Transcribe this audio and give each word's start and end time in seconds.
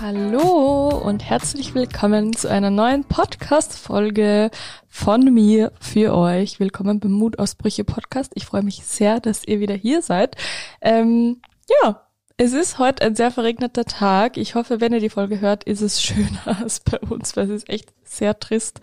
Hallo 0.00 0.88
und 0.88 1.24
herzlich 1.28 1.74
willkommen 1.74 2.34
zu 2.34 2.48
einer 2.48 2.70
neuen 2.70 3.04
Podcast-Folge 3.04 4.50
von 4.88 5.34
mir 5.34 5.72
für 5.80 6.14
euch. 6.14 6.60
Willkommen 6.60 7.00
beim 7.00 7.12
Mutausbrüche 7.12 7.84
Podcast. 7.84 8.32
Ich 8.34 8.46
freue 8.46 8.62
mich 8.62 8.84
sehr, 8.84 9.20
dass 9.20 9.44
ihr 9.44 9.60
wieder 9.60 9.74
hier 9.74 10.02
seid. 10.02 10.36
Ähm, 10.80 11.40
ja, 11.82 12.05
es 12.38 12.52
ist 12.52 12.78
heute 12.78 13.02
ein 13.02 13.16
sehr 13.16 13.30
verregneter 13.30 13.84
Tag. 13.84 14.36
Ich 14.36 14.54
hoffe, 14.54 14.80
wenn 14.80 14.92
ihr 14.92 15.00
die 15.00 15.08
Folge 15.08 15.40
hört, 15.40 15.64
ist 15.64 15.80
es 15.80 16.02
schöner 16.02 16.46
als 16.60 16.80
bei 16.80 16.98
uns, 17.00 17.36
weil 17.36 17.44
es 17.44 17.62
ist 17.62 17.70
echt 17.70 17.92
sehr 18.04 18.38
trist. 18.38 18.80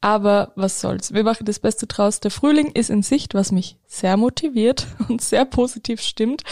Aber 0.00 0.52
was 0.54 0.80
soll's. 0.80 1.12
Wir 1.14 1.24
machen 1.24 1.46
das 1.46 1.60
Beste 1.60 1.86
draus. 1.86 2.20
Der 2.20 2.30
Frühling 2.30 2.72
ist 2.72 2.90
in 2.90 3.02
Sicht, 3.02 3.34
was 3.34 3.52
mich 3.52 3.76
sehr 3.86 4.16
motiviert 4.16 4.86
und 5.08 5.22
sehr 5.22 5.46
positiv 5.46 6.02
stimmt. 6.02 6.42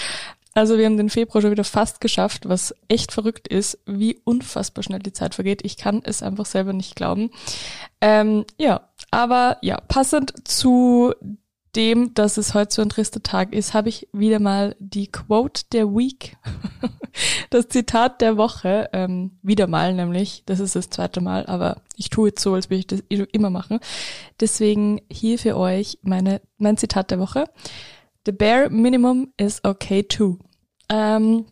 Also 0.55 0.79
wir 0.79 0.87
haben 0.87 0.97
den 0.97 1.11
Februar 1.11 1.43
schon 1.43 1.51
wieder 1.51 1.65
fast 1.65 2.01
geschafft, 2.01 2.49
was 2.49 2.75
echt 2.89 3.13
verrückt 3.13 3.47
ist, 3.47 3.79
wie 3.87 4.19
unfassbar 4.25 4.83
schnell 4.83 4.99
die 4.99 5.13
Zeit 5.13 5.35
vergeht. 5.35 5.61
Ich 5.65 5.77
kann 5.77 6.01
es 6.03 6.23
einfach 6.23 6.47
selber 6.47 6.73
nicht 6.73 6.97
glauben. 6.97 7.31
Ähm, 8.01 8.45
ja, 8.57 8.89
aber 9.11 9.59
ja, 9.63 9.81
passend 9.87 10.49
zu 10.49 11.15
dem, 11.79 12.13
dass 12.13 12.37
es 12.37 12.55
heute 12.55 12.75
so 12.75 12.83
ein 12.83 12.89
trister 12.89 13.23
Tag 13.23 13.55
ist, 13.55 13.73
habe 13.73 13.89
ich 13.89 14.09
wieder 14.13 14.41
mal 14.41 14.75
die 14.81 15.07
Quote 15.07 15.63
der 15.73 15.87
Week, 15.87 16.37
das 17.51 17.69
Zitat 17.69 18.21
der 18.21 18.37
Woche, 18.37 18.91
ähm, 18.93 19.39
wieder 19.43 19.69
mal 19.69 19.95
nämlich, 19.95 20.43
das 20.45 20.59
ist 20.59 20.75
das 20.75 20.91
zweite 20.91 21.21
Mal, 21.21 21.47
aber 21.47 21.81
ich 21.97 22.11
tue 22.11 22.31
jetzt 22.31 22.43
so, 22.43 22.55
als 22.55 22.69
würde 22.69 22.81
ich 22.81 22.87
das 22.89 23.03
immer 23.09 23.51
machen. 23.51 23.79
Deswegen 24.41 25.01
hier 25.09 25.39
für 25.39 25.57
euch 25.57 26.01
meine, 26.03 26.43
mein 26.59 26.77
Zitat 26.77 27.13
der 27.13 27.21
Woche. 27.21 27.45
The 28.27 28.33
bare 28.33 28.69
minimum 28.71 29.33
is 29.37 29.61
okay 29.65 30.03
too. 30.03 30.39
Ähm, 30.91 31.47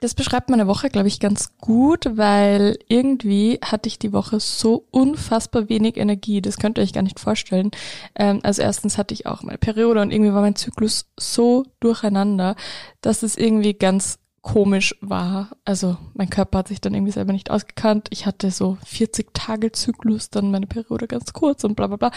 das 0.00 0.14
beschreibt 0.14 0.50
meine 0.50 0.66
Woche, 0.66 0.90
glaube 0.90 1.08
ich, 1.08 1.20
ganz 1.20 1.56
gut, 1.58 2.04
weil 2.16 2.78
irgendwie 2.86 3.58
hatte 3.64 3.88
ich 3.88 3.98
die 3.98 4.12
Woche 4.12 4.40
so 4.40 4.86
unfassbar 4.90 5.68
wenig 5.70 5.96
Energie. 5.96 6.42
Das 6.42 6.58
könnt 6.58 6.78
ihr 6.78 6.82
euch 6.82 6.92
gar 6.92 7.02
nicht 7.02 7.18
vorstellen. 7.18 7.70
Ähm, 8.14 8.40
also 8.42 8.62
erstens 8.62 8.98
hatte 8.98 9.14
ich 9.14 9.26
auch 9.26 9.42
meine 9.42 9.58
Periode 9.58 10.02
und 10.02 10.12
irgendwie 10.12 10.34
war 10.34 10.42
mein 10.42 10.56
Zyklus 10.56 11.06
so 11.18 11.64
durcheinander, 11.80 12.56
dass 13.00 13.22
es 13.22 13.36
irgendwie 13.36 13.72
ganz 13.72 14.18
komisch 14.42 14.94
war. 15.00 15.56
Also 15.64 15.96
mein 16.14 16.30
Körper 16.30 16.58
hat 16.58 16.68
sich 16.68 16.80
dann 16.80 16.94
irgendwie 16.94 17.10
selber 17.10 17.32
nicht 17.32 17.50
ausgekannt. 17.50 18.06
Ich 18.10 18.26
hatte 18.26 18.52
so 18.52 18.76
40 18.84 19.34
Tage 19.34 19.72
Zyklus, 19.72 20.30
dann 20.30 20.52
meine 20.52 20.68
Periode 20.68 21.08
ganz 21.08 21.32
kurz 21.32 21.64
und 21.64 21.74
bla 21.74 21.88
bla 21.88 21.96
bla. 21.96 22.10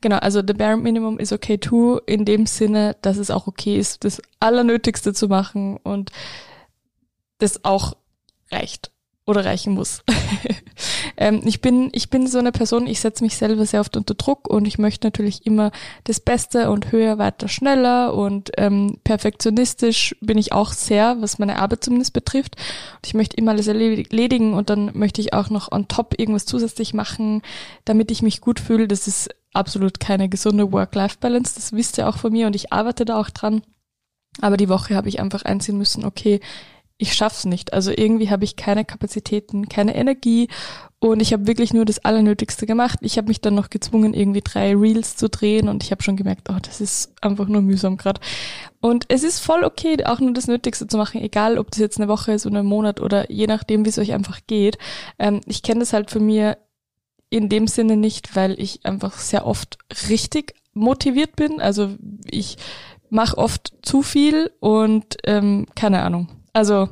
Genau, 0.00 0.16
also 0.16 0.40
the 0.40 0.54
bare 0.54 0.78
minimum 0.78 1.18
is 1.18 1.30
okay 1.30 1.58
too, 1.58 1.98
in 2.06 2.24
dem 2.24 2.46
Sinne, 2.46 2.96
dass 3.02 3.18
es 3.18 3.30
auch 3.30 3.48
okay 3.48 3.76
ist, 3.76 4.04
das 4.04 4.22
Allernötigste 4.40 5.12
zu 5.12 5.28
machen 5.28 5.76
und 5.82 6.10
das 7.38 7.64
auch 7.64 7.96
reicht 8.50 8.90
oder 9.26 9.44
reichen 9.44 9.72
muss. 9.72 10.02
ähm, 11.16 11.40
ich 11.44 11.60
bin 11.60 11.88
ich 11.92 12.10
bin 12.10 12.26
so 12.26 12.38
eine 12.38 12.52
Person, 12.52 12.86
ich 12.86 13.00
setze 13.00 13.24
mich 13.24 13.36
selber 13.36 13.64
sehr 13.64 13.80
oft 13.80 13.96
unter 13.96 14.14
Druck 14.14 14.48
und 14.48 14.66
ich 14.66 14.78
möchte 14.78 15.06
natürlich 15.06 15.46
immer 15.46 15.72
das 16.04 16.20
Beste 16.20 16.70
und 16.70 16.92
höher, 16.92 17.16
weiter, 17.16 17.48
schneller 17.48 18.14
und 18.14 18.52
ähm, 18.58 18.98
perfektionistisch 19.02 20.14
bin 20.20 20.36
ich 20.36 20.52
auch 20.52 20.72
sehr, 20.72 21.16
was 21.20 21.38
meine 21.38 21.56
Arbeit 21.58 21.84
zumindest 21.84 22.12
betrifft. 22.12 22.56
Und 22.96 23.06
ich 23.06 23.14
möchte 23.14 23.36
immer 23.36 23.52
alles 23.52 23.66
erledigen 23.66 24.52
und 24.52 24.68
dann 24.68 24.90
möchte 24.94 25.22
ich 25.22 25.32
auch 25.32 25.48
noch 25.48 25.72
on 25.72 25.88
top 25.88 26.18
irgendwas 26.18 26.44
zusätzlich 26.44 26.92
machen, 26.92 27.42
damit 27.86 28.10
ich 28.10 28.20
mich 28.20 28.42
gut 28.42 28.60
fühle. 28.60 28.88
Das 28.88 29.06
ist 29.06 29.30
absolut 29.54 30.00
keine 30.00 30.28
gesunde 30.28 30.70
Work-Life-Balance, 30.70 31.54
das 31.54 31.72
wisst 31.72 31.96
ihr 31.96 32.08
auch 32.08 32.18
von 32.18 32.32
mir 32.32 32.46
und 32.46 32.56
ich 32.56 32.72
arbeite 32.72 33.06
da 33.06 33.18
auch 33.18 33.30
dran. 33.30 33.62
Aber 34.40 34.56
die 34.56 34.68
Woche 34.68 34.96
habe 34.96 35.08
ich 35.08 35.20
einfach 35.20 35.44
einsehen 35.44 35.78
müssen, 35.78 36.04
okay, 36.04 36.40
ich 36.96 37.14
schaff's 37.14 37.44
nicht. 37.44 37.72
Also 37.72 37.90
irgendwie 37.90 38.30
habe 38.30 38.44
ich 38.44 38.56
keine 38.56 38.84
Kapazitäten, 38.84 39.68
keine 39.68 39.96
Energie 39.96 40.48
und 41.00 41.20
ich 41.20 41.32
habe 41.32 41.46
wirklich 41.46 41.74
nur 41.74 41.84
das 41.84 42.04
Allernötigste 42.04 42.66
gemacht. 42.66 43.00
Ich 43.02 43.18
habe 43.18 43.28
mich 43.28 43.40
dann 43.40 43.54
noch 43.54 43.68
gezwungen, 43.68 44.14
irgendwie 44.14 44.42
drei 44.42 44.74
Reels 44.74 45.16
zu 45.16 45.28
drehen 45.28 45.68
und 45.68 45.82
ich 45.82 45.90
habe 45.90 46.02
schon 46.02 46.16
gemerkt, 46.16 46.48
oh, 46.50 46.58
das 46.62 46.80
ist 46.80 47.12
einfach 47.20 47.48
nur 47.48 47.62
mühsam 47.62 47.96
gerade. 47.96 48.20
Und 48.80 49.06
es 49.08 49.24
ist 49.24 49.40
voll 49.40 49.64
okay, 49.64 50.04
auch 50.04 50.20
nur 50.20 50.32
das 50.32 50.46
Nötigste 50.46 50.86
zu 50.86 50.96
machen, 50.96 51.20
egal 51.20 51.58
ob 51.58 51.70
das 51.70 51.80
jetzt 51.80 51.98
eine 51.98 52.08
Woche 52.08 52.32
ist 52.32 52.46
oder 52.46 52.60
ein 52.60 52.66
Monat 52.66 53.00
oder 53.00 53.30
je 53.30 53.48
nachdem, 53.48 53.84
wie 53.84 53.90
es 53.90 53.98
euch 53.98 54.12
einfach 54.12 54.40
geht. 54.46 54.78
Ähm, 55.18 55.40
ich 55.46 55.62
kenne 55.62 55.80
das 55.80 55.92
halt 55.92 56.10
von 56.10 56.24
mir 56.24 56.58
in 57.28 57.48
dem 57.48 57.66
Sinne 57.66 57.96
nicht, 57.96 58.36
weil 58.36 58.58
ich 58.60 58.86
einfach 58.86 59.18
sehr 59.18 59.46
oft 59.46 59.78
richtig 60.08 60.54
motiviert 60.74 61.34
bin. 61.34 61.60
Also 61.60 61.90
ich 62.30 62.56
mache 63.10 63.36
oft 63.36 63.74
zu 63.82 64.02
viel 64.02 64.52
und 64.60 65.16
ähm, 65.24 65.66
keine 65.74 66.02
Ahnung 66.02 66.28
also 66.54 66.88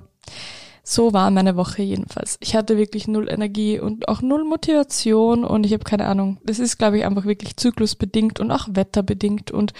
so 0.84 1.12
war 1.12 1.30
meine 1.30 1.56
Woche 1.56 1.82
jedenfalls. 1.82 2.36
Ich 2.40 2.54
hatte 2.56 2.76
wirklich 2.76 3.08
null 3.08 3.30
Energie 3.30 3.78
und 3.78 4.08
auch 4.08 4.20
null 4.20 4.44
Motivation 4.44 5.44
und 5.44 5.64
ich 5.64 5.72
habe 5.72 5.84
keine 5.84 6.06
Ahnung. 6.06 6.38
Das 6.44 6.58
ist, 6.58 6.76
glaube 6.76 6.98
ich, 6.98 7.04
einfach 7.04 7.24
wirklich 7.24 7.56
zyklusbedingt 7.56 8.40
und 8.40 8.50
auch 8.50 8.68
wetterbedingt 8.70 9.50
und 9.50 9.72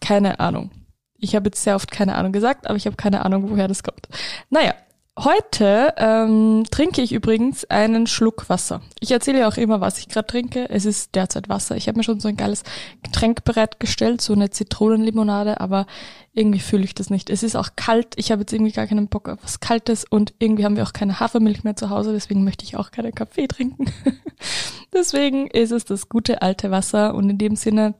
keine 0.00 0.40
Ahnung. 0.40 0.70
Ich 1.18 1.34
habe 1.34 1.48
jetzt 1.48 1.62
sehr 1.62 1.74
oft 1.74 1.90
keine 1.90 2.14
Ahnung 2.14 2.32
gesagt, 2.32 2.66
aber 2.66 2.76
ich 2.76 2.86
habe 2.86 2.96
keine 2.96 3.24
Ahnung, 3.24 3.50
woher 3.50 3.68
das 3.68 3.82
kommt. 3.82 4.08
Naja, 4.48 4.74
Heute 5.22 5.92
ähm, 5.98 6.64
trinke 6.70 7.02
ich 7.02 7.12
übrigens 7.12 7.66
einen 7.66 8.06
Schluck 8.06 8.48
Wasser. 8.48 8.80
Ich 9.00 9.10
erzähle 9.10 9.40
ja 9.40 9.48
auch 9.48 9.58
immer, 9.58 9.82
was 9.82 9.98
ich 9.98 10.08
gerade 10.08 10.26
trinke. 10.26 10.70
Es 10.70 10.86
ist 10.86 11.14
derzeit 11.14 11.50
Wasser. 11.50 11.76
Ich 11.76 11.88
habe 11.88 11.98
mir 11.98 12.04
schon 12.04 12.20
so 12.20 12.28
ein 12.28 12.38
geiles 12.38 12.62
Getränk 13.02 13.44
bereitgestellt, 13.44 14.22
so 14.22 14.32
eine 14.32 14.48
Zitronenlimonade, 14.48 15.60
aber 15.60 15.86
irgendwie 16.32 16.60
fühle 16.60 16.84
ich 16.84 16.94
das 16.94 17.10
nicht. 17.10 17.28
Es 17.28 17.42
ist 17.42 17.54
auch 17.54 17.70
kalt. 17.76 18.14
Ich 18.16 18.32
habe 18.32 18.42
jetzt 18.42 18.52
irgendwie 18.54 18.72
gar 18.72 18.86
keinen 18.86 19.08
Bock 19.08 19.28
auf 19.28 19.40
was 19.42 19.60
Kaltes 19.60 20.06
und 20.08 20.32
irgendwie 20.38 20.64
haben 20.64 20.76
wir 20.76 20.84
auch 20.84 20.94
keine 20.94 21.20
Hafermilch 21.20 21.64
mehr 21.64 21.76
zu 21.76 21.90
Hause, 21.90 22.14
deswegen 22.14 22.42
möchte 22.42 22.64
ich 22.64 22.78
auch 22.78 22.90
keinen 22.90 23.14
Kaffee 23.14 23.46
trinken. 23.46 23.92
deswegen 24.94 25.48
ist 25.48 25.72
es 25.72 25.84
das 25.84 26.08
gute 26.08 26.40
alte 26.40 26.70
Wasser 26.70 27.14
und 27.14 27.28
in 27.28 27.36
dem 27.36 27.56
Sinne 27.56 27.94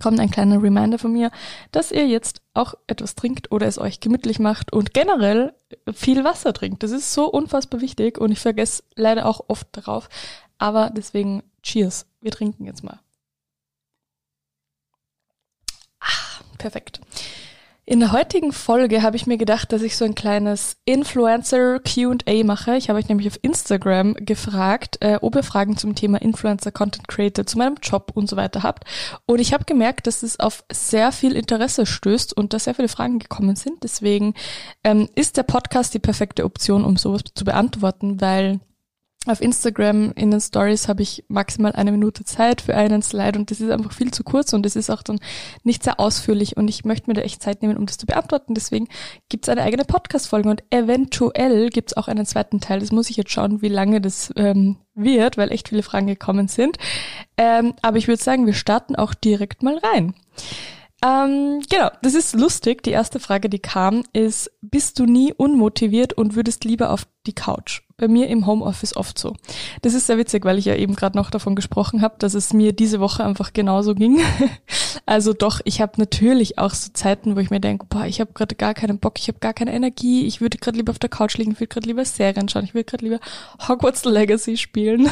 kommt 0.00 0.18
ein 0.20 0.30
kleiner 0.30 0.62
Reminder 0.62 0.98
von 0.98 1.12
mir, 1.12 1.30
dass 1.72 1.92
ihr 1.92 2.06
jetzt 2.06 2.42
auch 2.54 2.74
etwas 2.86 3.14
trinkt 3.14 3.52
oder 3.52 3.66
es 3.66 3.78
euch 3.78 4.00
gemütlich 4.00 4.38
macht 4.38 4.72
und 4.72 4.94
generell 4.94 5.54
viel 5.92 6.24
Wasser 6.24 6.52
trinkt. 6.52 6.82
Das 6.82 6.90
ist 6.90 7.12
so 7.12 7.26
unfassbar 7.30 7.80
wichtig 7.80 8.18
und 8.18 8.32
ich 8.32 8.40
vergesse 8.40 8.82
leider 8.96 9.26
auch 9.26 9.44
oft 9.48 9.68
darauf. 9.72 10.08
Aber 10.58 10.90
deswegen 10.90 11.42
Cheers. 11.62 12.06
Wir 12.20 12.30
trinken 12.30 12.64
jetzt 12.64 12.82
mal. 12.82 13.00
Ah, 16.00 16.42
perfekt. 16.58 17.00
In 17.90 17.98
der 17.98 18.12
heutigen 18.12 18.52
Folge 18.52 19.02
habe 19.02 19.16
ich 19.16 19.26
mir 19.26 19.36
gedacht, 19.36 19.72
dass 19.72 19.82
ich 19.82 19.96
so 19.96 20.04
ein 20.04 20.14
kleines 20.14 20.76
Influencer 20.84 21.80
Q&A 21.80 22.44
mache. 22.44 22.76
Ich 22.76 22.88
habe 22.88 23.00
euch 23.00 23.08
nämlich 23.08 23.26
auf 23.26 23.40
Instagram 23.42 24.14
gefragt, 24.14 24.98
äh, 25.00 25.18
ob 25.20 25.34
ihr 25.34 25.42
Fragen 25.42 25.76
zum 25.76 25.96
Thema 25.96 26.22
Influencer 26.22 26.70
Content 26.70 27.08
Creator 27.08 27.46
zu 27.46 27.58
meinem 27.58 27.78
Job 27.82 28.12
und 28.14 28.28
so 28.28 28.36
weiter 28.36 28.62
habt. 28.62 28.84
Und 29.26 29.40
ich 29.40 29.52
habe 29.52 29.64
gemerkt, 29.64 30.06
dass 30.06 30.22
es 30.22 30.38
auf 30.38 30.62
sehr 30.70 31.10
viel 31.10 31.32
Interesse 31.32 31.84
stößt 31.84 32.36
und 32.36 32.52
dass 32.52 32.62
sehr 32.62 32.76
viele 32.76 32.86
Fragen 32.86 33.18
gekommen 33.18 33.56
sind. 33.56 33.82
Deswegen 33.82 34.34
ähm, 34.84 35.08
ist 35.16 35.36
der 35.36 35.42
Podcast 35.42 35.92
die 35.92 35.98
perfekte 35.98 36.44
Option, 36.44 36.84
um 36.84 36.96
sowas 36.96 37.22
zu 37.34 37.44
beantworten, 37.44 38.20
weil 38.20 38.60
auf 39.26 39.42
Instagram 39.42 40.12
in 40.16 40.30
den 40.30 40.40
Stories 40.40 40.88
habe 40.88 41.02
ich 41.02 41.24
maximal 41.28 41.72
eine 41.72 41.92
Minute 41.92 42.24
Zeit 42.24 42.62
für 42.62 42.74
einen 42.74 43.02
Slide 43.02 43.38
und 43.38 43.50
das 43.50 43.60
ist 43.60 43.70
einfach 43.70 43.92
viel 43.92 44.10
zu 44.10 44.24
kurz 44.24 44.54
und 44.54 44.64
das 44.64 44.76
ist 44.76 44.88
auch 44.88 45.02
dann 45.02 45.20
nicht 45.62 45.84
sehr 45.84 46.00
ausführlich 46.00 46.56
und 46.56 46.68
ich 46.68 46.86
möchte 46.86 47.10
mir 47.10 47.14
da 47.14 47.20
echt 47.20 47.42
Zeit 47.42 47.60
nehmen, 47.60 47.76
um 47.76 47.84
das 47.84 47.98
zu 47.98 48.06
beantworten. 48.06 48.54
Deswegen 48.54 48.88
gibt 49.28 49.44
es 49.44 49.50
eine 49.50 49.62
eigene 49.62 49.84
Podcast-Folge 49.84 50.48
und 50.48 50.62
eventuell 50.70 51.68
gibt 51.68 51.90
es 51.90 51.96
auch 51.98 52.08
einen 52.08 52.24
zweiten 52.24 52.60
Teil. 52.60 52.80
Das 52.80 52.92
muss 52.92 53.10
ich 53.10 53.18
jetzt 53.18 53.30
schauen, 53.30 53.60
wie 53.60 53.68
lange 53.68 54.00
das 54.00 54.32
ähm, 54.36 54.78
wird, 54.94 55.36
weil 55.36 55.52
echt 55.52 55.68
viele 55.68 55.82
Fragen 55.82 56.06
gekommen 56.06 56.48
sind. 56.48 56.78
Ähm, 57.36 57.74
aber 57.82 57.98
ich 57.98 58.08
würde 58.08 58.22
sagen, 58.22 58.46
wir 58.46 58.54
starten 58.54 58.96
auch 58.96 59.12
direkt 59.12 59.62
mal 59.62 59.76
rein. 59.78 60.14
Ähm, 61.02 61.60
genau, 61.68 61.90
das 62.02 62.14
ist 62.14 62.34
lustig. 62.34 62.82
Die 62.82 62.90
erste 62.90 63.20
Frage, 63.20 63.50
die 63.50 63.58
kam, 63.58 64.02
ist, 64.14 64.50
bist 64.62 64.98
du 64.98 65.04
nie 65.04 65.32
unmotiviert 65.32 66.14
und 66.14 66.36
würdest 66.36 66.64
lieber 66.64 66.90
auf 66.90 67.06
die 67.26 67.34
Couch? 67.34 67.82
Bei 68.00 68.08
mir 68.08 68.28
im 68.28 68.46
Homeoffice 68.46 68.96
oft 68.96 69.18
so. 69.18 69.34
Das 69.82 69.94
ist 69.94 70.06
sehr 70.06 70.18
witzig, 70.18 70.44
weil 70.44 70.58
ich 70.58 70.64
ja 70.64 70.74
eben 70.74 70.96
gerade 70.96 71.16
noch 71.16 71.30
davon 71.30 71.54
gesprochen 71.54 72.00
habe, 72.00 72.14
dass 72.18 72.34
es 72.34 72.52
mir 72.52 72.72
diese 72.72 72.98
Woche 72.98 73.22
einfach 73.24 73.52
genauso 73.52 73.94
ging. 73.94 74.20
also 75.06 75.32
doch, 75.34 75.60
ich 75.64 75.80
habe 75.80 75.92
natürlich 75.98 76.58
auch 76.58 76.72
so 76.72 76.90
Zeiten, 76.92 77.36
wo 77.36 77.40
ich 77.40 77.50
mir 77.50 77.60
denke, 77.60 77.86
boah, 77.88 78.06
ich 78.06 78.20
habe 78.20 78.32
gerade 78.32 78.54
gar 78.54 78.74
keinen 78.74 78.98
Bock, 78.98 79.18
ich 79.18 79.28
habe 79.28 79.38
gar 79.38 79.52
keine 79.52 79.74
Energie, 79.74 80.26
ich 80.26 80.40
würde 80.40 80.58
gerade 80.58 80.78
lieber 80.78 80.90
auf 80.90 80.98
der 80.98 81.10
Couch 81.10 81.36
liegen, 81.36 81.52
ich 81.52 81.60
würde 81.60 81.68
gerade 81.68 81.86
lieber 81.86 82.04
Serien 82.04 82.48
schauen, 82.48 82.64
ich 82.64 82.74
würde 82.74 82.84
gerade 82.84 83.04
lieber 83.04 83.20
Hogwarts 83.68 84.04
Legacy 84.04 84.56
spielen. 84.56 85.10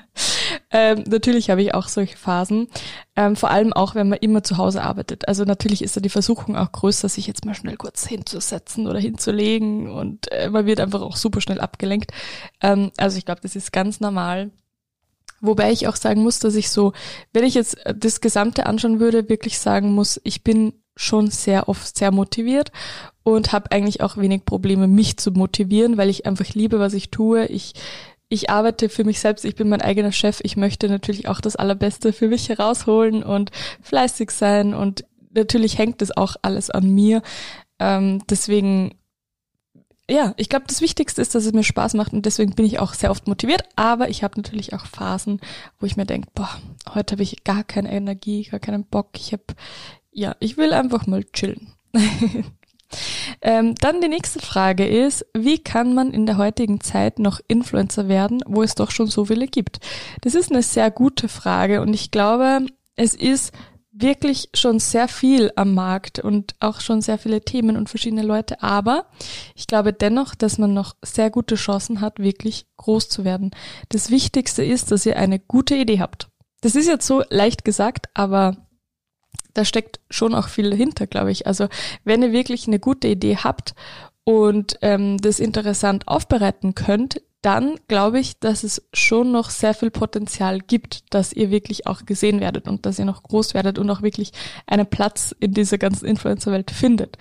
ähm, 0.70 1.02
natürlich 1.08 1.50
habe 1.50 1.62
ich 1.62 1.74
auch 1.74 1.88
solche 1.88 2.16
Phasen. 2.16 2.68
Ähm, 3.14 3.36
vor 3.36 3.50
allem 3.50 3.72
auch, 3.72 3.94
wenn 3.94 4.08
man 4.08 4.18
immer 4.20 4.42
zu 4.42 4.56
Hause 4.56 4.82
arbeitet. 4.82 5.28
Also 5.28 5.44
natürlich 5.44 5.82
ist 5.82 5.96
da 5.96 6.00
die 6.00 6.08
Versuchung 6.08 6.56
auch 6.56 6.72
größer, 6.72 7.08
sich 7.08 7.26
jetzt 7.26 7.44
mal 7.44 7.54
schnell 7.54 7.76
kurz 7.76 8.06
hinzusetzen 8.06 8.86
oder 8.86 8.98
hinzulegen 8.98 9.90
und 9.90 10.30
äh, 10.32 10.48
man 10.48 10.64
wird 10.66 10.80
einfach 10.80 11.02
auch 11.02 11.16
super 11.16 11.40
schnell 11.40 11.60
abgelenkt. 11.60 12.11
Ähm, 12.60 12.92
also 12.96 13.18
ich 13.18 13.24
glaube, 13.24 13.40
das 13.42 13.56
ist 13.56 13.72
ganz 13.72 14.00
normal. 14.00 14.50
Wobei 15.40 15.72
ich 15.72 15.88
auch 15.88 15.96
sagen 15.96 16.22
muss, 16.22 16.38
dass 16.38 16.54
ich 16.54 16.70
so, 16.70 16.92
wenn 17.32 17.44
ich 17.44 17.54
jetzt 17.54 17.76
das 17.96 18.20
Gesamte 18.20 18.66
anschauen 18.66 19.00
würde, 19.00 19.28
wirklich 19.28 19.58
sagen 19.58 19.92
muss, 19.92 20.20
ich 20.22 20.44
bin 20.44 20.74
schon 20.94 21.30
sehr 21.30 21.68
oft 21.68 21.96
sehr 21.96 22.12
motiviert 22.12 22.70
und 23.22 23.52
habe 23.52 23.72
eigentlich 23.72 24.02
auch 24.02 24.16
wenig 24.16 24.44
Probleme, 24.44 24.86
mich 24.86 25.16
zu 25.16 25.32
motivieren, 25.32 25.96
weil 25.96 26.10
ich 26.10 26.26
einfach 26.26 26.54
liebe, 26.54 26.78
was 26.78 26.94
ich 26.94 27.10
tue. 27.10 27.46
Ich 27.46 27.74
ich 28.28 28.48
arbeite 28.48 28.88
für 28.88 29.04
mich 29.04 29.20
selbst, 29.20 29.44
ich 29.44 29.56
bin 29.56 29.68
mein 29.68 29.82
eigener 29.82 30.10
Chef, 30.10 30.40
ich 30.42 30.56
möchte 30.56 30.88
natürlich 30.88 31.28
auch 31.28 31.42
das 31.42 31.54
Allerbeste 31.54 32.14
für 32.14 32.28
mich 32.28 32.48
herausholen 32.48 33.22
und 33.22 33.50
fleißig 33.82 34.30
sein 34.30 34.72
und 34.72 35.04
natürlich 35.34 35.76
hängt 35.76 36.00
das 36.00 36.16
auch 36.16 36.36
alles 36.40 36.70
an 36.70 36.88
mir. 36.88 37.20
Ähm, 37.78 38.22
deswegen, 38.30 38.94
ja, 40.10 40.34
ich 40.36 40.48
glaube, 40.48 40.66
das 40.68 40.80
Wichtigste 40.80 41.22
ist, 41.22 41.34
dass 41.34 41.46
es 41.46 41.52
mir 41.52 41.62
Spaß 41.62 41.94
macht 41.94 42.12
und 42.12 42.26
deswegen 42.26 42.54
bin 42.54 42.66
ich 42.66 42.78
auch 42.78 42.94
sehr 42.94 43.10
oft 43.10 43.26
motiviert, 43.28 43.64
aber 43.76 44.08
ich 44.08 44.22
habe 44.22 44.40
natürlich 44.40 44.74
auch 44.74 44.86
Phasen, 44.86 45.40
wo 45.78 45.86
ich 45.86 45.96
mir 45.96 46.06
denke, 46.06 46.28
boah, 46.34 46.50
heute 46.94 47.12
habe 47.12 47.22
ich 47.22 47.44
gar 47.44 47.64
keine 47.64 47.92
Energie, 47.92 48.44
gar 48.44 48.60
keinen 48.60 48.84
Bock, 48.84 49.10
ich 49.16 49.32
habe, 49.32 49.44
ja, 50.10 50.36
ich 50.40 50.56
will 50.56 50.72
einfach 50.72 51.06
mal 51.06 51.24
chillen. 51.24 51.72
Ähm, 53.40 53.74
dann 53.76 54.00
die 54.00 54.08
nächste 54.08 54.40
Frage 54.40 54.86
ist, 54.86 55.24
wie 55.34 55.58
kann 55.58 55.94
man 55.94 56.12
in 56.12 56.26
der 56.26 56.36
heutigen 56.36 56.80
Zeit 56.80 57.18
noch 57.18 57.40
Influencer 57.48 58.08
werden, 58.08 58.40
wo 58.46 58.62
es 58.62 58.74
doch 58.74 58.90
schon 58.90 59.06
so 59.06 59.24
viele 59.24 59.46
gibt? 59.46 59.80
Das 60.20 60.34
ist 60.34 60.50
eine 60.50 60.62
sehr 60.62 60.90
gute 60.90 61.28
Frage 61.28 61.80
und 61.80 61.94
ich 61.94 62.10
glaube, 62.10 62.66
es 62.96 63.14
ist 63.14 63.52
wirklich 63.92 64.48
schon 64.54 64.78
sehr 64.78 65.06
viel 65.06 65.52
am 65.54 65.74
Markt 65.74 66.18
und 66.18 66.54
auch 66.60 66.80
schon 66.80 67.02
sehr 67.02 67.18
viele 67.18 67.42
Themen 67.42 67.76
und 67.76 67.90
verschiedene 67.90 68.22
Leute. 68.22 68.62
Aber 68.62 69.06
ich 69.54 69.66
glaube 69.66 69.92
dennoch, 69.92 70.34
dass 70.34 70.58
man 70.58 70.72
noch 70.72 70.96
sehr 71.02 71.30
gute 71.30 71.56
Chancen 71.56 72.00
hat, 72.00 72.18
wirklich 72.18 72.66
groß 72.78 73.08
zu 73.10 73.24
werden. 73.24 73.50
Das 73.90 74.10
Wichtigste 74.10 74.64
ist, 74.64 74.90
dass 74.90 75.06
ihr 75.06 75.16
eine 75.18 75.38
gute 75.38 75.76
Idee 75.76 76.00
habt. 76.00 76.28
Das 76.62 76.74
ist 76.74 76.86
jetzt 76.86 77.06
so 77.06 77.22
leicht 77.28 77.64
gesagt, 77.64 78.08
aber 78.14 78.56
da 79.52 79.64
steckt 79.64 80.00
schon 80.08 80.34
auch 80.34 80.48
viel 80.48 80.70
dahinter, 80.70 81.06
glaube 81.06 81.30
ich. 81.30 81.46
Also 81.46 81.68
wenn 82.04 82.22
ihr 82.22 82.32
wirklich 82.32 82.66
eine 82.66 82.78
gute 82.78 83.08
Idee 83.08 83.36
habt 83.36 83.74
und 84.24 84.78
ähm, 84.80 85.18
das 85.18 85.40
interessant 85.40 86.08
aufbereiten 86.08 86.74
könnt, 86.74 87.20
dann 87.42 87.74
glaube 87.88 88.20
ich, 88.20 88.38
dass 88.38 88.62
es 88.62 88.88
schon 88.92 89.32
noch 89.32 89.50
sehr 89.50 89.74
viel 89.74 89.90
Potenzial 89.90 90.60
gibt, 90.60 91.12
dass 91.12 91.32
ihr 91.32 91.50
wirklich 91.50 91.86
auch 91.88 92.06
gesehen 92.06 92.40
werdet 92.40 92.68
und 92.68 92.86
dass 92.86 93.00
ihr 93.00 93.04
noch 93.04 93.24
groß 93.24 93.54
werdet 93.54 93.78
und 93.78 93.90
auch 93.90 94.02
wirklich 94.02 94.32
einen 94.66 94.86
Platz 94.86 95.34
in 95.40 95.52
dieser 95.52 95.76
ganzen 95.76 96.06
Influencer-Welt 96.06 96.70
findet. 96.70 97.18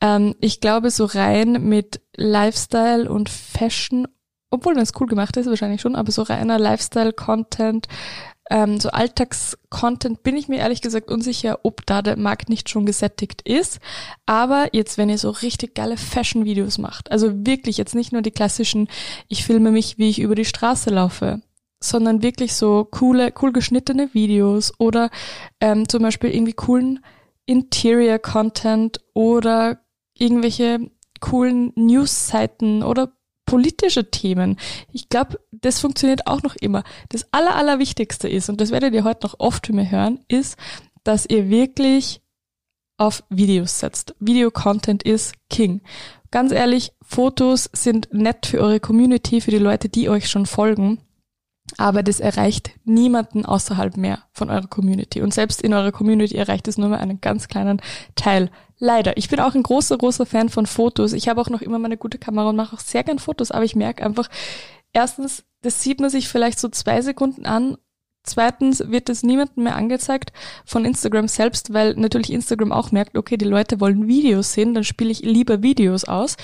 Ähm, 0.00 0.36
ich 0.40 0.60
glaube, 0.60 0.90
so 0.90 1.04
rein 1.04 1.68
mit 1.68 2.00
Lifestyle 2.16 3.10
und 3.10 3.28
Fashion, 3.28 4.06
obwohl 4.50 4.78
es 4.78 4.92
cool 5.00 5.08
gemacht 5.08 5.36
ist, 5.36 5.46
wahrscheinlich 5.46 5.80
schon, 5.80 5.96
aber 5.96 6.12
so 6.12 6.22
reiner 6.22 6.60
Lifestyle-Content, 6.60 7.88
ähm, 8.50 8.78
so 8.78 8.90
Alltagscontent 8.90 10.22
bin 10.22 10.36
ich 10.36 10.48
mir 10.48 10.58
ehrlich 10.58 10.82
gesagt 10.82 11.10
unsicher, 11.10 11.60
ob 11.62 11.86
da 11.86 12.02
der 12.02 12.18
Markt 12.18 12.48
nicht 12.48 12.68
schon 12.68 12.84
gesättigt 12.84 13.42
ist. 13.42 13.80
Aber 14.26 14.68
jetzt, 14.72 14.98
wenn 14.98 15.08
ihr 15.08 15.18
so 15.18 15.30
richtig 15.30 15.74
geile 15.74 15.96
Fashion-Videos 15.96 16.78
macht, 16.78 17.10
also 17.10 17.46
wirklich 17.46 17.78
jetzt 17.78 17.94
nicht 17.94 18.12
nur 18.12 18.22
die 18.22 18.30
klassischen, 18.30 18.88
ich 19.28 19.44
filme 19.44 19.70
mich, 19.70 19.98
wie 19.98 20.10
ich 20.10 20.20
über 20.20 20.34
die 20.34 20.44
Straße 20.44 20.90
laufe, 20.90 21.40
sondern 21.82 22.22
wirklich 22.22 22.54
so 22.54 22.86
coole, 22.90 23.32
cool 23.40 23.52
geschnittene 23.52 24.12
Videos 24.12 24.72
oder 24.78 25.10
ähm, 25.60 25.88
zum 25.88 26.02
Beispiel 26.02 26.30
irgendwie 26.34 26.54
coolen 26.54 27.04
Interior-Content 27.46 29.00
oder 29.12 29.80
irgendwelche 30.16 30.90
coolen 31.20 31.72
News-Seiten 31.76 32.82
oder 32.82 33.12
politische 33.54 34.10
Themen. 34.10 34.58
Ich 34.92 35.08
glaube, 35.08 35.38
das 35.52 35.78
funktioniert 35.78 36.26
auch 36.26 36.42
noch 36.42 36.56
immer. 36.56 36.82
Das 37.10 37.32
Aller, 37.32 37.54
Allerwichtigste 37.54 38.28
ist, 38.28 38.48
und 38.48 38.60
das 38.60 38.72
werdet 38.72 38.92
ihr 38.94 39.04
heute 39.04 39.24
noch 39.24 39.36
oft 39.38 39.68
für 39.68 39.72
mir 39.72 39.88
hören, 39.88 40.18
ist, 40.26 40.56
dass 41.04 41.24
ihr 41.24 41.50
wirklich 41.50 42.20
auf 42.96 43.22
Videos 43.28 43.78
setzt. 43.78 44.16
Video-Content 44.18 45.04
ist 45.04 45.34
King. 45.50 45.82
Ganz 46.32 46.50
ehrlich, 46.50 46.90
Fotos 47.00 47.70
sind 47.72 48.12
nett 48.12 48.46
für 48.46 48.58
eure 48.58 48.80
Community, 48.80 49.40
für 49.40 49.52
die 49.52 49.58
Leute, 49.58 49.88
die 49.88 50.08
euch 50.08 50.28
schon 50.28 50.46
folgen 50.46 50.98
aber 51.78 52.02
das 52.02 52.20
erreicht 52.20 52.72
niemanden 52.84 53.44
außerhalb 53.44 53.96
mehr 53.96 54.20
von 54.32 54.50
eurer 54.50 54.66
Community. 54.66 55.22
Und 55.22 55.32
selbst 55.32 55.62
in 55.62 55.72
eurer 55.72 55.92
Community 55.92 56.36
erreicht 56.36 56.68
es 56.68 56.78
nur 56.78 56.88
mal 56.88 56.98
einen 56.98 57.20
ganz 57.20 57.48
kleinen 57.48 57.80
Teil. 58.16 58.50
Leider. 58.78 59.16
Ich 59.16 59.28
bin 59.28 59.40
auch 59.40 59.54
ein 59.54 59.62
großer, 59.62 59.96
großer 59.96 60.26
Fan 60.26 60.48
von 60.50 60.66
Fotos. 60.66 61.12
Ich 61.12 61.28
habe 61.28 61.40
auch 61.40 61.48
noch 61.48 61.62
immer 61.62 61.78
meine 61.78 61.96
gute 61.96 62.18
Kamera 62.18 62.50
und 62.50 62.56
mache 62.56 62.76
auch 62.76 62.80
sehr 62.80 63.04
gern 63.04 63.18
Fotos, 63.18 63.50
aber 63.50 63.64
ich 63.64 63.76
merke 63.76 64.04
einfach, 64.04 64.28
erstens, 64.92 65.44
das 65.62 65.82
sieht 65.82 66.00
man 66.00 66.10
sich 66.10 66.28
vielleicht 66.28 66.58
so 66.58 66.68
zwei 66.68 67.00
Sekunden 67.00 67.46
an. 67.46 67.78
Zweitens 68.24 68.90
wird 68.90 69.10
es 69.10 69.22
niemandem 69.22 69.64
mehr 69.64 69.76
angezeigt 69.76 70.32
von 70.64 70.84
Instagram 70.84 71.28
selbst, 71.28 71.74
weil 71.74 71.94
natürlich 71.94 72.32
Instagram 72.32 72.72
auch 72.72 72.90
merkt, 72.90 73.18
okay, 73.18 73.36
die 73.36 73.44
Leute 73.44 73.80
wollen 73.80 74.08
Videos 74.08 74.54
sehen, 74.54 74.72
dann 74.72 74.84
spiele 74.84 75.10
ich 75.10 75.20
lieber 75.20 75.62
Videos 75.62 76.04
aus. 76.04 76.36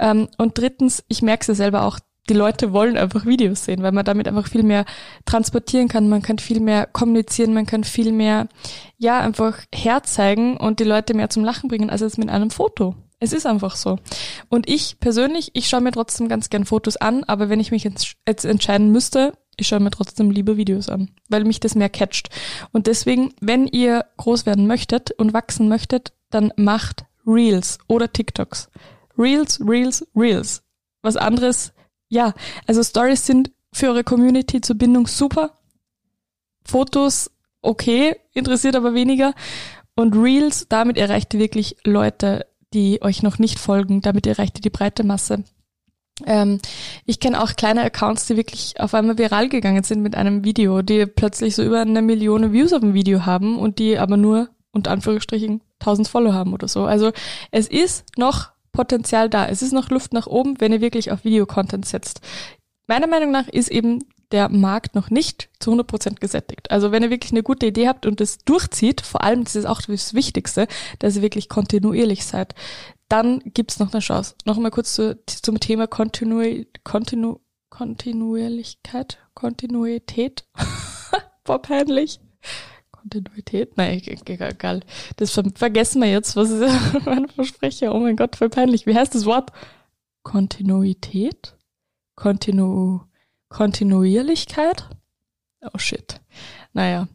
Ähm, 0.00 0.28
und 0.36 0.58
drittens, 0.58 1.04
ich 1.08 1.22
merke 1.22 1.42
es 1.42 1.46
ja 1.48 1.54
selber 1.54 1.82
auch, 1.82 2.00
die 2.28 2.34
Leute 2.34 2.72
wollen 2.72 2.96
einfach 2.96 3.26
Videos 3.26 3.64
sehen, 3.64 3.82
weil 3.82 3.92
man 3.92 4.04
damit 4.04 4.28
einfach 4.28 4.48
viel 4.48 4.62
mehr 4.62 4.84
transportieren 5.24 5.88
kann, 5.88 6.08
man 6.08 6.22
kann 6.22 6.38
viel 6.38 6.60
mehr 6.60 6.86
kommunizieren, 6.86 7.54
man 7.54 7.66
kann 7.66 7.84
viel 7.84 8.12
mehr, 8.12 8.48
ja, 8.96 9.20
einfach 9.20 9.58
herzeigen 9.74 10.56
und 10.56 10.80
die 10.80 10.84
Leute 10.84 11.14
mehr 11.14 11.30
zum 11.30 11.44
Lachen 11.44 11.68
bringen, 11.68 11.90
als 11.90 12.00
jetzt 12.00 12.18
mit 12.18 12.28
einem 12.28 12.50
Foto. 12.50 12.94
Es 13.20 13.32
ist 13.32 13.46
einfach 13.46 13.74
so. 13.74 13.98
Und 14.48 14.68
ich 14.68 15.00
persönlich, 15.00 15.50
ich 15.54 15.68
schaue 15.68 15.80
mir 15.80 15.90
trotzdem 15.90 16.28
ganz 16.28 16.50
gern 16.50 16.64
Fotos 16.64 16.96
an, 16.96 17.24
aber 17.24 17.48
wenn 17.48 17.60
ich 17.60 17.72
mich 17.72 17.84
jetzt, 17.84 18.16
entscheiden 18.44 18.92
müsste, 18.92 19.32
ich 19.56 19.66
schaue 19.66 19.80
mir 19.80 19.90
trotzdem 19.90 20.30
lieber 20.30 20.56
Videos 20.56 20.88
an, 20.88 21.10
weil 21.28 21.44
mich 21.44 21.58
das 21.58 21.74
mehr 21.74 21.88
catcht. 21.88 22.30
Und 22.72 22.86
deswegen, 22.86 23.34
wenn 23.40 23.66
ihr 23.66 24.04
groß 24.18 24.46
werden 24.46 24.68
möchtet 24.68 25.10
und 25.10 25.32
wachsen 25.32 25.68
möchtet, 25.68 26.12
dann 26.30 26.52
macht 26.56 27.06
Reels 27.26 27.78
oder 27.88 28.12
TikToks. 28.12 28.70
Reels, 29.18 29.60
Reels, 29.66 30.06
Reels. 30.14 30.62
Was 31.02 31.16
anderes 31.16 31.72
ja, 32.08 32.34
also 32.66 32.82
Stories 32.82 33.26
sind 33.26 33.50
für 33.72 33.88
eure 33.88 34.04
Community 34.04 34.60
zur 34.60 34.76
Bindung 34.76 35.06
super. 35.06 35.52
Fotos 36.64 37.30
okay, 37.62 38.16
interessiert 38.32 38.76
aber 38.76 38.94
weniger. 38.94 39.34
Und 39.94 40.14
Reels, 40.14 40.66
damit 40.68 40.96
erreicht 40.96 41.34
ihr 41.34 41.40
wirklich 41.40 41.76
Leute, 41.84 42.46
die 42.72 43.02
euch 43.02 43.22
noch 43.22 43.38
nicht 43.38 43.58
folgen. 43.58 44.00
Damit 44.00 44.26
erreicht 44.26 44.58
ihr 44.58 44.62
die 44.62 44.70
breite 44.70 45.04
Masse. 45.04 45.44
Ähm, 46.24 46.60
ich 47.04 47.20
kenne 47.20 47.42
auch 47.42 47.54
kleine 47.56 47.82
Accounts, 47.82 48.26
die 48.26 48.36
wirklich 48.36 48.74
auf 48.78 48.94
einmal 48.94 49.18
viral 49.18 49.48
gegangen 49.48 49.82
sind 49.82 50.02
mit 50.02 50.14
einem 50.14 50.44
Video, 50.44 50.82
die 50.82 51.06
plötzlich 51.06 51.54
so 51.54 51.62
über 51.62 51.80
eine 51.80 52.02
Million 52.02 52.52
Views 52.52 52.72
auf 52.72 52.80
dem 52.80 52.94
Video 52.94 53.26
haben 53.26 53.58
und 53.58 53.78
die 53.78 53.98
aber 53.98 54.16
nur 54.16 54.48
unter 54.72 54.90
Anführungsstrichen 54.90 55.62
1000 55.80 56.08
Follow 56.08 56.32
haben 56.32 56.52
oder 56.52 56.68
so. 56.68 56.84
Also 56.84 57.12
es 57.50 57.68
ist 57.68 58.04
noch 58.16 58.50
Potenzial 58.78 59.28
da. 59.28 59.46
Es 59.46 59.60
ist 59.60 59.72
noch 59.72 59.90
Luft 59.90 60.12
nach 60.12 60.28
oben, 60.28 60.60
wenn 60.60 60.72
ihr 60.72 60.80
wirklich 60.80 61.10
auf 61.10 61.24
Videocontent 61.24 61.84
setzt. 61.84 62.20
Meiner 62.86 63.08
Meinung 63.08 63.32
nach 63.32 63.48
ist 63.48 63.72
eben 63.72 64.04
der 64.30 64.48
Markt 64.48 64.94
noch 64.94 65.10
nicht 65.10 65.50
zu 65.58 65.72
100% 65.72 66.20
gesättigt. 66.20 66.70
Also 66.70 66.92
wenn 66.92 67.02
ihr 67.02 67.10
wirklich 67.10 67.32
eine 67.32 67.42
gute 67.42 67.66
Idee 67.66 67.88
habt 67.88 68.06
und 68.06 68.20
es 68.20 68.38
durchzieht, 68.38 69.00
vor 69.00 69.24
allem, 69.24 69.42
das 69.42 69.56
ist 69.56 69.64
auch 69.64 69.82
das 69.82 70.14
Wichtigste, 70.14 70.68
dass 71.00 71.16
ihr 71.16 71.22
wirklich 71.22 71.48
kontinuierlich 71.48 72.24
seid, 72.24 72.54
dann 73.08 73.40
gibt's 73.46 73.80
noch 73.80 73.92
eine 73.92 74.00
Chance. 74.00 74.36
Nochmal 74.44 74.70
kurz 74.70 74.94
zu, 74.94 75.18
zum 75.26 75.58
Thema 75.58 75.88
Kontinu, 75.88 76.62
Kontinu, 76.84 77.40
Kontinuierlichkeit, 77.70 79.18
Kontinuität. 79.34 80.44
Boah, 81.42 81.60
peinlich. 81.60 82.20
Kontinuität? 83.00 83.76
Nein, 83.76 84.02
egal. 84.04 84.80
Das 85.16 85.40
vergessen 85.54 86.02
wir 86.02 86.10
jetzt, 86.10 86.36
was 86.36 86.50
ist 86.50 86.62
mein 87.04 87.28
Versprecher? 87.28 87.94
Oh 87.94 88.00
mein 88.00 88.16
Gott, 88.16 88.36
voll 88.36 88.48
peinlich. 88.48 88.86
Wie 88.86 88.94
heißt 88.94 89.14
das 89.14 89.24
Wort? 89.24 89.52
Kontinuität? 90.22 91.56
Kontinu, 92.16 93.00
Kontinuierlichkeit? 93.48 94.88
Oh 95.62 95.78
shit. 95.78 96.20
Naja. 96.72 97.08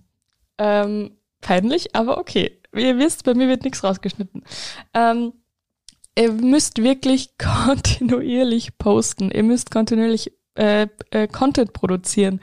Ähm, 0.57 1.17
peinlich, 1.41 1.95
aber 1.95 2.17
okay. 2.17 2.61
Wie 2.71 2.87
ihr 2.87 2.97
wisst, 2.97 3.25
bei 3.25 3.33
mir 3.33 3.47
wird 3.47 3.63
nichts 3.63 3.83
rausgeschnitten. 3.83 4.43
Ähm, 4.93 5.33
ihr 6.17 6.31
müsst 6.31 6.81
wirklich 6.81 7.37
kontinuierlich 7.37 8.77
posten. 8.77 9.31
Ihr 9.31 9.43
müsst 9.43 9.69
kontinuierlich 9.69 10.31
äh, 10.55 10.87
äh, 11.11 11.27
Content 11.27 11.73
produzieren. 11.73 12.39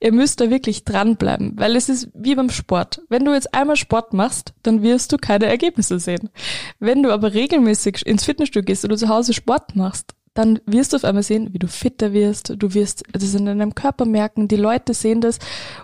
Ihr 0.00 0.12
müsst 0.12 0.40
da 0.40 0.50
wirklich 0.50 0.84
dranbleiben, 0.84 1.54
weil 1.56 1.76
es 1.76 1.88
ist 1.88 2.08
wie 2.14 2.34
beim 2.34 2.50
Sport. 2.50 3.02
Wenn 3.08 3.24
du 3.24 3.32
jetzt 3.32 3.54
einmal 3.54 3.76
Sport 3.76 4.12
machst, 4.12 4.52
dann 4.62 4.82
wirst 4.82 5.12
du 5.12 5.16
keine 5.16 5.46
Ergebnisse 5.46 5.98
sehen. 5.98 6.30
Wenn 6.78 7.02
du 7.02 7.10
aber 7.10 7.34
regelmäßig 7.34 8.04
ins 8.06 8.24
Fitnessstudio 8.24 8.66
gehst 8.66 8.84
oder 8.84 8.96
zu 8.96 9.08
Hause 9.08 9.32
Sport 9.32 9.76
machst, 9.76 10.14
dann 10.34 10.58
wirst 10.66 10.92
du 10.92 10.96
auf 10.96 11.04
einmal 11.04 11.22
sehen, 11.22 11.54
wie 11.54 11.60
du 11.60 11.68
fitter 11.68 12.12
wirst, 12.12 12.54
du 12.58 12.74
wirst 12.74 13.04
das 13.12 13.34
in 13.34 13.46
deinem 13.46 13.74
Körper 13.76 14.04
merken, 14.04 14.48
die 14.48 14.56
Leute 14.56 14.92
sehen 14.92 15.20
das 15.20 15.38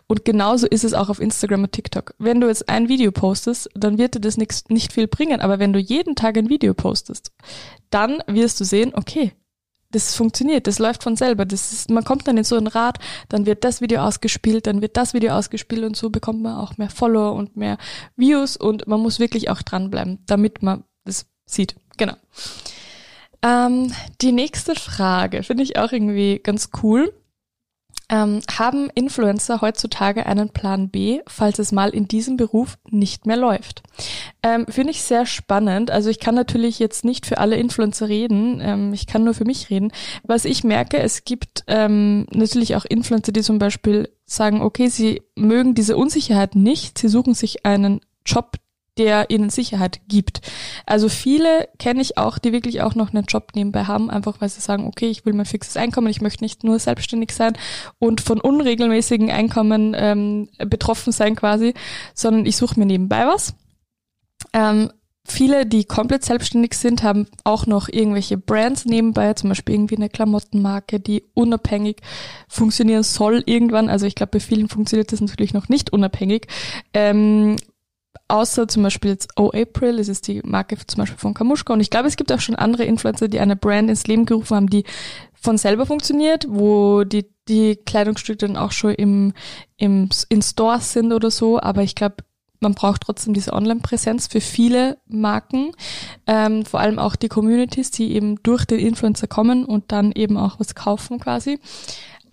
und 0.09 0.25
genauso 0.25 0.67
ist 0.67 0.83
es 0.83 0.93
auch 0.93 1.09
auf 1.09 1.21
Instagram 1.21 1.63
und 1.63 1.73
TikTok. 1.73 2.15
Wenn 2.19 2.41
du 2.41 2.49
jetzt 2.49 2.69
ein 2.69 2.89
Video 2.89 3.13
postest, 3.13 3.71
dann 3.75 3.97
wird 3.97 4.17
dir 4.17 4.21
das 4.21 4.37
nix, 4.37 4.65
nicht 4.69 4.93
viel 4.93 5.07
bringen, 5.07 5.41
aber 5.41 5.61
wenn 5.61 5.73
du 5.73 5.79
jeden 5.79 6.17
Tag 6.17 6.37
ein 6.37 6.49
Video 6.51 6.75
postest, 6.75 7.31
dann 7.91 8.23
wirst 8.27 8.61
du 8.61 8.65
sehen, 8.65 8.93
okay, 8.95 9.33
das 9.91 10.15
funktioniert, 10.15 10.67
das 10.67 10.79
läuft 10.79 11.03
von 11.03 11.17
selber. 11.17 11.45
Das 11.45 11.73
ist, 11.73 11.91
man 11.91 12.05
kommt 12.05 12.29
dann 12.29 12.37
in 12.37 12.45
so 12.45 12.57
ein 12.57 12.67
Rad, 12.67 12.99
dann 13.29 13.47
wird 13.47 13.65
das 13.65 13.81
Video 13.81 14.03
ausgespielt, 14.03 14.67
dann 14.67 14.83
wird 14.83 14.97
das 14.97 15.15
Video 15.15 15.33
ausgespielt 15.33 15.85
und 15.85 15.97
so 15.97 16.11
bekommt 16.11 16.43
man 16.43 16.57
auch 16.57 16.79
mehr 16.79 16.91
Follower 16.91 17.35
und 17.35 17.57
mehr 17.57 17.79
Views 18.17 18.57
und 18.57 18.87
man 18.87 19.01
muss 19.01 19.19
wirklich 19.19 19.51
auch 19.51 19.63
dranbleiben, 19.63 20.21
damit 20.27 20.63
man 20.63 20.85
das 21.05 21.27
sieht. 21.47 21.75
Genau. 21.97 22.15
Ähm, 23.43 23.93
die 24.21 24.33
nächste 24.33 24.75
Frage 24.75 25.43
finde 25.43 25.63
ich 25.63 25.79
auch 25.79 25.93
irgendwie 25.93 26.41
ganz 26.43 26.71
cool. 26.83 27.13
Ähm, 28.11 28.41
haben 28.51 28.91
Influencer 28.95 29.61
heutzutage 29.61 30.27
einen 30.27 30.51
Plan 30.51 30.91
B, 30.91 31.21
falls 31.29 31.59
es 31.59 31.71
mal 31.71 31.91
in 31.91 32.09
diesem 32.09 32.37
Beruf 32.37 32.77
nicht 32.91 33.25
mehr 33.25 33.37
läuft? 33.37 33.83
Ähm, 34.43 34.67
Finde 34.69 34.91
ich 34.91 35.03
sehr 35.03 35.27
spannend. 35.27 35.91
Also 35.91 36.11
ich 36.11 36.19
kann 36.19 36.35
natürlich 36.35 36.79
jetzt 36.79 37.05
nicht 37.05 37.25
für 37.25 37.39
alle 37.39 37.57
Influencer 37.57 38.09
reden, 38.09 38.61
ähm, 38.61 38.93
ich 38.93 39.07
kann 39.07 39.25
nur 39.25 39.35
für 39.35 39.45
mich 39.45 39.71
reden. 39.71 39.93
Was 40.25 40.45
ich 40.45 40.65
merke, 40.65 40.99
es 40.99 41.25
gibt 41.25 41.65
ähm, 41.69 42.27
natürlich 42.33 42.75
auch 42.75 42.85
Influencer, 42.85 43.33
die 43.33 43.43
zum 43.43 43.59
Beispiel 43.59 44.09
sagen, 44.27 44.61
okay, 44.61 44.89
sie 44.89 45.23
mögen 45.37 45.75
diese 45.75 45.97
Unsicherheit 45.97 46.55
nicht, 46.57 46.99
sie 46.99 47.09
suchen 47.09 47.35
sich 47.35 47.65
einen 47.65 48.01
Job, 48.27 48.57
der 49.01 49.31
ihnen 49.31 49.49
Sicherheit 49.49 50.03
gibt. 50.09 50.43
Also 50.85 51.09
viele 51.09 51.69
kenne 51.79 52.03
ich 52.03 52.19
auch, 52.19 52.37
die 52.37 52.53
wirklich 52.53 52.83
auch 52.83 52.95
noch 52.95 53.15
einen 53.15 53.25
Job 53.25 53.53
nebenbei 53.55 53.85
haben, 53.85 54.11
einfach 54.11 54.43
weil 54.43 54.51
sie 54.51 54.61
sagen, 54.61 54.87
okay, 54.87 55.07
ich 55.07 55.25
will 55.25 55.33
mein 55.33 55.47
fixes 55.47 55.79
Einkommen, 55.79 56.09
ich 56.09 56.21
möchte 56.21 56.45
nicht 56.45 56.65
nur 56.65 56.79
selbstständig 56.79 57.33
sein 57.33 57.55
und 57.99 58.21
von 58.21 58.43
unregelmäßigen 58.43 59.31
Einkommen 59.31 59.97
ähm, 59.97 60.51
betroffen 60.59 61.15
sein 61.15 61.35
quasi, 61.35 61.73
sondern 62.13 62.45
ich 62.45 62.59
suche 62.59 62.79
mir 62.79 62.85
nebenbei 62.85 63.27
was. 63.27 63.55
Ähm, 64.53 64.91
Viele, 65.31 65.65
die 65.65 65.85
komplett 65.85 66.25
selbstständig 66.25 66.75
sind, 66.75 67.05
haben 67.05 67.27
auch 67.45 67.67
noch 67.67 67.89
irgendwelche 67.89 68.37
Brands 68.37 68.85
nebenbei, 68.85 69.35
zum 69.35 69.51
Beispiel 69.51 69.77
irgendwie 69.77 69.97
eine 69.97 70.09
Klamottenmarke, 70.09 70.99
die 70.99 71.23
unabhängig 71.35 71.99
funktionieren 72.49 73.05
soll 73.05 73.43
irgendwann. 73.47 73.89
Also 73.91 74.07
ich 74.07 74.17
glaube, 74.17 74.33
bei 74.33 74.41
vielen 74.41 74.69
funktioniert 74.69 75.13
das 75.13 75.21
natürlich 75.21 75.55
noch 75.55 75.69
nicht 75.69 75.93
unabhängig. 75.93 76.49
Ähm, 76.95 77.57
außer 78.29 78.69
zum 78.69 78.83
Beispiel 78.83 79.11
jetzt 79.11 79.29
Oh 79.37 79.51
April, 79.53 79.97
das 79.97 80.09
ist 80.09 80.29
die 80.29 80.41
Marke 80.45 80.77
zum 80.87 80.99
Beispiel 80.99 81.19
von 81.19 81.35
Kamushka. 81.35 81.73
Und 81.73 81.81
ich 81.81 81.91
glaube, 81.91 82.09
es 82.09 82.17
gibt 82.17 82.33
auch 82.33 82.41
schon 82.41 82.57
andere 82.57 82.85
Influencer, 82.85 83.29
die 83.29 83.41
eine 83.41 83.57
Brand 83.57 83.91
ins 83.91 84.07
Leben 84.07 84.27
gerufen 84.27 84.57
haben, 84.57 84.71
die 84.71 84.85
von 85.35 85.59
selber 85.59 85.87
funktioniert, 85.87 86.47
wo 86.49 87.05
die, 87.05 87.27
die 87.49 87.77
Kleidungsstücke 87.77 88.47
dann 88.47 88.57
auch 88.57 88.73
schon 88.73 88.95
im, 88.95 89.33
im, 89.77 90.09
in 90.29 90.43
Stores 90.43 90.93
sind 90.93 91.13
oder 91.13 91.31
so. 91.31 91.61
Aber 91.61 91.83
ich 91.83 91.95
glaube, 91.95 92.17
man 92.61 92.75
braucht 92.75 93.03
trotzdem 93.03 93.33
diese 93.33 93.53
Online-Präsenz 93.53 94.27
für 94.27 94.41
viele 94.41 94.99
Marken, 95.07 95.73
ähm, 96.27 96.65
vor 96.67 96.81
allem 96.81 96.99
auch 96.99 97.17
die 97.17 97.29
Communities, 97.29 97.91
die 97.91 98.13
eben 98.13 98.43
durch 98.43 98.67
den 98.67 98.79
Influencer 98.79 99.27
kommen 99.27 99.65
und 99.65 99.93
dann 99.93 100.13
eben 100.13 100.37
auch 100.37 100.61
was 100.61 100.75
kaufen 100.75 101.19
quasi. 101.19 101.59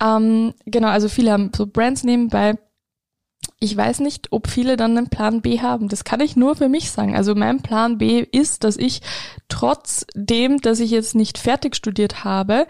Ähm, 0.02 0.54
genau, 0.66 0.88
also 0.88 1.08
viele 1.08 1.32
haben 1.32 1.50
so 1.56 1.66
Brands 1.66 2.04
nebenbei 2.04 2.58
ich 3.60 3.76
weiß 3.76 4.00
nicht, 4.00 4.28
ob 4.30 4.48
viele 4.48 4.76
dann 4.76 4.96
einen 4.96 5.08
Plan 5.08 5.40
B 5.40 5.60
haben. 5.60 5.88
Das 5.88 6.04
kann 6.04 6.20
ich 6.20 6.36
nur 6.36 6.54
für 6.56 6.68
mich 6.68 6.90
sagen. 6.90 7.16
Also 7.16 7.34
mein 7.34 7.60
Plan 7.60 7.98
B 7.98 8.20
ist, 8.20 8.62
dass 8.64 8.76
ich 8.76 9.02
trotzdem, 9.48 10.60
dass 10.60 10.80
ich 10.80 10.90
jetzt 10.90 11.14
nicht 11.14 11.38
fertig 11.38 11.74
studiert 11.74 12.24
habe, 12.24 12.66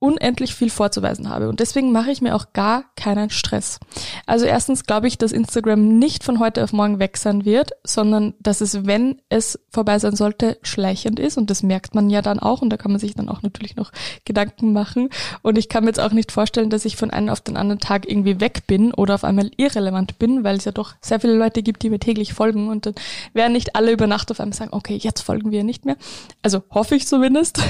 unendlich 0.00 0.54
viel 0.54 0.70
vorzuweisen 0.70 1.28
habe. 1.28 1.48
Und 1.48 1.58
deswegen 1.58 1.90
mache 1.90 2.12
ich 2.12 2.22
mir 2.22 2.36
auch 2.36 2.52
gar 2.52 2.84
keinen 2.94 3.30
Stress. 3.30 3.80
Also 4.26 4.46
erstens 4.46 4.84
glaube 4.84 5.08
ich, 5.08 5.18
dass 5.18 5.32
Instagram 5.32 5.98
nicht 5.98 6.22
von 6.22 6.38
heute 6.38 6.62
auf 6.62 6.72
morgen 6.72 7.00
weg 7.00 7.16
sein 7.16 7.44
wird, 7.44 7.72
sondern 7.82 8.34
dass 8.38 8.60
es, 8.60 8.86
wenn 8.86 9.20
es 9.28 9.58
vorbei 9.70 9.98
sein 9.98 10.14
sollte, 10.14 10.58
schleichend 10.62 11.18
ist. 11.18 11.36
Und 11.36 11.50
das 11.50 11.64
merkt 11.64 11.96
man 11.96 12.10
ja 12.10 12.22
dann 12.22 12.38
auch. 12.38 12.62
Und 12.62 12.70
da 12.70 12.76
kann 12.76 12.92
man 12.92 13.00
sich 13.00 13.14
dann 13.16 13.28
auch 13.28 13.42
natürlich 13.42 13.74
noch 13.74 13.90
Gedanken 14.24 14.72
machen. 14.72 15.08
Und 15.42 15.58
ich 15.58 15.68
kann 15.68 15.82
mir 15.82 15.90
jetzt 15.90 16.00
auch 16.00 16.12
nicht 16.12 16.30
vorstellen, 16.30 16.70
dass 16.70 16.84
ich 16.84 16.96
von 16.96 17.10
einem 17.10 17.30
auf 17.30 17.40
den 17.40 17.56
anderen 17.56 17.80
Tag 17.80 18.08
irgendwie 18.08 18.40
weg 18.40 18.68
bin 18.68 18.94
oder 18.94 19.14
auf 19.16 19.24
einmal 19.24 19.50
irrelevant 19.56 20.20
bin, 20.20 20.44
weil 20.44 20.58
es 20.58 20.64
ja 20.64 20.72
doch 20.72 20.94
sehr 21.00 21.18
viele 21.18 21.34
Leute 21.34 21.64
gibt, 21.64 21.82
die 21.82 21.90
mir 21.90 21.98
täglich 21.98 22.34
folgen. 22.34 22.68
Und 22.68 22.86
dann 22.86 22.94
werden 23.32 23.52
nicht 23.52 23.74
alle 23.74 23.90
über 23.90 24.06
Nacht 24.06 24.30
auf 24.30 24.38
einmal 24.38 24.56
sagen, 24.56 24.72
okay, 24.72 24.96
jetzt 24.96 25.22
folgen 25.22 25.50
wir 25.50 25.64
nicht 25.64 25.84
mehr. 25.84 25.96
Also 26.42 26.62
hoffe 26.70 26.94
ich 26.94 27.08
zumindest. 27.08 27.60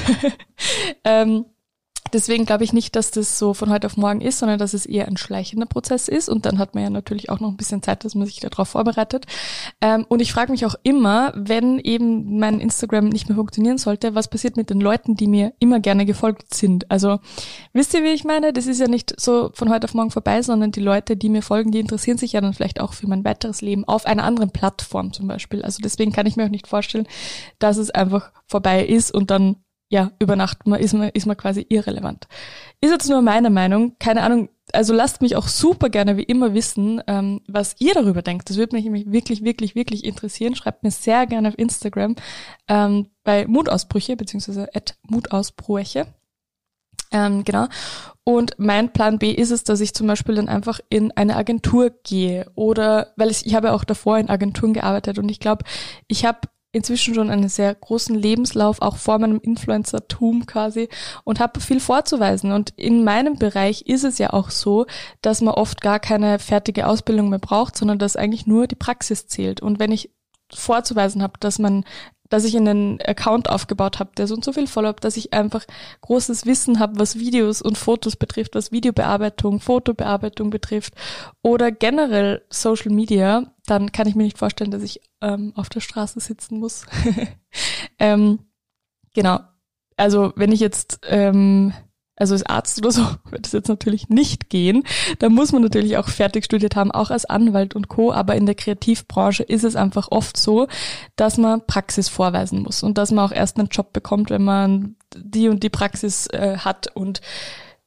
ähm, 1.03 1.45
Deswegen 2.13 2.45
glaube 2.45 2.63
ich 2.63 2.73
nicht, 2.73 2.95
dass 2.95 3.11
das 3.11 3.39
so 3.39 3.53
von 3.53 3.69
heute 3.69 3.87
auf 3.87 3.97
morgen 3.97 4.21
ist, 4.21 4.39
sondern 4.39 4.59
dass 4.59 4.73
es 4.73 4.85
eher 4.85 5.07
ein 5.07 5.17
schleichender 5.17 5.65
Prozess 5.65 6.07
ist. 6.07 6.29
Und 6.29 6.45
dann 6.45 6.57
hat 6.57 6.75
man 6.75 6.83
ja 6.83 6.89
natürlich 6.89 7.29
auch 7.29 7.39
noch 7.39 7.49
ein 7.49 7.57
bisschen 7.57 7.83
Zeit, 7.83 8.03
dass 8.05 8.15
man 8.15 8.27
sich 8.27 8.39
darauf 8.39 8.69
vorbereitet. 8.69 9.25
Ähm, 9.81 10.05
und 10.09 10.21
ich 10.21 10.31
frage 10.31 10.51
mich 10.51 10.65
auch 10.65 10.75
immer, 10.83 11.33
wenn 11.35 11.79
eben 11.79 12.39
mein 12.39 12.59
Instagram 12.59 13.09
nicht 13.09 13.29
mehr 13.29 13.35
funktionieren 13.35 13.77
sollte, 13.77 14.15
was 14.15 14.27
passiert 14.27 14.57
mit 14.57 14.69
den 14.69 14.81
Leuten, 14.81 15.15
die 15.15 15.27
mir 15.27 15.53
immer 15.59 15.79
gerne 15.79 16.05
gefolgt 16.05 16.53
sind? 16.53 16.89
Also 16.91 17.19
wisst 17.73 17.93
ihr, 17.93 18.03
wie 18.03 18.09
ich 18.09 18.23
meine? 18.23 18.53
Das 18.53 18.67
ist 18.67 18.79
ja 18.79 18.87
nicht 18.87 19.19
so 19.19 19.51
von 19.53 19.69
heute 19.69 19.85
auf 19.85 19.93
morgen 19.93 20.11
vorbei, 20.11 20.41
sondern 20.41 20.71
die 20.71 20.81
Leute, 20.81 21.15
die 21.17 21.29
mir 21.29 21.41
folgen, 21.41 21.71
die 21.71 21.79
interessieren 21.79 22.17
sich 22.17 22.33
ja 22.33 22.41
dann 22.41 22.53
vielleicht 22.53 22.81
auch 22.81 22.93
für 22.93 23.07
mein 23.07 23.23
weiteres 23.23 23.61
Leben 23.61 23.85
auf 23.85 24.05
einer 24.05 24.23
anderen 24.23 24.51
Plattform 24.51 25.13
zum 25.13 25.27
Beispiel. 25.27 25.63
Also 25.63 25.79
deswegen 25.83 26.11
kann 26.11 26.25
ich 26.25 26.35
mir 26.35 26.45
auch 26.45 26.49
nicht 26.49 26.67
vorstellen, 26.67 27.07
dass 27.59 27.77
es 27.77 27.91
einfach 27.91 28.31
vorbei 28.47 28.85
ist 28.85 29.13
und 29.13 29.31
dann 29.31 29.57
ja, 29.89 30.11
über 30.19 30.35
Nacht 30.35 30.59
ist 30.79 30.93
man, 30.93 31.09
ist 31.09 31.25
man 31.25 31.35
quasi 31.35 31.65
irrelevant. 31.67 32.27
Ist 32.79 32.91
jetzt 32.91 33.09
nur 33.09 33.21
meine 33.21 33.49
Meinung, 33.49 33.95
keine 33.99 34.21
Ahnung, 34.21 34.49
also 34.71 34.93
lasst 34.93 35.21
mich 35.21 35.35
auch 35.35 35.47
super 35.47 35.89
gerne 35.89 36.15
wie 36.15 36.23
immer 36.23 36.53
wissen, 36.53 37.01
ähm, 37.07 37.41
was 37.47 37.75
ihr 37.79 37.95
darüber 37.95 38.21
denkt. 38.21 38.49
Das 38.49 38.57
würde 38.57 38.75
mich 38.75 38.85
nämlich 38.85 39.11
wirklich, 39.11 39.43
wirklich, 39.43 39.73
wirklich 39.73 40.05
interessieren. 40.05 40.55
Schreibt 40.55 40.83
mir 40.83 40.91
sehr 40.91 41.25
gerne 41.25 41.49
auf 41.49 41.57
Instagram 41.57 42.15
ähm, 42.67 43.07
bei 43.23 43.47
Mutausbrüche, 43.47 44.15
beziehungsweise 44.15 44.69
Mutausbrüche. 45.09 46.05
Ähm, 47.11 47.43
genau. 47.43 47.67
Und 48.23 48.53
mein 48.59 48.93
Plan 48.93 49.17
B 49.17 49.31
ist 49.31 49.49
es, 49.49 49.63
dass 49.63 49.81
ich 49.81 49.95
zum 49.95 50.05
Beispiel 50.05 50.35
dann 50.35 50.49
einfach 50.49 50.79
in 50.89 51.11
eine 51.13 51.35
Agentur 51.35 51.91
gehe 52.03 52.45
oder, 52.53 53.13
weil 53.15 53.31
ich, 53.31 53.47
ich 53.47 53.55
habe 53.55 53.73
auch 53.73 53.83
davor 53.83 54.19
in 54.19 54.29
Agenturen 54.29 54.73
gearbeitet 54.73 55.17
und 55.17 55.29
ich 55.29 55.39
glaube, 55.39 55.65
ich 56.07 56.25
habe 56.25 56.41
inzwischen 56.71 57.15
schon 57.15 57.29
einen 57.29 57.49
sehr 57.49 57.73
großen 57.73 58.15
Lebenslauf, 58.15 58.81
auch 58.81 58.97
vor 58.97 59.17
meinem 59.17 59.39
Influencer-Tum 59.39 60.45
quasi 60.45 60.87
und 61.23 61.39
habe 61.39 61.59
viel 61.59 61.79
vorzuweisen. 61.79 62.51
Und 62.51 62.71
in 62.75 63.03
meinem 63.03 63.37
Bereich 63.37 63.83
ist 63.83 64.03
es 64.03 64.17
ja 64.19 64.33
auch 64.33 64.51
so, 64.51 64.85
dass 65.21 65.41
man 65.41 65.55
oft 65.55 65.81
gar 65.81 65.99
keine 65.99 66.37
fertige 66.39 66.87
Ausbildung 66.87 67.29
mehr 67.29 67.39
braucht, 67.39 67.75
sondern 67.75 67.97
dass 67.97 68.15
eigentlich 68.15 68.45
nur 68.45 68.67
die 68.67 68.75
Praxis 68.75 69.27
zählt. 69.27 69.61
Und 69.61 69.79
wenn 69.79 69.91
ich 69.91 70.11
vorzuweisen 70.53 71.21
habe, 71.21 71.33
dass 71.39 71.59
man 71.59 71.85
dass 72.29 72.43
ich 72.43 72.55
einen 72.55 73.01
Account 73.01 73.49
aufgebaut 73.49 73.99
habe, 73.99 74.11
der 74.15 74.27
so 74.27 74.35
und 74.35 74.45
so 74.45 74.53
viel 74.53 74.67
Follow 74.67 74.93
dass 74.93 75.17
ich 75.17 75.33
einfach 75.33 75.65
großes 76.01 76.45
Wissen 76.45 76.79
habe, 76.79 76.99
was 76.99 77.17
Videos 77.17 77.61
und 77.61 77.77
Fotos 77.77 78.15
betrifft, 78.15 78.55
was 78.55 78.71
Videobearbeitung, 78.71 79.59
Fotobearbeitung 79.59 80.51
betrifft 80.51 80.93
oder 81.41 81.71
generell 81.71 82.43
Social 82.49 82.91
Media, 82.91 83.51
dann 83.69 83.91
kann 83.91 84.07
ich 84.07 84.15
mir 84.15 84.23
nicht 84.23 84.37
vorstellen, 84.37 84.71
dass 84.71 84.83
ich 84.83 85.01
ähm, 85.21 85.53
auf 85.55 85.69
der 85.69 85.79
Straße 85.79 86.19
sitzen 86.19 86.59
muss. 86.59 86.85
ähm, 87.99 88.39
genau. 89.13 89.39
Also 89.97 90.33
wenn 90.35 90.51
ich 90.51 90.59
jetzt 90.59 90.99
ähm, 91.03 91.73
also 92.19 92.33
als 92.33 92.45
Arzt 92.45 92.77
oder 92.79 92.91
so 92.91 93.01
wird 93.31 93.47
es 93.47 93.53
jetzt 93.53 93.69
natürlich 93.69 94.09
nicht 94.09 94.49
gehen. 94.49 94.83
Da 95.17 95.29
muss 95.29 95.51
man 95.51 95.63
natürlich 95.63 95.97
auch 95.97 96.09
fertig 96.09 96.45
studiert 96.45 96.75
haben, 96.75 96.91
auch 96.91 97.09
als 97.09 97.25
Anwalt 97.25 97.75
und 97.75 97.87
Co. 97.87 98.11
Aber 98.11 98.35
in 98.35 98.45
der 98.45 98.55
Kreativbranche 98.55 99.43
ist 99.43 99.63
es 99.63 99.75
einfach 99.75 100.09
oft 100.11 100.37
so, 100.37 100.67
dass 101.15 101.37
man 101.37 101.65
Praxis 101.65 102.09
vorweisen 102.09 102.61
muss 102.61 102.83
und 102.83 102.97
dass 102.97 103.11
man 103.11 103.25
auch 103.25 103.31
erst 103.31 103.57
einen 103.57 103.69
Job 103.69 103.93
bekommt, 103.93 104.29
wenn 104.29 104.43
man 104.43 104.97
die 105.15 105.47
und 105.47 105.63
die 105.63 105.69
Praxis 105.69 106.27
äh, 106.27 106.57
hat 106.57 106.93
und 106.93 107.21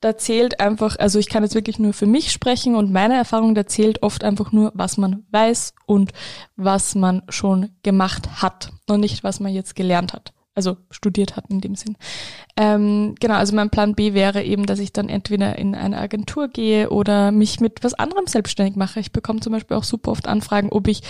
da 0.03 0.19
zählt 0.19 0.61
einfach, 0.61 0.97
also 0.99 1.19
ich 1.19 1.29
kann 1.29 1.43
jetzt 1.43 1.55
wirklich 1.55 1.79
nur 1.79 1.93
für 1.93 2.07
mich 2.07 2.33
sprechen 2.33 2.75
und 2.75 2.93
meine 2.93 3.15
Erfahrung, 3.15 3.55
da 3.55 3.67
zählt 3.67 4.03
oft 4.03 4.25
einfach 4.25 4.53
nur, 4.53 4.73
was 4.75 4.99
man 4.99 5.25
weiß 5.31 5.75
und 5.87 6.13
was 6.57 6.95
man 6.95 7.23
schon 7.29 7.71
gemacht 7.83 8.43
hat 8.43 8.73
und 8.89 9.01
nicht, 9.01 9.25
was 9.25 9.41
man 9.41 9.53
jetzt 9.53 9.75
gelernt 9.75 10.13
hat 10.13 10.35
also 10.55 10.77
studiert 10.91 11.37
hat 11.37 11.47
in 11.49 11.61
dem 11.61 11.75
Sinn. 11.75 11.97
Ähm, 12.57 13.15
genau, 13.19 13.35
also 13.35 13.55
mein 13.55 13.71
Plan 13.71 13.95
B 13.95 14.13
wäre 14.13 14.43
eben, 14.43 14.67
dass 14.67 14.79
ich 14.81 14.93
dann 14.93 15.09
entweder 15.09 15.59
in 15.59 15.75
eine 15.75 15.99
Agentur 15.99 16.49
gehe 16.49 16.91
oder 16.91 17.33
mich 17.33 17.61
mit 17.61 17.83
was 17.83 17.95
anderem 17.95 18.27
selbstständig 18.27 18.77
mache. 18.77 19.01
Ich 19.01 19.13
bekomme 19.13 19.41
zum 19.41 19.53
Beispiel 19.53 19.77
auch 19.77 19.85
super 19.85 20.11
oft 20.11 20.29
Anfragen, 20.29 20.69
ob 20.71 20.89
ich 20.89 21.03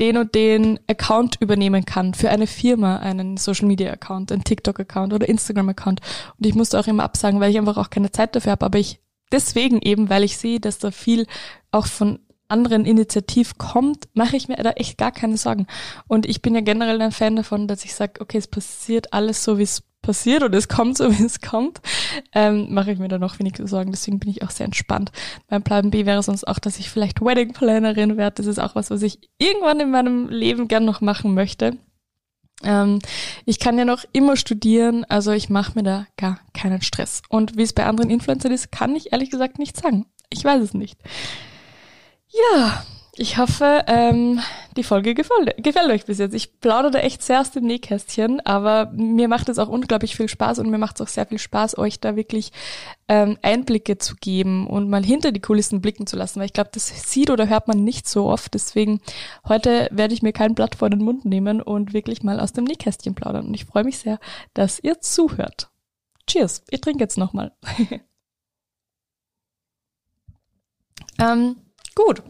den 0.00 0.16
und 0.16 0.34
den 0.34 0.80
Account 0.86 1.36
übernehmen 1.40 1.84
kann 1.84 2.14
für 2.14 2.30
eine 2.30 2.46
Firma, 2.46 2.98
einen 2.98 3.36
Social 3.36 3.68
Media 3.68 3.92
Account, 3.92 4.32
einen 4.32 4.44
TikTok 4.44 4.80
Account 4.80 5.12
oder 5.12 5.28
Instagram 5.28 5.68
Account. 5.68 6.00
Und 6.38 6.46
ich 6.46 6.54
musste 6.54 6.78
auch 6.80 6.86
immer 6.86 7.04
absagen, 7.04 7.40
weil 7.40 7.50
ich 7.50 7.58
einfach 7.58 7.76
auch 7.76 7.90
keine 7.90 8.10
Zeit 8.10 8.34
dafür 8.34 8.52
habe. 8.52 8.66
Aber 8.66 8.78
ich 8.78 9.00
deswegen 9.30 9.80
eben, 9.80 10.08
weil 10.08 10.24
ich 10.24 10.36
sehe, 10.36 10.60
dass 10.60 10.78
da 10.78 10.90
viel 10.90 11.26
auch 11.70 11.86
von 11.86 12.18
anderen 12.50 12.84
Initiativ 12.84 13.58
kommt, 13.58 14.08
mache 14.14 14.36
ich 14.36 14.48
mir 14.48 14.56
da 14.56 14.70
echt 14.70 14.98
gar 14.98 15.12
keine 15.12 15.36
Sorgen. 15.36 15.66
Und 16.08 16.26
ich 16.26 16.42
bin 16.42 16.54
ja 16.54 16.60
generell 16.60 17.00
ein 17.00 17.12
Fan 17.12 17.36
davon, 17.36 17.68
dass 17.68 17.84
ich 17.84 17.94
sage, 17.94 18.20
okay, 18.20 18.38
es 18.38 18.48
passiert 18.48 19.12
alles 19.12 19.44
so, 19.44 19.58
wie 19.58 19.62
es 19.62 19.82
passiert 20.02 20.42
und 20.42 20.54
es 20.54 20.68
kommt 20.68 20.96
so, 20.96 21.10
wie 21.18 21.24
es 21.24 21.40
kommt, 21.40 21.80
ähm, 22.34 22.72
mache 22.72 22.92
ich 22.92 22.98
mir 22.98 23.08
da 23.08 23.18
noch 23.18 23.38
weniger 23.38 23.66
Sorgen. 23.66 23.90
Deswegen 23.90 24.18
bin 24.18 24.30
ich 24.30 24.42
auch 24.42 24.50
sehr 24.50 24.66
entspannt. 24.66 25.12
Mein 25.48 25.62
Plan 25.62 25.90
B 25.90 26.06
wäre 26.06 26.22
sonst 26.22 26.46
auch, 26.46 26.58
dass 26.58 26.78
ich 26.78 26.90
vielleicht 26.90 27.20
Wedding 27.20 27.52
Plannerin 27.52 28.16
werde. 28.16 28.36
Das 28.36 28.46
ist 28.46 28.58
auch 28.58 28.74
was, 28.74 28.90
was 28.90 29.02
ich 29.02 29.18
irgendwann 29.38 29.80
in 29.80 29.90
meinem 29.90 30.28
Leben 30.28 30.68
gern 30.68 30.84
noch 30.84 31.00
machen 31.00 31.34
möchte. 31.34 31.76
Ähm, 32.62 32.98
ich 33.46 33.58
kann 33.58 33.78
ja 33.78 33.84
noch 33.84 34.04
immer 34.12 34.36
studieren, 34.36 35.04
also 35.08 35.32
ich 35.32 35.48
mache 35.48 35.72
mir 35.74 35.82
da 35.82 36.06
gar 36.16 36.40
keinen 36.52 36.82
Stress. 36.82 37.22
Und 37.28 37.56
wie 37.56 37.62
es 37.62 37.72
bei 37.72 37.86
anderen 37.86 38.10
Influencern 38.10 38.52
ist, 38.52 38.70
kann 38.70 38.96
ich 38.96 39.12
ehrlich 39.12 39.30
gesagt 39.30 39.58
nicht 39.58 39.76
sagen. 39.76 40.06
Ich 40.30 40.44
weiß 40.44 40.62
es 40.62 40.74
nicht. 40.74 40.98
Ja, 42.32 42.84
ich 43.16 43.38
hoffe, 43.38 43.84
ähm, 43.88 44.40
die 44.76 44.84
Folge 44.84 45.14
gefällt, 45.14 45.62
gefällt 45.62 45.90
euch 45.90 46.04
bis 46.06 46.18
jetzt. 46.18 46.32
Ich 46.32 46.60
plaudere 46.60 47.02
echt 47.02 47.22
sehr 47.22 47.40
aus 47.40 47.50
dem 47.50 47.64
Nähkästchen, 47.64 48.40
aber 48.46 48.92
mir 48.92 49.26
macht 49.26 49.48
es 49.48 49.58
auch 49.58 49.68
unglaublich 49.68 50.16
viel 50.16 50.28
Spaß 50.28 50.60
und 50.60 50.70
mir 50.70 50.78
macht 50.78 50.96
es 50.96 51.00
auch 51.02 51.08
sehr 51.08 51.26
viel 51.26 51.38
Spaß, 51.38 51.76
euch 51.76 51.98
da 51.98 52.14
wirklich 52.14 52.52
ähm, 53.08 53.36
Einblicke 53.42 53.98
zu 53.98 54.14
geben 54.14 54.68
und 54.68 54.88
mal 54.88 55.04
hinter 55.04 55.32
die 55.32 55.40
Kulissen 55.40 55.80
blicken 55.80 56.06
zu 56.06 56.16
lassen, 56.16 56.38
weil 56.38 56.46
ich 56.46 56.52
glaube, 56.52 56.70
das 56.72 57.10
sieht 57.10 57.30
oder 57.30 57.48
hört 57.48 57.66
man 57.66 57.82
nicht 57.82 58.08
so 58.08 58.26
oft. 58.26 58.54
Deswegen 58.54 59.00
heute 59.48 59.88
werde 59.90 60.14
ich 60.14 60.22
mir 60.22 60.32
kein 60.32 60.54
Blatt 60.54 60.76
vor 60.76 60.88
den 60.88 61.02
Mund 61.02 61.24
nehmen 61.24 61.60
und 61.60 61.92
wirklich 61.92 62.22
mal 62.22 62.38
aus 62.38 62.52
dem 62.52 62.64
Nähkästchen 62.64 63.16
plaudern. 63.16 63.48
Und 63.48 63.54
ich 63.54 63.64
freue 63.64 63.84
mich 63.84 63.98
sehr, 63.98 64.20
dass 64.54 64.78
ihr 64.78 65.00
zuhört. 65.00 65.68
Cheers, 66.28 66.62
ich 66.70 66.80
trinke 66.80 67.02
jetzt 67.02 67.18
nochmal. 67.18 67.52
ähm, 71.20 71.56
gut. 71.94 72.22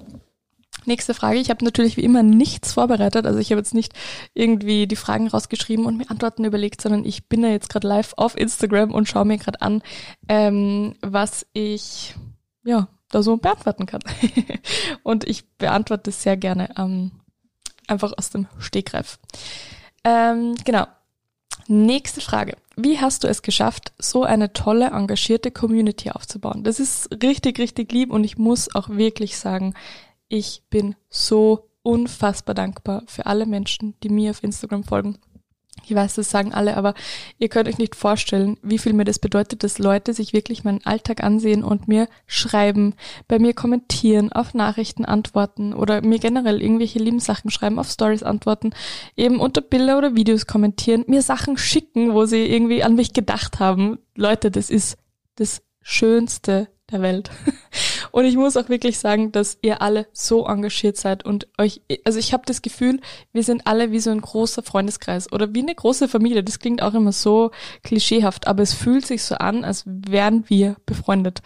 Nächste 0.86 1.12
Frage. 1.14 1.38
Ich 1.38 1.50
habe 1.50 1.64
natürlich 1.64 1.96
wie 1.96 2.04
immer 2.04 2.22
nichts 2.22 2.72
vorbereitet. 2.72 3.26
Also 3.26 3.38
ich 3.38 3.50
habe 3.50 3.60
jetzt 3.60 3.74
nicht 3.74 3.92
irgendwie 4.34 4.86
die 4.86 4.96
Fragen 4.96 5.28
rausgeschrieben 5.28 5.84
und 5.84 5.96
mir 5.96 6.10
Antworten 6.10 6.44
überlegt, 6.44 6.80
sondern 6.80 7.04
ich 7.04 7.28
bin 7.28 7.42
ja 7.42 7.50
jetzt 7.50 7.68
gerade 7.68 7.86
live 7.86 8.14
auf 8.16 8.36
Instagram 8.36 8.92
und 8.92 9.06
schaue 9.06 9.26
mir 9.26 9.38
gerade 9.38 9.60
an, 9.60 9.82
ähm, 10.28 10.94
was 11.02 11.46
ich 11.52 12.14
ja 12.64 12.88
da 13.10 13.22
so 13.22 13.36
beantworten 13.36 13.86
kann. 13.86 14.00
und 15.02 15.28
ich 15.28 15.48
beantworte 15.58 16.10
es 16.10 16.22
sehr 16.22 16.36
gerne 16.36 16.70
ähm, 16.78 17.12
einfach 17.86 18.12
aus 18.16 18.30
dem 18.30 18.46
Stegreif. 18.58 19.18
Ähm, 20.04 20.54
genau. 20.64 20.86
Nächste 21.66 22.20
Frage. 22.20 22.56
Wie 22.82 22.98
hast 22.98 23.24
du 23.24 23.28
es 23.28 23.42
geschafft, 23.42 23.92
so 23.98 24.24
eine 24.24 24.54
tolle, 24.54 24.86
engagierte 24.86 25.50
Community 25.50 26.10
aufzubauen? 26.10 26.64
Das 26.64 26.80
ist 26.80 27.10
richtig, 27.22 27.58
richtig 27.58 27.92
lieb 27.92 28.10
und 28.10 28.24
ich 28.24 28.38
muss 28.38 28.74
auch 28.74 28.88
wirklich 28.88 29.36
sagen, 29.36 29.74
ich 30.28 30.62
bin 30.70 30.94
so 31.10 31.68
unfassbar 31.82 32.54
dankbar 32.54 33.02
für 33.06 33.26
alle 33.26 33.44
Menschen, 33.44 33.94
die 34.02 34.08
mir 34.08 34.30
auf 34.30 34.42
Instagram 34.42 34.84
folgen. 34.84 35.18
Ich 35.84 35.94
weiß, 35.94 36.14
das 36.14 36.30
sagen 36.30 36.54
alle, 36.54 36.76
aber 36.76 36.94
ihr 37.38 37.48
könnt 37.48 37.68
euch 37.68 37.78
nicht 37.78 37.96
vorstellen, 37.96 38.58
wie 38.62 38.78
viel 38.78 38.92
mir 38.92 39.04
das 39.04 39.18
bedeutet, 39.18 39.64
dass 39.64 39.78
Leute 39.78 40.14
sich 40.14 40.32
wirklich 40.32 40.64
meinen 40.64 40.84
Alltag 40.84 41.22
ansehen 41.22 41.64
und 41.64 41.88
mir 41.88 42.08
schreiben, 42.26 42.94
bei 43.28 43.38
mir 43.38 43.54
kommentieren, 43.54 44.32
auf 44.32 44.54
Nachrichten 44.54 45.04
antworten 45.04 45.74
oder 45.74 46.02
mir 46.02 46.18
generell 46.18 46.62
irgendwelche 46.62 46.98
lieben 46.98 47.20
Sachen 47.20 47.50
schreiben, 47.50 47.78
auf 47.78 47.90
Stories 47.90 48.22
antworten, 48.22 48.70
eben 49.16 49.40
unter 49.40 49.60
Bilder 49.60 49.98
oder 49.98 50.14
Videos 50.14 50.46
kommentieren, 50.46 51.04
mir 51.06 51.22
Sachen 51.22 51.56
schicken, 51.56 52.14
wo 52.14 52.24
sie 52.24 52.46
irgendwie 52.46 52.82
an 52.82 52.94
mich 52.94 53.12
gedacht 53.12 53.58
haben. 53.60 53.98
Leute, 54.16 54.50
das 54.50 54.70
ist 54.70 54.96
das 55.36 55.62
Schönste 55.82 56.68
der 56.90 57.02
Welt. 57.02 57.30
Und 58.10 58.24
ich 58.24 58.36
muss 58.36 58.56
auch 58.56 58.68
wirklich 58.68 58.98
sagen, 58.98 59.32
dass 59.32 59.58
ihr 59.62 59.82
alle 59.82 60.06
so 60.12 60.46
engagiert 60.46 60.96
seid 60.96 61.24
und 61.24 61.48
euch, 61.58 61.82
also 62.04 62.18
ich 62.18 62.32
habe 62.32 62.42
das 62.46 62.62
Gefühl, 62.62 63.00
wir 63.32 63.42
sind 63.42 63.66
alle 63.66 63.92
wie 63.92 64.00
so 64.00 64.10
ein 64.10 64.20
großer 64.20 64.62
Freundeskreis 64.62 65.32
oder 65.32 65.54
wie 65.54 65.60
eine 65.60 65.74
große 65.74 66.08
Familie. 66.08 66.42
Das 66.42 66.58
klingt 66.58 66.82
auch 66.82 66.94
immer 66.94 67.12
so 67.12 67.50
klischeehaft, 67.82 68.46
aber 68.46 68.62
es 68.62 68.74
fühlt 68.74 69.06
sich 69.06 69.22
so 69.22 69.36
an, 69.36 69.64
als 69.64 69.84
wären 69.86 70.44
wir 70.48 70.76
befreundet. 70.86 71.40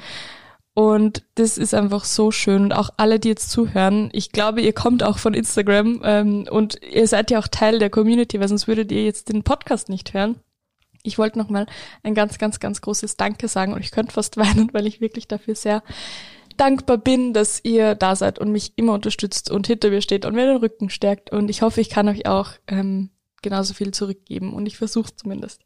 Und 0.76 1.22
das 1.36 1.56
ist 1.56 1.72
einfach 1.72 2.04
so 2.04 2.32
schön. 2.32 2.64
Und 2.64 2.72
auch 2.72 2.90
alle, 2.96 3.20
die 3.20 3.28
jetzt 3.28 3.50
zuhören, 3.50 4.10
ich 4.12 4.32
glaube, 4.32 4.60
ihr 4.60 4.72
kommt 4.72 5.04
auch 5.04 5.18
von 5.18 5.32
Instagram 5.32 6.00
ähm, 6.04 6.48
und 6.50 6.80
ihr 6.82 7.06
seid 7.06 7.30
ja 7.30 7.38
auch 7.38 7.46
Teil 7.46 7.78
der 7.78 7.90
Community, 7.90 8.40
weil 8.40 8.48
sonst 8.48 8.66
würdet 8.66 8.90
ihr 8.90 9.04
jetzt 9.04 9.28
den 9.28 9.44
Podcast 9.44 9.88
nicht 9.88 10.14
hören 10.14 10.40
ich 11.04 11.18
wollte 11.18 11.38
nochmal 11.38 11.66
ein 12.02 12.14
ganz, 12.14 12.38
ganz, 12.38 12.58
ganz 12.58 12.80
großes 12.80 13.16
Danke 13.16 13.46
sagen 13.46 13.74
und 13.74 13.80
ich 13.80 13.92
könnte 13.92 14.12
fast 14.12 14.36
weinen, 14.38 14.70
weil 14.72 14.88
ich 14.88 15.00
wirklich 15.00 15.28
dafür 15.28 15.54
sehr 15.54 15.84
dankbar 16.56 16.98
bin, 16.98 17.32
dass 17.32 17.60
ihr 17.64 17.94
da 17.94 18.16
seid 18.16 18.38
und 18.38 18.50
mich 18.50 18.72
immer 18.76 18.94
unterstützt 18.94 19.50
und 19.50 19.66
hinter 19.66 19.90
mir 19.90 20.00
steht 20.00 20.24
und 20.24 20.34
mir 20.34 20.46
den 20.46 20.58
Rücken 20.58 20.90
stärkt. 20.90 21.30
Und 21.30 21.48
ich 21.48 21.62
hoffe, 21.62 21.80
ich 21.80 21.90
kann 21.90 22.08
euch 22.08 22.26
auch 22.26 22.50
ähm, 22.66 23.10
genauso 23.42 23.74
viel 23.74 23.92
zurückgeben 23.92 24.52
und 24.52 24.66
ich 24.66 24.76
versuche 24.76 25.14
zumindest. 25.14 25.62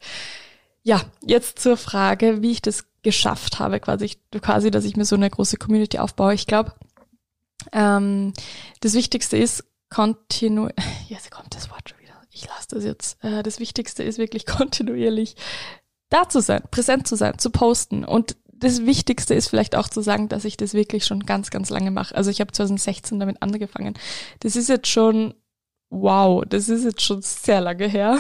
Ja, 0.83 1.03
jetzt 1.25 1.59
zur 1.59 1.77
Frage, 1.77 2.43
wie 2.43 2.53
ich 2.53 2.63
das 2.63 2.87
geschafft 3.03 3.59
habe, 3.59 3.81
quasi, 3.81 4.17
quasi, 4.41 4.71
dass 4.71 4.85
ich 4.85 4.97
mir 4.97 5.05
so 5.05 5.17
eine 5.17 5.31
große 5.31 5.57
Community 5.57 5.99
aufbaue. 5.99 6.35
Ich 6.35 6.47
glaube, 6.47 6.73
ähm, 7.73 8.33
das 8.81 8.95
Wichtigste 8.95 9.37
ist 9.37 9.65
kontinu, 9.91 10.69
jetzt 11.09 11.31
kommt 11.31 11.55
das 11.55 11.71
Wort 11.71 11.89
schon 11.89 11.99
ich 12.39 12.49
lasse 12.49 12.69
das 12.71 12.85
jetzt. 12.85 13.23
Äh, 13.23 13.43
das 13.43 13.61
Wichtigste 13.61 14.03
ist 14.03 14.19
wirklich 14.19 14.47
kontinuierlich 14.47 15.37
da 16.11 16.29
zu 16.29 16.41
sein, 16.41 16.63
präsent 16.71 17.07
zu 17.07 17.17
sein, 17.17 17.39
zu 17.39 17.51
posten. 17.51 18.05
Und 18.05 18.37
das 18.59 18.85
Wichtigste 18.87 19.35
ist 19.35 19.49
vielleicht 19.49 19.77
auch 19.77 19.89
zu 19.89 20.01
sagen, 20.01 20.29
dass 20.29 20.45
ich 20.45 20.57
das 20.57 20.75
wirklich 20.75 21.05
schon 21.05 21.27
ganz, 21.27 21.51
ganz 21.51 21.71
lange 21.71 21.91
mache. 21.91 22.15
Also 22.15 22.31
ich 22.31 22.41
habe 22.41 22.53
2016 22.53 23.19
damit 23.19 23.43
angefangen. 23.43 23.95
Das 24.41 24.57
ist 24.57 24.69
jetzt 24.69 24.89
schon, 24.89 25.35
wow, 25.91 26.45
das 26.47 26.69
ist 26.69 26.85
jetzt 26.85 27.03
schon 27.03 27.23
sehr 27.23 27.61
lange 27.61 27.89
her. 27.89 28.19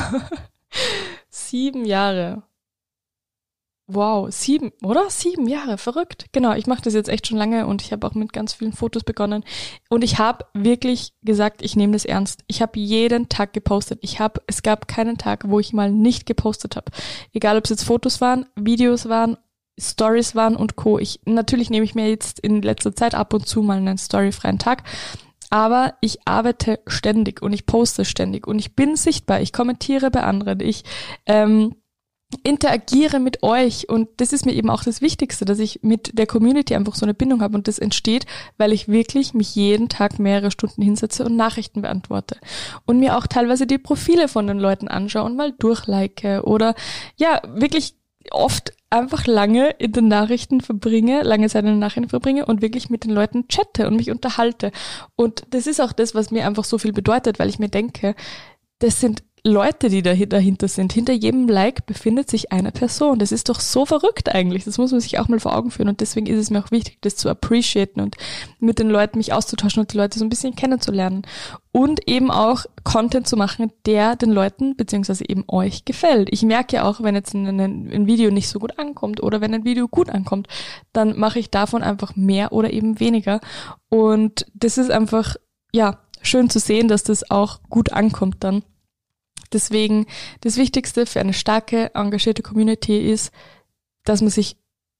Sieben 1.30 1.84
Jahre. 1.84 2.42
Wow, 3.90 4.30
sieben, 4.30 4.70
oder? 4.82 5.08
Sieben 5.08 5.48
Jahre, 5.48 5.78
verrückt. 5.78 6.26
Genau, 6.32 6.52
ich 6.52 6.66
mache 6.66 6.82
das 6.82 6.92
jetzt 6.92 7.08
echt 7.08 7.26
schon 7.26 7.38
lange 7.38 7.66
und 7.66 7.80
ich 7.80 7.90
habe 7.90 8.06
auch 8.06 8.12
mit 8.12 8.34
ganz 8.34 8.52
vielen 8.52 8.74
Fotos 8.74 9.02
begonnen. 9.02 9.44
Und 9.88 10.04
ich 10.04 10.18
habe 10.18 10.44
wirklich 10.52 11.14
gesagt, 11.22 11.62
ich 11.62 11.74
nehme 11.74 11.94
das 11.94 12.04
ernst. 12.04 12.44
Ich 12.48 12.60
habe 12.60 12.78
jeden 12.78 13.30
Tag 13.30 13.54
gepostet. 13.54 14.00
Ich 14.02 14.20
habe, 14.20 14.42
es 14.46 14.62
gab 14.62 14.88
keinen 14.88 15.16
Tag, 15.16 15.44
wo 15.48 15.58
ich 15.58 15.72
mal 15.72 15.90
nicht 15.90 16.26
gepostet 16.26 16.76
habe. 16.76 16.92
Egal, 17.32 17.56
ob 17.56 17.64
es 17.64 17.70
jetzt 17.70 17.84
Fotos 17.84 18.20
waren, 18.20 18.44
Videos 18.56 19.08
waren, 19.08 19.38
Stories 19.78 20.34
waren 20.34 20.56
und 20.56 20.76
Co. 20.76 20.98
Ich 20.98 21.20
natürlich 21.24 21.70
nehme 21.70 21.84
ich 21.84 21.94
mir 21.94 22.08
jetzt 22.08 22.38
in 22.40 22.62
letzter 22.62 22.94
Zeit 22.94 23.14
ab 23.14 23.32
und 23.34 23.46
zu 23.46 23.62
mal 23.62 23.78
einen 23.78 23.98
storyfreien 23.98 24.58
Tag. 24.58 24.82
Aber 25.50 25.94
ich 26.00 26.26
arbeite 26.26 26.80
ständig 26.86 27.40
und 27.40 27.52
ich 27.52 27.64
poste 27.64 28.04
ständig 28.04 28.46
und 28.46 28.58
ich 28.58 28.76
bin 28.76 28.96
sichtbar. 28.96 29.40
Ich 29.40 29.52
kommentiere 29.52 30.10
bei 30.10 30.22
anderen. 30.22 30.60
Ich 30.60 30.84
ähm, 31.26 31.74
interagiere 32.42 33.20
mit 33.20 33.42
euch 33.42 33.88
und 33.88 34.08
das 34.18 34.34
ist 34.34 34.44
mir 34.44 34.52
eben 34.52 34.68
auch 34.68 34.84
das 34.84 35.00
Wichtigste, 35.00 35.46
dass 35.46 35.58
ich 35.58 35.80
mit 35.82 36.18
der 36.18 36.26
Community 36.26 36.74
einfach 36.74 36.94
so 36.94 37.06
eine 37.06 37.14
Bindung 37.14 37.40
habe 37.40 37.56
und 37.56 37.68
das 37.68 37.78
entsteht, 37.78 38.26
weil 38.58 38.72
ich 38.72 38.88
wirklich 38.88 39.32
mich 39.32 39.54
jeden 39.54 39.88
Tag 39.88 40.18
mehrere 40.18 40.50
Stunden 40.50 40.82
hinsetze 40.82 41.24
und 41.24 41.36
Nachrichten 41.36 41.80
beantworte 41.80 42.36
und 42.84 43.00
mir 43.00 43.16
auch 43.16 43.26
teilweise 43.26 43.66
die 43.66 43.78
Profile 43.78 44.28
von 44.28 44.46
den 44.46 44.58
Leuten 44.58 44.88
anschaue 44.88 45.24
und 45.24 45.36
mal 45.36 45.52
durchlike 45.52 46.42
oder 46.44 46.74
ja, 47.16 47.40
wirklich 47.46 47.94
oft 48.30 48.72
einfach 48.90 49.26
lange 49.26 49.70
in 49.78 49.92
den 49.92 50.08
Nachrichten 50.08 50.60
verbringe, 50.60 51.22
lange 51.22 51.48
Zeit 51.48 51.64
in 51.64 51.70
den 51.70 51.78
Nachrichten 51.78 52.08
verbringe 52.08 52.46
und 52.46 52.62
wirklich 52.62 52.88
mit 52.90 53.04
den 53.04 53.10
Leuten 53.10 53.46
chatte 53.48 53.86
und 53.86 53.96
mich 53.96 54.10
unterhalte. 54.10 54.72
Und 55.14 55.42
das 55.50 55.66
ist 55.66 55.80
auch 55.80 55.92
das, 55.92 56.14
was 56.14 56.30
mir 56.30 56.46
einfach 56.46 56.64
so 56.64 56.78
viel 56.78 56.92
bedeutet, 56.92 57.38
weil 57.38 57.48
ich 57.48 57.58
mir 57.58 57.68
denke, 57.68 58.14
das 58.78 59.00
sind 59.00 59.22
Leute, 59.48 59.88
die 59.88 60.02
dahinter 60.02 60.68
sind. 60.68 60.92
Hinter 60.92 61.12
jedem 61.12 61.48
Like 61.48 61.86
befindet 61.86 62.30
sich 62.30 62.52
eine 62.52 62.72
Person. 62.72 63.18
Das 63.18 63.32
ist 63.32 63.48
doch 63.48 63.60
so 63.60 63.86
verrückt 63.86 64.34
eigentlich. 64.34 64.64
Das 64.64 64.78
muss 64.78 64.92
man 64.92 65.00
sich 65.00 65.18
auch 65.18 65.28
mal 65.28 65.40
vor 65.40 65.56
Augen 65.56 65.70
führen. 65.70 65.88
Und 65.88 66.00
deswegen 66.00 66.26
ist 66.26 66.38
es 66.38 66.50
mir 66.50 66.62
auch 66.62 66.70
wichtig, 66.70 66.98
das 67.00 67.16
zu 67.16 67.28
appreciaten 67.28 68.00
und 68.00 68.16
mit 68.60 68.78
den 68.78 68.88
Leuten 68.88 69.18
mich 69.18 69.32
auszutauschen 69.32 69.80
und 69.80 69.92
die 69.92 69.96
Leute 69.96 70.18
so 70.18 70.24
ein 70.24 70.28
bisschen 70.28 70.54
kennenzulernen. 70.54 71.22
Und 71.72 72.08
eben 72.08 72.30
auch 72.30 72.64
Content 72.84 73.26
zu 73.26 73.36
machen, 73.36 73.72
der 73.86 74.16
den 74.16 74.30
Leuten 74.30 74.76
beziehungsweise 74.76 75.28
eben 75.28 75.44
euch 75.48 75.84
gefällt. 75.84 76.28
Ich 76.32 76.42
merke 76.42 76.76
ja 76.76 76.84
auch, 76.84 77.02
wenn 77.02 77.14
jetzt 77.14 77.34
ein, 77.34 77.60
ein 77.60 78.06
Video 78.06 78.30
nicht 78.30 78.48
so 78.48 78.58
gut 78.58 78.78
ankommt 78.78 79.22
oder 79.22 79.40
wenn 79.40 79.54
ein 79.54 79.64
Video 79.64 79.88
gut 79.88 80.10
ankommt, 80.10 80.48
dann 80.92 81.18
mache 81.18 81.38
ich 81.38 81.50
davon 81.50 81.82
einfach 81.82 82.16
mehr 82.16 82.52
oder 82.52 82.72
eben 82.72 83.00
weniger. 83.00 83.40
Und 83.88 84.46
das 84.54 84.78
ist 84.78 84.90
einfach, 84.90 85.36
ja, 85.72 85.98
schön 86.22 86.50
zu 86.50 86.58
sehen, 86.58 86.88
dass 86.88 87.02
das 87.04 87.30
auch 87.30 87.60
gut 87.68 87.92
ankommt 87.92 88.36
dann. 88.40 88.62
Deswegen 89.52 90.06
das 90.40 90.56
Wichtigste 90.56 91.06
für 91.06 91.20
eine 91.20 91.32
starke, 91.32 91.94
engagierte 91.94 92.42
Community 92.42 93.10
ist, 93.10 93.32
dass 94.04 94.20
man 94.20 94.30
sich 94.30 94.56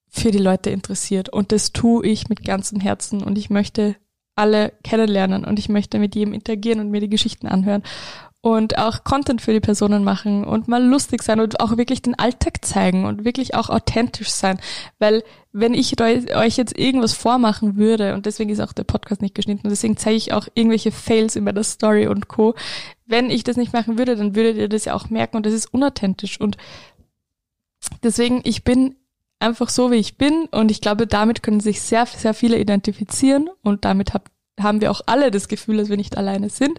für 0.09 0.31
die 0.31 0.39
Leute 0.39 0.71
interessiert. 0.71 1.29
Und 1.29 1.53
das 1.53 1.73
tue 1.73 2.07
ich 2.07 2.29
mit 2.29 2.45
ganzem 2.45 2.81
Herzen. 2.81 3.23
Und 3.23 3.39
ich 3.39 3.51
möchte 3.51 3.97
alle 4.35 4.73
kennenlernen 4.85 5.45
und 5.45 5.59
ich 5.59 5.69
möchte 5.69 5.99
mit 5.99 6.15
jedem 6.15 6.33
interagieren 6.33 6.81
und 6.81 6.91
mir 6.91 7.01
die 7.01 7.09
Geschichten 7.09 7.49
anhören 7.49 7.83
und 8.49 8.79
auch 8.79 9.05
Content 9.05 9.43
für 9.43 9.53
die 9.53 9.61
Personen 9.61 10.05
machen 10.05 10.45
und 10.45 10.69
mal 10.69 10.83
lustig 10.83 11.23
sein 11.23 11.39
und 11.39 11.61
auch 11.61 11.77
wirklich 11.77 12.01
den 12.01 12.19
Alltag 12.19 12.65
zeigen 12.65 13.05
und 13.05 13.27
wirklich 13.27 13.55
auch 13.55 13.69
authentisch 13.69 14.31
sein. 14.31 14.59
Weil 14.99 15.23
wenn 15.53 15.75
ich 15.75 16.01
euch 16.01 16.57
jetzt 16.57 16.79
irgendwas 16.79 17.13
vormachen 17.13 17.77
würde, 17.77 18.15
und 18.15 18.25
deswegen 18.25 18.49
ist 18.49 18.61
auch 18.61 18.73
der 18.73 18.85
Podcast 18.85 19.21
nicht 19.21 19.35
geschnitten, 19.35 19.67
und 19.67 19.71
deswegen 19.71 19.99
zeige 19.99 20.17
ich 20.17 20.33
auch 20.33 20.49
irgendwelche 20.55 20.93
Fails 20.93 21.37
in 21.37 21.45
meiner 21.45 21.63
Story 21.63 22.07
und 22.07 22.29
Co. 22.29 22.55
Wenn 23.05 23.29
ich 23.29 23.45
das 23.45 23.59
nicht 23.59 23.75
machen 23.75 23.99
würde, 23.99 24.17
dann 24.17 24.35
würdet 24.35 24.57
ihr 24.57 24.69
das 24.71 24.87
ja 24.87 24.95
auch 24.95 25.11
merken 25.11 25.37
und 25.37 25.45
das 25.45 25.53
ist 25.53 25.75
unauthentisch. 25.75 26.41
Und 26.41 26.57
deswegen, 28.03 28.41
ich 28.45 28.65
bin 28.65 28.97
einfach 29.41 29.69
so, 29.69 29.91
wie 29.91 29.97
ich 29.97 30.17
bin 30.17 30.47
und 30.53 30.71
ich 30.71 30.81
glaube, 30.81 31.07
damit 31.07 31.43
können 31.43 31.61
sich 31.61 31.83
sehr, 31.83 32.07
sehr 32.07 32.33
viele 32.33 32.59
identifizieren 32.59 33.51
und 33.63 33.85
damit 33.85 34.15
habt 34.15 34.33
haben 34.59 34.81
wir 34.81 34.91
auch 34.91 35.01
alle 35.07 35.31
das 35.31 35.49
Gefühl, 35.49 35.77
dass 35.79 35.89
wir 35.89 35.97
nicht 35.97 36.17
alleine 36.17 36.51
sind. 36.51 36.79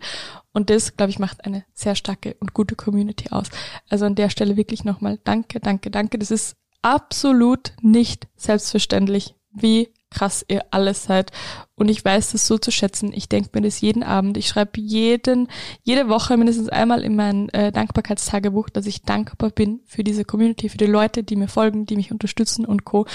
Und 0.52 0.70
das, 0.70 0.98
glaube 0.98 1.12
ich, 1.12 1.20
macht 1.20 1.46
eine 1.46 1.64
sehr 1.74 1.96
starke 1.96 2.36
und 2.40 2.54
gute 2.54 2.76
Community 2.76 3.30
aus. 3.32 3.48
Also 3.90 4.06
an 4.06 4.16
der 4.16 4.30
Stelle 4.30 4.58
wirklich 4.58 4.84
nochmal 4.84 5.20
danke, 5.24 5.60
danke, 5.60 5.92
danke. 5.92 6.18
Das 6.18 6.32
ist 6.32 6.56
absolut 6.82 7.74
nicht 7.82 8.28
selbstverständlich, 8.36 9.36
wie 9.52 9.90
krass 10.10 10.44
ihr 10.48 10.66
alles 10.72 11.04
seid. 11.04 11.32
Und 11.76 11.90
ich 11.90 12.04
weiß 12.04 12.32
das 12.32 12.48
so 12.48 12.58
zu 12.58 12.72
schätzen. 12.72 13.14
Ich 13.14 13.30
denke 13.30 13.52
mir 13.54 13.62
das 13.62 13.82
jeden 13.82 14.04
Abend. 14.04 14.38
Ich 14.38 14.48
schreibe 14.48 14.80
jeden, 14.80 15.48
jede 15.84 16.10
Woche 16.10 16.36
mindestens 16.38 16.70
einmal 16.70 17.04
in 17.04 17.16
mein 17.16 17.50
äh, 17.50 17.72
Dankbarkeitstagebuch, 17.72 18.70
dass 18.70 18.86
ich 18.86 19.04
dankbar 19.04 19.52
bin 19.52 19.82
für 19.86 20.04
diese 20.04 20.26
Community, 20.26 20.70
für 20.70 20.78
die 20.78 20.86
Leute, 20.86 21.24
die 21.24 21.36
mir 21.36 21.48
folgen, 21.48 21.86
die 21.86 21.96
mich 21.96 22.12
unterstützen 22.12 22.66
und 22.66 22.86
Co. 22.86 23.06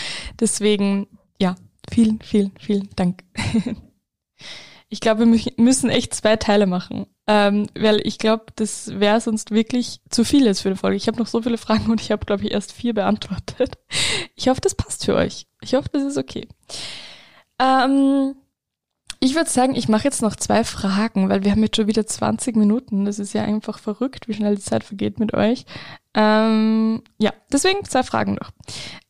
Deswegen, 0.41 1.09
ja, 1.39 1.57
vielen, 1.91 2.21
vielen, 2.21 2.53
vielen 2.59 2.89
Dank. 2.97 3.25
ich 4.89 5.01
glaube, 5.01 5.27
wir 5.27 5.53
müssen 5.57 5.91
echt 5.91 6.15
zwei 6.15 6.37
Teile 6.37 6.67
machen. 6.67 7.07
Ähm, 7.27 7.67
weil 7.77 8.07
ich 8.07 8.19
glaube, 8.19 8.45
das 8.57 9.01
wäre 9.01 9.21
sonst 9.21 9.51
wirklich 9.51 10.01
zu 10.11 10.25
viel 10.25 10.45
jetzt 10.45 10.61
für 10.61 10.69
eine 10.69 10.77
Folge. 10.77 10.97
Ich 10.97 11.09
habe 11.09 11.19
noch 11.19 11.27
so 11.27 11.41
viele 11.41 11.59
Fragen 11.59 11.91
und 11.91 12.01
ich 12.01 12.13
habe, 12.13 12.27
glaube 12.27 12.45
ich, 12.45 12.53
erst 12.53 12.73
vier 12.73 12.95
beantwortet. 12.95 13.79
Ich 14.37 14.49
hoffe, 14.49 14.61
das 14.61 14.75
passt 14.75 15.05
für 15.05 15.15
euch. 15.15 15.47
Ich 15.63 15.75
hoffe, 15.75 15.89
das 15.93 16.03
ist 16.03 16.19
okay. 16.19 16.49
Ähm, 17.61 18.35
ich 19.25 19.35
würde 19.35 19.49
sagen, 19.49 19.75
ich 19.75 19.89
mache 19.89 20.05
jetzt 20.05 20.21
noch 20.21 20.37
zwei 20.37 20.65
Fragen, 20.65 21.31
weil 21.31 21.45
wir 21.45 21.53
haben 21.53 21.63
jetzt 21.63 21.77
schon 21.77 21.87
wieder 21.87 22.07
20 22.07 22.57
Minuten. 22.57 23.07
Das 23.07 23.19
ist 23.19 23.33
ja 23.33 23.43
einfach 23.43 23.79
verrückt, 23.79 24.29
wie 24.29 24.35
schnell 24.35 24.57
die 24.57 24.61
Zeit 24.61 24.85
vergeht 24.85 25.19
mit 25.19 25.33
euch. 25.33 25.65
Ähm, 26.15 27.03
ja, 27.19 27.33
deswegen 27.51 27.85
zwei 27.87 28.03
Fragen 28.03 28.35
noch. 28.35 28.51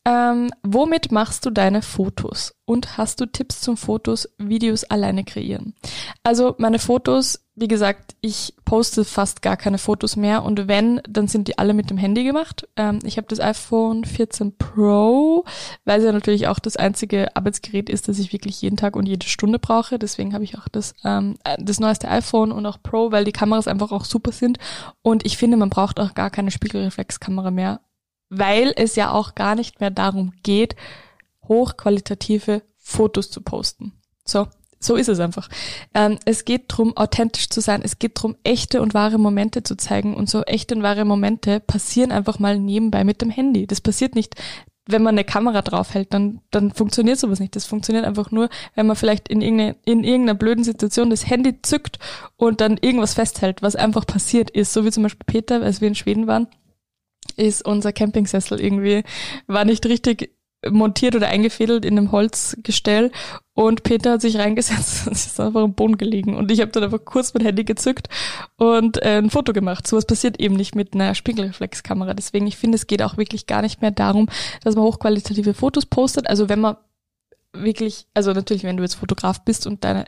Ähm, 0.05 0.51
womit 0.63 1.11
machst 1.11 1.45
du 1.45 1.49
deine 1.49 1.81
Fotos? 1.81 2.55
Und 2.63 2.97
hast 2.97 3.19
du 3.19 3.25
Tipps 3.25 3.59
zum 3.59 3.75
Fotos, 3.75 4.29
Videos 4.37 4.85
alleine 4.85 5.25
kreieren? 5.25 5.75
Also 6.23 6.55
meine 6.59 6.79
Fotos 6.79 7.44
wie 7.57 7.69
gesagt, 7.69 8.15
ich 8.19 8.53
poste 8.65 9.05
fast 9.05 9.41
gar 9.41 9.55
keine 9.55 9.77
Fotos 9.77 10.17
mehr 10.17 10.43
und 10.43 10.67
wenn, 10.67 11.01
dann 11.07 11.29
sind 11.29 11.47
die 11.47 11.57
alle 11.57 11.73
mit 11.73 11.89
dem 11.89 11.97
Handy 11.97 12.25
gemacht. 12.25 12.67
Ähm, 12.75 12.99
ich 13.03 13.15
habe 13.15 13.27
das 13.27 13.39
iPhone 13.39 14.03
14 14.03 14.57
Pro, 14.57 15.45
weil 15.85 15.99
es 15.99 16.05
ja 16.05 16.11
natürlich 16.11 16.47
auch 16.47 16.59
das 16.59 16.75
einzige 16.75 17.33
Arbeitsgerät 17.33 17.89
ist, 17.89 18.09
das 18.09 18.19
ich 18.19 18.33
wirklich 18.33 18.61
jeden 18.61 18.75
Tag 18.75 18.97
und 18.97 19.07
jede 19.07 19.25
Stunde 19.25 19.57
brauche. 19.57 19.97
Deswegen 19.97 20.33
habe 20.33 20.43
ich 20.43 20.57
auch 20.57 20.67
das, 20.67 20.95
ähm, 21.05 21.37
das 21.57 21.79
neueste 21.79 22.09
iPhone 22.09 22.51
und 22.51 22.65
auch 22.65 22.83
Pro, 22.83 23.13
weil 23.13 23.23
die 23.23 23.31
Kameras 23.31 23.69
einfach 23.69 23.93
auch 23.93 24.03
super 24.03 24.33
sind. 24.33 24.57
Und 25.01 25.25
ich 25.25 25.37
finde, 25.37 25.55
man 25.55 25.69
braucht 25.69 25.99
auch 26.01 26.13
gar 26.13 26.29
keine 26.29 26.51
Spiegelreflexkamera 26.51 27.51
mehr, 27.51 27.79
weil 28.29 28.73
es 28.75 28.97
ja 28.97 29.11
auch 29.11 29.33
gar 29.33 29.55
nicht 29.55 29.79
mehr 29.79 29.91
darum 29.91 30.33
geht, 30.43 30.75
hochqualitative 31.47 32.63
Fotos 32.77 33.31
zu 33.31 33.39
posten. 33.39 33.93
So, 34.25 34.47
so 34.79 34.95
ist 34.95 35.09
es 35.09 35.19
einfach. 35.19 35.49
Ähm, 35.93 36.19
es 36.25 36.45
geht 36.45 36.65
drum, 36.67 36.95
authentisch 36.95 37.49
zu 37.49 37.61
sein. 37.61 37.81
Es 37.83 37.99
geht 37.99 38.11
drum, 38.15 38.35
echte 38.43 38.81
und 38.81 38.93
wahre 38.93 39.17
Momente 39.17 39.63
zu 39.63 39.75
zeigen. 39.75 40.13
Und 40.15 40.29
so 40.29 40.43
echte 40.43 40.75
und 40.75 40.83
wahre 40.83 41.05
Momente 41.05 41.59
passieren 41.59 42.11
einfach 42.11 42.39
mal 42.39 42.59
nebenbei 42.59 43.03
mit 43.03 43.21
dem 43.21 43.29
Handy. 43.29 43.67
Das 43.67 43.81
passiert 43.81 44.15
nicht, 44.15 44.35
wenn 44.87 45.01
man 45.01 45.15
eine 45.15 45.23
Kamera 45.23 45.61
draufhält, 45.61 46.13
dann, 46.13 46.41
dann 46.51 46.71
funktioniert 46.71 47.17
sowas 47.17 47.39
nicht. 47.39 47.55
Das 47.55 47.65
funktioniert 47.65 48.05
einfach 48.05 48.31
nur, 48.31 48.49
wenn 48.75 48.85
man 48.85 48.95
vielleicht 48.95 49.27
in 49.29 49.41
irgendeiner, 49.41 49.75
in 49.85 50.03
irgendeiner 50.03 50.37
blöden 50.37 50.63
Situation 50.63 51.09
das 51.09 51.27
Handy 51.27 51.61
zückt 51.61 51.97
und 52.35 52.61
dann 52.61 52.77
irgendwas 52.77 53.15
festhält, 53.15 53.61
was 53.61 53.75
einfach 53.75 54.05
passiert 54.05 54.51
ist. 54.51 54.73
So 54.73 54.85
wie 54.85 54.91
zum 54.91 55.03
Beispiel 55.03 55.25
Peter, 55.25 55.61
als 55.61 55.81
wir 55.81 55.87
in 55.87 55.95
Schweden 55.95 56.27
waren, 56.27 56.47
ist 57.35 57.65
unser 57.65 57.91
Campingsessel 57.93 58.61
irgendwie, 58.61 59.03
war 59.47 59.65
nicht 59.65 59.85
richtig 59.87 60.35
montiert 60.69 61.15
oder 61.15 61.27
eingefädelt 61.27 61.85
in 61.85 61.97
einem 61.97 62.11
Holzgestell 62.11 63.11
und 63.55 63.83
Peter 63.83 64.11
hat 64.11 64.21
sich 64.21 64.37
reingesetzt 64.37 65.07
und 65.07 65.13
ist 65.13 65.39
einfach 65.39 65.63
am 65.63 65.73
Boden 65.73 65.97
gelegen 65.97 66.35
und 66.35 66.51
ich 66.51 66.61
habe 66.61 66.71
dann 66.71 66.83
einfach 66.83 67.03
kurz 67.03 67.33
mein 67.33 67.43
Handy 67.43 67.63
gezückt 67.63 68.09
und 68.57 69.01
äh, 69.01 69.17
ein 69.17 69.29
Foto 69.29 69.53
gemacht. 69.53 69.87
Sowas 69.87 70.05
passiert 70.05 70.39
eben 70.39 70.55
nicht 70.55 70.75
mit 70.75 70.93
einer 70.93 71.15
Spiegelreflexkamera. 71.15 72.13
Deswegen, 72.13 72.45
ich 72.47 72.57
finde, 72.57 72.75
es 72.75 72.85
geht 72.85 73.01
auch 73.01 73.17
wirklich 73.17 73.47
gar 73.47 73.61
nicht 73.61 73.81
mehr 73.81 73.91
darum, 73.91 74.27
dass 74.63 74.75
man 74.75 74.83
hochqualitative 74.83 75.53
Fotos 75.53 75.85
postet. 75.85 76.29
Also 76.29 76.49
wenn 76.49 76.59
man 76.59 76.75
wirklich, 77.53 78.07
also 78.13 78.33
natürlich, 78.33 78.63
wenn 78.63 78.77
du 78.77 78.83
jetzt 78.83 78.95
Fotograf 78.95 79.43
bist 79.45 79.65
und 79.65 79.83
deine 79.83 80.05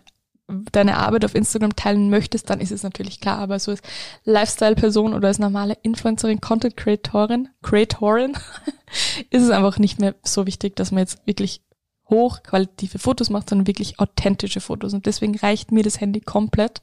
deine 0.71 0.97
Arbeit 0.97 1.25
auf 1.25 1.35
Instagram 1.35 1.75
teilen 1.75 2.09
möchtest, 2.09 2.49
dann 2.49 2.61
ist 2.61 2.71
es 2.71 2.83
natürlich 2.83 3.19
klar, 3.19 3.39
aber 3.39 3.59
so 3.59 3.71
als 3.71 3.81
Lifestyle-Person 4.23 5.13
oder 5.13 5.27
als 5.27 5.39
normale 5.39 5.77
Influencerin, 5.81 6.39
Content-Creatorin, 6.39 7.49
Creatorin, 7.61 8.33
ist 9.29 9.43
es 9.43 9.49
einfach 9.49 9.77
nicht 9.77 9.99
mehr 9.99 10.15
so 10.23 10.47
wichtig, 10.47 10.77
dass 10.77 10.91
man 10.91 10.99
jetzt 10.99 11.27
wirklich 11.27 11.61
hochqualitative 12.09 12.99
Fotos 12.99 13.29
macht, 13.29 13.49
sondern 13.49 13.67
wirklich 13.67 13.99
authentische 13.99 14.61
Fotos. 14.61 14.93
Und 14.93 15.05
deswegen 15.05 15.37
reicht 15.37 15.71
mir 15.71 15.83
das 15.83 15.99
Handy 15.99 16.21
komplett. 16.21 16.81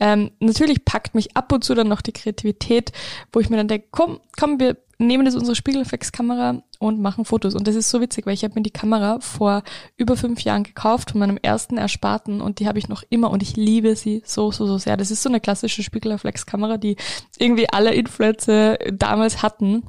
Ähm, 0.00 0.30
natürlich 0.40 0.84
packt 0.84 1.14
mich 1.14 1.36
ab 1.36 1.52
und 1.52 1.64
zu 1.64 1.74
dann 1.74 1.88
noch 1.88 2.02
die 2.02 2.12
Kreativität, 2.12 2.92
wo 3.32 3.40
ich 3.40 3.50
mir 3.50 3.56
dann 3.56 3.68
denke, 3.68 3.88
komm, 3.90 4.20
komm, 4.36 4.60
wir 4.60 4.76
nehmen 4.98 5.26
jetzt 5.26 5.36
unsere 5.36 5.56
Spiegelreflexkamera 5.56 6.62
und 6.78 7.00
machen 7.00 7.24
Fotos. 7.24 7.54
Und 7.54 7.66
das 7.66 7.74
ist 7.74 7.90
so 7.90 8.00
witzig, 8.00 8.26
weil 8.26 8.34
ich 8.34 8.44
habe 8.44 8.54
mir 8.54 8.62
die 8.62 8.70
Kamera 8.70 9.20
vor 9.20 9.62
über 9.96 10.16
fünf 10.16 10.40
Jahren 10.42 10.64
gekauft 10.64 11.12
von 11.12 11.20
meinem 11.20 11.38
ersten 11.40 11.78
Ersparten 11.78 12.40
und 12.40 12.60
die 12.60 12.68
habe 12.68 12.78
ich 12.78 12.88
noch 12.88 13.02
immer 13.10 13.30
und 13.30 13.42
ich 13.42 13.56
liebe 13.56 13.96
sie 13.96 14.22
so, 14.24 14.52
so, 14.52 14.66
so 14.66 14.78
sehr. 14.78 14.96
Das 14.96 15.10
ist 15.10 15.22
so 15.22 15.28
eine 15.28 15.40
klassische 15.40 15.82
Spiegelreflexkamera, 15.82 16.76
die 16.76 16.96
irgendwie 17.38 17.68
alle 17.70 17.94
Influencer 17.94 18.76
damals 18.92 19.42
hatten. 19.42 19.84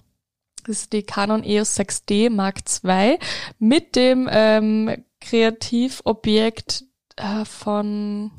Das 0.65 0.82
ist 0.82 0.93
die 0.93 1.04
Canon 1.04 1.43
EOS 1.43 1.80
6D 1.80 2.30
Mark 2.30 2.60
II 2.84 3.17
mit 3.60 3.95
dem 3.95 4.28
ähm, 4.32 5.04
Kreativobjekt 5.21 6.84
äh, 7.15 7.45
von, 7.45 8.32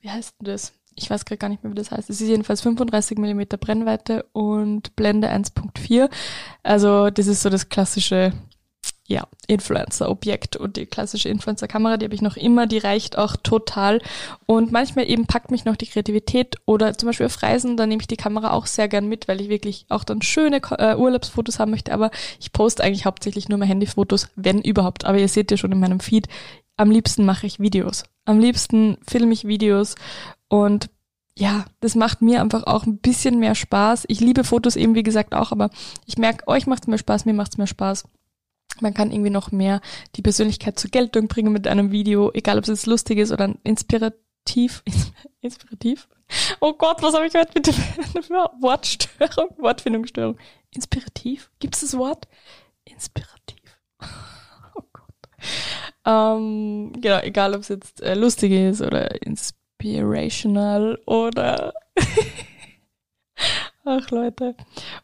wie 0.00 0.10
heißt 0.10 0.34
denn 0.40 0.52
das? 0.52 0.72
ich 0.96 1.10
weiß 1.10 1.24
gerade 1.26 1.38
gar 1.38 1.48
nicht 1.48 1.62
mehr, 1.62 1.70
wie 1.70 1.76
das 1.76 1.90
heißt. 1.90 2.08
Es 2.08 2.20
ist 2.20 2.28
jedenfalls 2.28 2.62
35 2.62 3.18
Millimeter 3.18 3.58
Brennweite 3.58 4.24
und 4.32 4.96
Blende 4.96 5.30
1.4. 5.30 6.10
Also 6.62 7.10
das 7.10 7.26
ist 7.26 7.42
so 7.42 7.50
das 7.50 7.68
klassische 7.68 8.32
ja, 9.08 9.26
Influencer-Objekt 9.46 10.56
und 10.56 10.76
die 10.76 10.86
klassische 10.86 11.28
Influencer-Kamera, 11.28 11.96
die 11.96 12.06
habe 12.06 12.14
ich 12.14 12.22
noch 12.22 12.36
immer, 12.36 12.66
die 12.66 12.78
reicht 12.78 13.16
auch 13.18 13.36
total. 13.36 14.00
Und 14.46 14.72
manchmal 14.72 15.08
eben 15.08 15.26
packt 15.26 15.50
mich 15.50 15.64
noch 15.64 15.76
die 15.76 15.86
Kreativität 15.86 16.56
oder 16.64 16.96
zum 16.98 17.08
Beispiel 17.08 17.26
auf 17.26 17.42
Reisen, 17.42 17.76
da 17.76 17.86
nehme 17.86 18.00
ich 18.00 18.08
die 18.08 18.16
Kamera 18.16 18.52
auch 18.52 18.66
sehr 18.66 18.88
gern 18.88 19.08
mit, 19.08 19.28
weil 19.28 19.40
ich 19.40 19.48
wirklich 19.48 19.86
auch 19.88 20.04
dann 20.04 20.22
schöne 20.22 20.60
äh, 20.78 20.96
Urlaubsfotos 20.96 21.58
haben 21.58 21.70
möchte. 21.70 21.92
Aber 21.92 22.10
ich 22.40 22.52
poste 22.52 22.82
eigentlich 22.82 23.06
hauptsächlich 23.06 23.48
nur 23.48 23.58
mehr 23.58 23.68
Handyfotos, 23.68 24.28
wenn 24.34 24.60
überhaupt. 24.60 25.04
Aber 25.04 25.18
ihr 25.18 25.28
seht 25.28 25.50
ja 25.50 25.56
schon 25.56 25.72
in 25.72 25.80
meinem 25.80 26.00
Feed, 26.00 26.28
am 26.76 26.90
liebsten 26.90 27.24
mache 27.24 27.46
ich 27.46 27.60
Videos. 27.60 28.04
Am 28.24 28.40
liebsten 28.40 28.98
filme 29.06 29.32
ich 29.32 29.46
Videos 29.46 29.94
und 30.48 30.90
ja, 31.38 31.66
das 31.80 31.94
macht 31.94 32.22
mir 32.22 32.40
einfach 32.40 32.64
auch 32.64 32.86
ein 32.86 32.98
bisschen 32.98 33.38
mehr 33.38 33.54
Spaß. 33.54 34.04
Ich 34.08 34.20
liebe 34.20 34.42
Fotos 34.42 34.74
eben, 34.74 34.94
wie 34.94 35.02
gesagt, 35.02 35.34
auch, 35.34 35.52
aber 35.52 35.70
ich 36.06 36.16
merke, 36.16 36.48
euch 36.48 36.66
macht 36.66 36.84
es 36.84 36.88
mehr 36.88 36.98
Spaß, 36.98 37.26
mir 37.26 37.34
macht 37.34 37.52
es 37.52 37.58
mehr 37.58 37.66
Spaß. 37.66 38.04
Man 38.80 38.94
kann 38.94 39.10
irgendwie 39.10 39.30
noch 39.30 39.52
mehr 39.52 39.80
die 40.16 40.22
Persönlichkeit 40.22 40.78
zur 40.78 40.90
Geltung 40.90 41.28
bringen 41.28 41.52
mit 41.52 41.66
einem 41.66 41.90
Video, 41.92 42.30
egal 42.32 42.58
ob 42.58 42.64
es 42.64 42.68
jetzt 42.68 42.86
lustig 42.86 43.18
ist 43.18 43.32
oder 43.32 43.54
inspirativ. 43.62 44.82
Inspirativ? 45.40 46.08
Oh 46.60 46.72
Gott, 46.72 47.02
was 47.02 47.14
habe 47.14 47.26
ich 47.26 47.34
heute 47.34 47.52
mit 47.54 47.66
der 47.66 47.74
Wortstörung, 48.60 49.50
Wortfindungsstörung? 49.58 50.36
Inspirativ? 50.72 51.50
Gibt 51.58 51.74
es 51.74 51.82
das 51.82 51.96
Wort? 51.96 52.28
Inspirativ. 52.84 53.78
Oh 54.78 54.82
Gott. 54.92 55.30
Ähm, 56.04 56.92
genau, 57.00 57.20
egal 57.20 57.54
ob 57.54 57.62
es 57.62 57.68
jetzt 57.68 58.02
äh, 58.02 58.14
lustig 58.14 58.52
ist 58.52 58.82
oder 58.82 59.22
inspirational 59.22 61.00
oder 61.06 61.72
ach 63.86 64.10
Leute. 64.10 64.54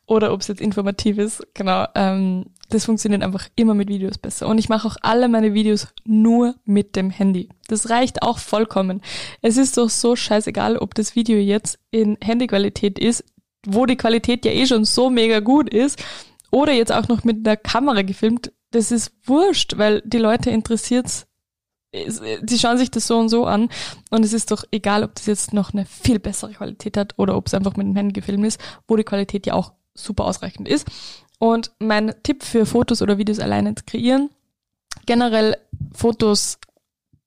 Oder 0.07 0.33
ob 0.33 0.43
es 0.43 0.49
jetzt 0.49 0.61
informativ 0.61 1.17
ist. 1.17 1.43
Genau 1.55 1.87
ähm, 1.95 2.47
das 2.69 2.85
funktioniert 2.87 3.23
einfach 3.23 3.49
immer 3.55 3.75
mit 3.75 3.89
Videos 3.89 4.19
besser. 4.19 4.49
Und 4.49 4.59
ich 4.59 4.69
mache 4.69 4.89
auch 4.89 4.97
alle 5.03 5.29
meine 5.29 5.55
Videos 5.55 5.89
nur 6.05 6.55
mit 6.65 6.97
dem 6.97 7.11
Handy. 7.11 7.49
Das 7.69 7.91
reicht 7.91 8.23
auch 8.23 8.39
vollkommen. 8.39 9.01
Es 9.41 9.57
ist 9.57 9.79
doch 9.79 9.89
so 9.89 10.17
scheißegal 10.17 10.77
ob 10.77 10.95
das 10.95 11.15
Video 11.17 11.39
jetzt 11.39 11.79
in 11.91 12.19
Handyqualität 12.23 12.99
ist 12.99 13.25
wo 13.65 13.87
die 13.87 13.97
Qualität 13.97 14.45
ja 14.45 14.51
eh 14.51 14.67
schon 14.67 14.85
so 14.85 15.09
mega 15.09 15.39
gut 15.39 15.73
ist 15.73 16.03
oder 16.51 16.73
jetzt 16.73 16.91
auch 16.91 17.07
noch 17.07 17.23
mit 17.23 17.47
der 17.47 17.57
Kamera 17.57 18.03
gefilmt. 18.03 18.53
Das 18.73 18.91
ist 18.91 19.13
wurscht 19.25 19.79
weil 19.79 20.03
die 20.05 20.19
Leute 20.19 20.51
interessiert's 20.51 21.29
die 21.93 22.59
schauen 22.59 22.79
sich 22.79 22.91
das 22.91 23.07
so 23.07 23.19
und 23.19 23.29
so 23.29 23.47
an 23.47 23.69
und 24.11 24.25
es 24.25 24.33
ist 24.33 24.51
doch 24.51 24.65
egal, 24.71 25.05
ob 25.05 25.15
das 25.15 25.27
jetzt 25.27 25.53
noch 25.53 25.75
eine 25.75 25.85
viel 25.85 26.19
bessere 26.19 26.53
Qualität 26.53 26.97
hat 26.97 27.15
oder 27.19 27.37
ob 27.37 27.47
es 27.47 27.55
einfach 27.55 27.77
mit 27.77 27.87
dem 27.87 27.97
Handy 27.97 28.13
gefilmt 28.13 28.47
ist, 28.47 28.61
wo 28.89 28.97
die 28.97 29.05
Qualität 29.05 29.47
ja 29.47 29.55
auch 29.55 29.73
super 29.95 30.25
ausreichend 30.25 30.69
ist. 30.69 30.87
Und 31.39 31.73
mein 31.79 32.15
Tipp 32.23 32.45
für 32.45 32.67
Fotos 32.67 33.03
oder 33.03 33.19
Videos 33.19 33.41
alleine 33.41 33.75
zu 33.75 33.85
kreieren, 33.85 34.31
generell 35.07 35.57
Fotos 35.93 36.59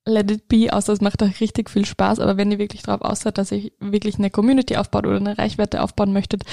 let 0.05 0.31
it 0.31 0.47
be, 0.47 0.71
außer 0.71 0.93
es 0.93 1.01
macht 1.01 1.21
euch 1.21 1.41
richtig 1.41 1.69
viel 1.69 1.85
Spaß, 1.85 2.19
aber 2.19 2.37
wenn 2.37 2.51
ihr 2.51 2.59
wirklich 2.59 2.83
darauf 2.83 3.01
aussieht, 3.01 3.37
dass 3.37 3.51
ihr 3.51 3.71
wirklich 3.79 4.17
eine 4.17 4.29
Community 4.29 4.77
aufbaut 4.77 5.05
oder 5.05 5.17
eine 5.17 5.37
Reichweite 5.37 5.81
aufbauen 5.81 6.13
möchtet, 6.13 6.43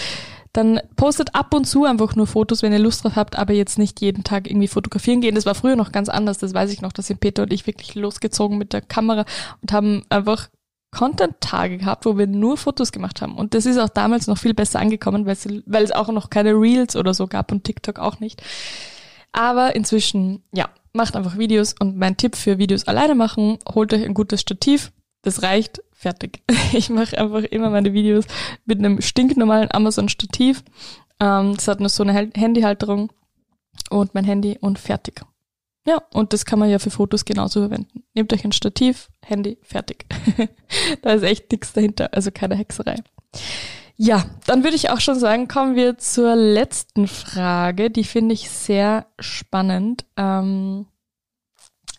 dann 0.53 0.81
postet 0.97 1.35
ab 1.35 1.55
und 1.55 1.65
zu 1.65 1.85
einfach 1.85 2.15
nur 2.15 2.27
Fotos, 2.27 2.63
wenn 2.63 2.73
ihr 2.73 2.79
Lust 2.79 3.05
drauf 3.05 3.17
habt, 3.17 3.37
aber 3.37 3.55
jetzt 3.55 3.79
nicht 3.79 4.01
jeden 4.01 4.23
Tag 4.23 4.49
irgendwie 4.49 4.69
fotografieren 4.69 5.23
gehen. 5.23 5.35
Das 5.35 5.47
war 5.47 5.55
früher 5.55 5.77
noch 5.77 5.93
ganz 5.93 6.09
anders, 6.09 6.39
das 6.39 6.53
weiß 6.53 6.71
ich 6.73 6.83
noch, 6.83 6.93
da 6.93 7.03
sind 7.03 7.21
Peter 7.21 7.45
und 7.45 7.53
ich 7.53 7.67
wirklich 7.67 7.95
losgezogen 7.95 8.59
mit 8.59 8.73
der 8.73 8.83
Kamera 8.83 9.25
und 9.63 9.73
haben 9.73 10.03
einfach 10.11 10.49
Content-Tage 10.91 11.79
gehabt, 11.79 12.05
wo 12.05 12.19
wir 12.19 12.27
nur 12.27 12.59
Fotos 12.59 12.93
gemacht 12.93 13.23
haben. 13.23 13.37
Und 13.37 13.55
das 13.55 13.65
ist 13.65 13.79
auch 13.79 13.89
damals 13.89 14.27
noch 14.27 14.37
viel 14.37 14.53
besser 14.53 14.79
angekommen, 14.79 15.25
weil 15.25 15.85
es, 15.85 15.93
auch 15.93 16.09
noch 16.09 16.29
keine 16.29 16.53
Reels 16.53 16.97
oder 16.97 17.15
so 17.15 17.27
gab 17.27 17.51
und 17.51 17.65
TikTok 17.65 17.99
auch 17.99 18.21
nicht. 18.21 18.43
Aber 19.33 19.75
inzwischen, 19.75 20.45
ja, 20.53 20.69
macht 20.93 21.17
einfach 21.17 21.39
Videos 21.39 21.75
und 21.81 21.97
mein 21.97 22.19
Tipp 22.19 22.37
für 22.37 22.59
Videos 22.59 22.87
alleine 22.87 23.15
machen, 23.15 23.59
holt 23.75 23.95
euch 23.95 24.05
ein 24.05 24.13
gutes 24.13 24.43
Stativ, 24.43 24.93
das 25.23 25.43
reicht, 25.43 25.83
fertig. 26.03 26.43
Ich 26.73 26.91
mache 26.91 27.19
einfach 27.19 27.43
immer 27.45 27.71
meine 27.71 27.93
Videos 27.93 28.25
mit 28.65 28.79
einem 28.79 29.01
stinknormalen 29.01 29.71
Amazon-Stativ. 29.71 30.63
Ähm, 31.21 31.55
das 31.55 31.69
hat 31.69 31.81
nur 31.81 31.89
so 31.89 32.03
eine 32.03 32.13
Handyhalterung 32.13 33.11
und 33.91 34.15
mein 34.15 34.25
Handy 34.25 34.59
und 34.61 34.79
fertig. 34.79 35.23
Ja, 35.87 36.03
und 36.13 36.33
das 36.33 36.45
kann 36.45 36.59
man 36.59 36.71
ja 36.71 36.79
für 36.79 36.91
Fotos 36.91 37.25
genauso 37.25 37.61
verwenden. 37.61 38.05
Nehmt 38.15 38.33
euch 38.33 38.45
ein 38.45 38.53
Stativ, 38.53 39.09
Handy, 39.25 39.59
fertig. 39.63 40.07
da 41.03 41.13
ist 41.13 41.25
echt 41.25 41.51
nichts 41.51 41.73
dahinter, 41.73 42.11
also 42.13 42.31
keine 42.31 42.57
Hexerei. 42.57 42.97
Ja, 43.97 44.25
dann 44.47 44.65
würde 44.65 44.77
ich 44.77 44.91
auch 44.91 45.01
schon 45.01 45.19
sagen, 45.19 45.49
kommen 45.49 45.77
wir 45.77 45.99
zur 45.99 46.35
letzten 46.35 47.07
Frage. 47.09 47.91
Die 47.91 48.05
finde 48.05 48.35
ich 48.35 48.49
sehr 48.51 49.07
spannend. 49.19 50.05
Ähm, 50.17 50.87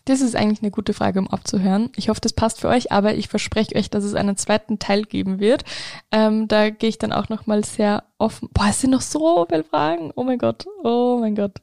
das 0.05 0.21
ist 0.21 0.35
eigentlich 0.35 0.61
eine 0.61 0.71
gute 0.71 0.93
Frage, 0.93 1.19
um 1.19 1.29
abzuhören. 1.29 1.89
Ich 1.95 2.09
hoffe, 2.09 2.19
das 2.21 2.33
passt 2.33 2.59
für 2.59 2.67
euch, 2.67 2.91
aber 2.91 3.15
ich 3.15 3.29
verspreche 3.29 3.75
euch, 3.75 3.89
dass 3.89 4.03
es 4.03 4.15
einen 4.15 4.35
zweiten 4.35 4.77
Teil 4.79 5.03
geben 5.03 5.39
wird. 5.39 5.63
Ähm, 6.11 6.47
da 6.47 6.69
gehe 6.69 6.89
ich 6.89 6.97
dann 6.97 7.13
auch 7.13 7.29
nochmal 7.29 7.63
sehr 7.63 8.03
offen. 8.17 8.49
Boah, 8.53 8.67
es 8.69 8.81
sind 8.81 8.91
noch 8.91 9.01
so 9.01 9.45
viele 9.49 9.63
Fragen. 9.63 10.11
Oh 10.15 10.23
mein 10.23 10.37
Gott, 10.37 10.65
oh 10.83 11.17
mein 11.21 11.35
Gott. 11.35 11.61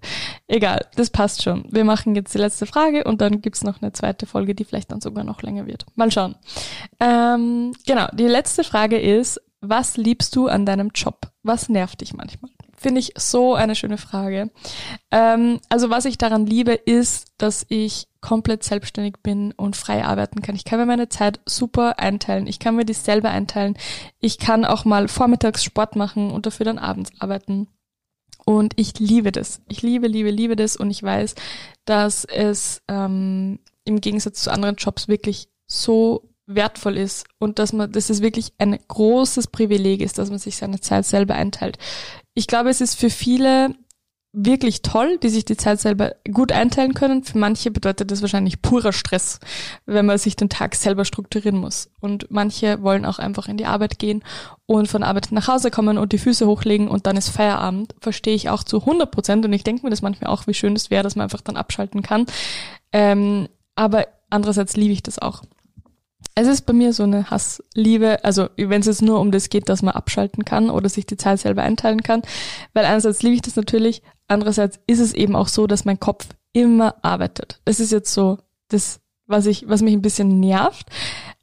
Egal, 0.48 0.86
das 0.96 1.10
passt 1.10 1.42
schon. 1.42 1.64
Wir 1.70 1.84
machen 1.84 2.14
jetzt 2.14 2.34
die 2.34 2.38
letzte 2.38 2.66
Frage 2.66 3.04
und 3.04 3.20
dann 3.20 3.42
gibt's 3.42 3.62
noch 3.62 3.82
eine 3.82 3.92
zweite 3.92 4.26
Folge, 4.26 4.54
die 4.54 4.64
vielleicht 4.64 4.90
dann 4.90 5.00
sogar 5.00 5.24
noch 5.24 5.42
länger 5.42 5.66
wird. 5.66 5.84
Mal 5.94 6.10
schauen. 6.10 6.34
Ähm, 6.98 7.72
genau, 7.86 8.06
die 8.12 8.26
letzte 8.26 8.64
Frage 8.64 8.98
ist, 8.98 9.40
was 9.60 9.98
liebst 9.98 10.34
du 10.36 10.48
an 10.48 10.64
deinem 10.64 10.90
Job? 10.94 11.30
Was 11.42 11.68
nervt 11.68 12.00
dich 12.00 12.14
manchmal? 12.14 12.50
Finde 12.80 13.00
ich 13.00 13.12
so 13.18 13.54
eine 13.54 13.74
schöne 13.74 13.98
Frage. 13.98 14.50
Ähm, 15.10 15.60
also 15.68 15.90
was 15.90 16.06
ich 16.06 16.16
daran 16.16 16.46
liebe, 16.46 16.72
ist, 16.72 17.26
dass 17.36 17.66
ich 17.68 18.08
komplett 18.22 18.64
selbstständig 18.64 19.16
bin 19.22 19.52
und 19.52 19.76
frei 19.76 20.02
arbeiten 20.02 20.40
kann. 20.40 20.54
Ich 20.54 20.64
kann 20.64 20.78
mir 20.78 20.86
meine 20.86 21.10
Zeit 21.10 21.40
super 21.44 21.98
einteilen. 21.98 22.46
Ich 22.46 22.58
kann 22.58 22.76
mir 22.76 22.86
die 22.86 22.94
selber 22.94 23.28
einteilen. 23.28 23.76
Ich 24.18 24.38
kann 24.38 24.64
auch 24.64 24.86
mal 24.86 25.08
vormittags 25.08 25.62
Sport 25.62 25.94
machen 25.94 26.30
und 26.30 26.46
dafür 26.46 26.64
dann 26.64 26.78
abends 26.78 27.10
arbeiten. 27.18 27.68
Und 28.46 28.72
ich 28.76 28.98
liebe 28.98 29.30
das. 29.30 29.60
Ich 29.68 29.82
liebe, 29.82 30.06
liebe, 30.06 30.30
liebe 30.30 30.56
das. 30.56 30.74
Und 30.74 30.90
ich 30.90 31.02
weiß, 31.02 31.34
dass 31.84 32.24
es 32.24 32.80
ähm, 32.88 33.58
im 33.84 34.00
Gegensatz 34.00 34.40
zu 34.40 34.50
anderen 34.50 34.76
Jobs 34.76 35.06
wirklich 35.06 35.50
so 35.66 36.30
wertvoll 36.54 36.96
ist 36.96 37.26
und 37.38 37.58
dass 37.58 37.72
man, 37.72 37.92
dass 37.92 38.10
es 38.10 38.22
wirklich 38.22 38.52
ein 38.58 38.78
großes 38.88 39.48
Privileg 39.48 40.00
ist, 40.00 40.18
dass 40.18 40.30
man 40.30 40.38
sich 40.38 40.56
seine 40.56 40.80
Zeit 40.80 41.06
selber 41.06 41.34
einteilt. 41.34 41.78
Ich 42.34 42.46
glaube, 42.46 42.70
es 42.70 42.80
ist 42.80 42.98
für 42.98 43.10
viele 43.10 43.74
wirklich 44.32 44.82
toll, 44.82 45.18
die 45.18 45.28
sich 45.28 45.44
die 45.44 45.56
Zeit 45.56 45.80
selber 45.80 46.14
gut 46.30 46.52
einteilen 46.52 46.94
können. 46.94 47.24
Für 47.24 47.38
manche 47.38 47.70
bedeutet 47.70 48.10
das 48.10 48.22
wahrscheinlich 48.22 48.62
purer 48.62 48.92
Stress, 48.92 49.40
wenn 49.86 50.06
man 50.06 50.18
sich 50.18 50.36
den 50.36 50.48
Tag 50.48 50.76
selber 50.76 51.04
strukturieren 51.04 51.58
muss. 51.58 51.90
Und 52.00 52.30
manche 52.30 52.80
wollen 52.82 53.04
auch 53.04 53.18
einfach 53.18 53.48
in 53.48 53.56
die 53.56 53.66
Arbeit 53.66 53.98
gehen 53.98 54.22
und 54.66 54.86
von 54.86 55.02
Arbeit 55.02 55.28
nach 55.32 55.48
Hause 55.48 55.72
kommen 55.72 55.98
und 55.98 56.12
die 56.12 56.18
Füße 56.18 56.46
hochlegen 56.46 56.88
und 56.88 57.06
dann 57.06 57.16
ist 57.16 57.30
Feierabend. 57.30 57.94
Verstehe 58.00 58.34
ich 58.34 58.48
auch 58.48 58.62
zu 58.62 58.80
100 58.80 59.10
Prozent 59.10 59.44
und 59.44 59.52
ich 59.52 59.64
denke 59.64 59.82
mir 59.82 59.90
das 59.90 60.02
manchmal 60.02 60.30
auch, 60.30 60.46
wie 60.46 60.54
schön 60.54 60.76
es 60.76 60.90
wäre, 60.90 61.02
dass 61.02 61.16
man 61.16 61.24
einfach 61.24 61.40
dann 61.40 61.56
abschalten 61.56 62.02
kann. 62.02 62.26
Ähm, 62.92 63.48
aber 63.74 64.06
andererseits 64.30 64.76
liebe 64.76 64.92
ich 64.92 65.02
das 65.02 65.18
auch. 65.18 65.42
Es 66.34 66.46
ist 66.46 66.62
bei 66.62 66.72
mir 66.72 66.92
so 66.92 67.02
eine 67.02 67.30
Hassliebe, 67.30 68.24
also 68.24 68.48
wenn 68.56 68.80
es 68.80 68.86
jetzt 68.86 69.02
nur 69.02 69.20
um 69.20 69.30
das 69.30 69.48
geht, 69.48 69.68
dass 69.68 69.82
man 69.82 69.94
abschalten 69.94 70.44
kann 70.44 70.70
oder 70.70 70.88
sich 70.88 71.06
die 71.06 71.16
Zeit 71.16 71.40
selber 71.40 71.62
einteilen 71.62 72.02
kann, 72.02 72.22
weil 72.72 72.84
einerseits 72.84 73.22
liebe 73.22 73.34
ich 73.34 73.42
das 73.42 73.56
natürlich, 73.56 74.02
andererseits 74.28 74.78
ist 74.86 75.00
es 75.00 75.12
eben 75.12 75.36
auch 75.36 75.48
so, 75.48 75.66
dass 75.66 75.84
mein 75.84 76.00
Kopf 76.00 76.28
immer 76.52 76.96
arbeitet. 77.02 77.60
Das 77.64 77.80
ist 77.80 77.92
jetzt 77.92 78.12
so 78.12 78.38
das, 78.68 79.00
was 79.26 79.46
ich, 79.46 79.68
was 79.68 79.82
mich 79.82 79.92
ein 79.92 80.02
bisschen 80.02 80.40
nervt. 80.40 80.86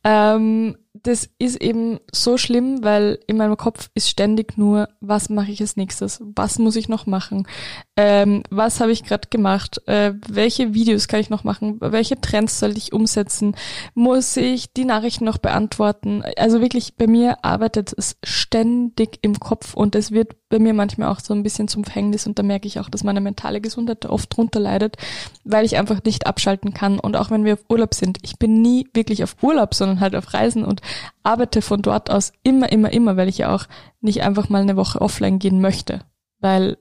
Ähm, 0.04 0.78
das 1.04 1.30
ist 1.40 1.62
eben 1.62 2.00
so 2.12 2.38
schlimm, 2.38 2.84
weil 2.84 3.20
in 3.28 3.38
meinem 3.38 3.58
Kopf 3.58 3.90
ist 3.94 4.10
ständig 4.10 4.58
nur, 4.58 4.90
was 5.00 5.30
mache 5.30 5.52
ich 5.52 5.62
als 5.62 5.76
nächstes? 5.76 6.22
Was 6.36 6.60
muss 6.60 6.76
ich 6.76 6.90
noch 6.90 7.06
machen? 7.06 7.48
Ähm, 7.96 8.44
was 8.50 8.80
habe 8.80 8.92
ich 8.92 9.04
gerade 9.04 9.28
gemacht? 9.30 9.82
Äh, 9.88 10.14
welche 10.28 10.74
Videos 10.74 11.08
kann 11.08 11.20
ich 11.20 11.30
noch 11.30 11.44
machen? 11.44 11.78
Welche 11.80 12.20
Trends 12.22 12.60
soll 12.60 12.78
ich 12.78 12.94
umsetzen? 12.94 13.56
Muss 13.94 14.38
ich 14.38 14.74
die 14.74 14.86
Nachrichten 14.86 15.26
noch 15.26 15.38
beantworten? 15.38 16.24
Also 16.38 16.62
wirklich, 16.62 16.96
bei 16.96 17.08
mir 17.08 17.44
arbeitet 17.44 17.94
es 17.98 18.18
ständig 18.24 19.20
im 19.22 19.40
Kopf 19.40 19.74
und 19.74 19.96
es 19.96 20.12
wird 20.12 20.36
bei 20.50 20.60
mir 20.60 20.74
manchmal 20.74 21.10
auch 21.10 21.20
so 21.20 21.34
ein 21.34 21.44
bisschen 21.44 21.68
zum 21.68 21.84
Verhängnis 21.84 22.26
und 22.26 22.40
da 22.40 22.44
merke 22.44 22.68
ich 22.68 22.80
auch, 22.80 22.90
dass 22.90 23.04
meine 23.04 23.20
mentale 23.20 23.60
Gesundheit 23.60 24.06
oft 24.06 24.36
drunter 24.36 24.60
leidet, 24.60 24.96
weil 25.44 25.66
ich 25.66 25.78
einfach 25.78 26.04
nicht 26.04 26.26
abschalten 26.26 26.74
kann 26.74 27.00
und 27.00 27.18
auch 27.18 27.32
wenn 27.32 27.44
wir 27.44 27.54
auf 27.54 27.66
Urlaub 27.70 27.94
sind, 27.94 28.20
ich 28.22 28.40
bin 28.40 28.62
nie 28.62 28.88
wirklich 28.94 29.24
auf 29.24 29.36
Urlaub, 29.42 29.74
sondern 29.74 30.00
halt 30.00 30.16
auf 30.16 30.34
Reisen 30.34 30.64
und 30.64 30.82
arbeite 31.24 31.62
von 31.62 31.82
dort 31.82 32.10
aus 32.10 32.32
immer, 32.44 32.72
immer, 32.72 32.92
immer, 32.92 33.18
weil 33.18 33.30
ich 33.30 33.40
ja 33.40 33.54
auch 33.54 33.66
nicht 34.02 34.22
einfach 34.24 34.50
mal 34.50 34.62
eine 34.62 34.78
Woche 34.78 35.02
offline 35.02 35.40
gehen 35.40 35.62
möchte, 35.62 36.02
weil 36.40 36.78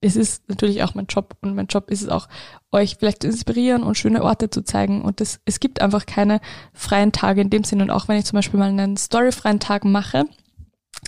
es 0.00 0.16
ist 0.16 0.48
natürlich 0.48 0.82
auch 0.82 0.94
mein 0.94 1.06
Job 1.06 1.36
und 1.42 1.54
mein 1.54 1.66
Job 1.66 1.90
ist 1.90 2.02
es 2.02 2.08
auch, 2.08 2.28
euch 2.72 2.96
vielleicht 2.98 3.22
zu 3.22 3.28
inspirieren 3.28 3.82
und 3.82 3.98
schöne 3.98 4.22
Orte 4.22 4.48
zu 4.48 4.62
zeigen. 4.62 5.02
Und 5.02 5.20
das, 5.20 5.40
es 5.44 5.60
gibt 5.60 5.82
einfach 5.82 6.06
keine 6.06 6.40
freien 6.72 7.12
Tage 7.12 7.42
in 7.42 7.50
dem 7.50 7.64
Sinne. 7.64 7.82
Und 7.82 7.90
auch 7.90 8.08
wenn 8.08 8.16
ich 8.16 8.24
zum 8.24 8.36
Beispiel 8.36 8.58
mal 8.58 8.70
einen 8.70 8.96
storyfreien 8.96 9.60
Tag 9.60 9.84
mache, 9.84 10.24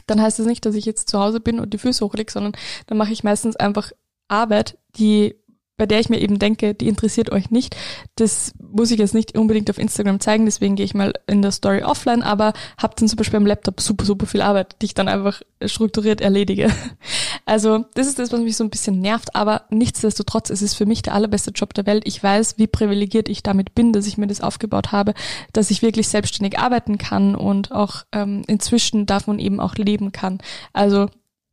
dann 0.07 0.21
heißt 0.21 0.39
es 0.39 0.45
das 0.45 0.51
nicht, 0.51 0.67
dass 0.67 0.75
ich 0.75 0.85
jetzt 0.85 1.09
zu 1.09 1.19
Hause 1.19 1.41
bin 1.41 1.59
und 1.59 1.73
die 1.73 1.79
Füße 1.79 2.05
hochlege, 2.05 2.31
sondern 2.31 2.53
dann 2.87 2.99
mache 2.99 3.13
ich 3.13 3.25
meistens 3.25 3.57
einfach 3.57 3.93
Arbeit, 4.29 4.79
die 4.97 5.37
bei 5.77 5.87
der 5.87 6.01
ich 6.01 6.09
mir 6.09 6.21
eben 6.21 6.39
denke, 6.39 6.75
die 6.75 6.89
interessiert 6.89 7.33
euch 7.33 7.51
nicht. 7.51 7.77
Das 8.17 8.53
muss 8.59 8.91
ich 8.91 8.99
jetzt 8.99 9.15
nicht 9.15 9.37
unbedingt 9.37 9.71
auf 9.71 9.79
Instagram 9.79 10.21
zeigen, 10.21 10.45
deswegen 10.45 10.77
gehe 10.77 10.85
ich 10.85 10.95
mal 10.95 11.13
in 11.27 11.43
der 11.43 11.51
Story 11.51 11.83
offline, 11.83 12.23
aber 12.23 12.53
habe 12.79 12.95
dann 12.97 13.09
zum 13.09 13.17
Beispiel 13.17 13.39
am 13.39 13.47
Laptop 13.47 13.81
super, 13.81 14.05
super 14.05 14.27
viel 14.27 14.43
Arbeit, 14.43 14.77
die 14.81 14.87
ich 14.87 14.95
dann 14.95 15.09
einfach 15.09 15.43
strukturiert 15.65 16.21
erledige. 16.21 16.71
Also 17.45 17.85
das 17.95 18.07
ist 18.07 18.21
das, 18.21 18.31
was 18.31 18.41
mich 18.41 18.57
so 18.57 18.63
ein 18.63 18.71
bisschen 18.71 19.01
nervt, 19.01 19.35
aber 19.35 19.65
nichtsdestotrotz 19.69 20.49
ist 20.49 20.63
es 20.63 20.75
für 20.75 20.87
mich 20.87 21.03
der 21.03 21.15
allerbeste 21.15 21.51
Job 21.51 21.75
der 21.75 21.87
Welt. 21.87 22.05
Ich 22.07 22.23
weiß, 22.23 22.57
wie 22.57 22.69
privilegiert 22.69 23.29
ich 23.29 23.43
damit 23.43 23.75
bin, 23.75 23.93
dass 23.93 24.07
ich 24.07 24.17
mir 24.17 24.29
das 24.29 24.41
aufgebaut 24.41 24.93
habe, 24.93 25.13
dass 25.53 25.73
ich 25.73 25.83
wirklich 25.83 26.09
selbstständig 26.09 26.61
arbeiten 26.61 26.99
kann 26.99 27.35
und 27.35 27.73
auch 27.73 28.05
ähm, 28.13 28.45
inzwischen 28.47 29.07
davon 29.07 29.41
eben 29.41 29.59
auch 29.59 29.75
leben 29.75 30.13
kann. 30.13 30.39
Also 30.73 31.09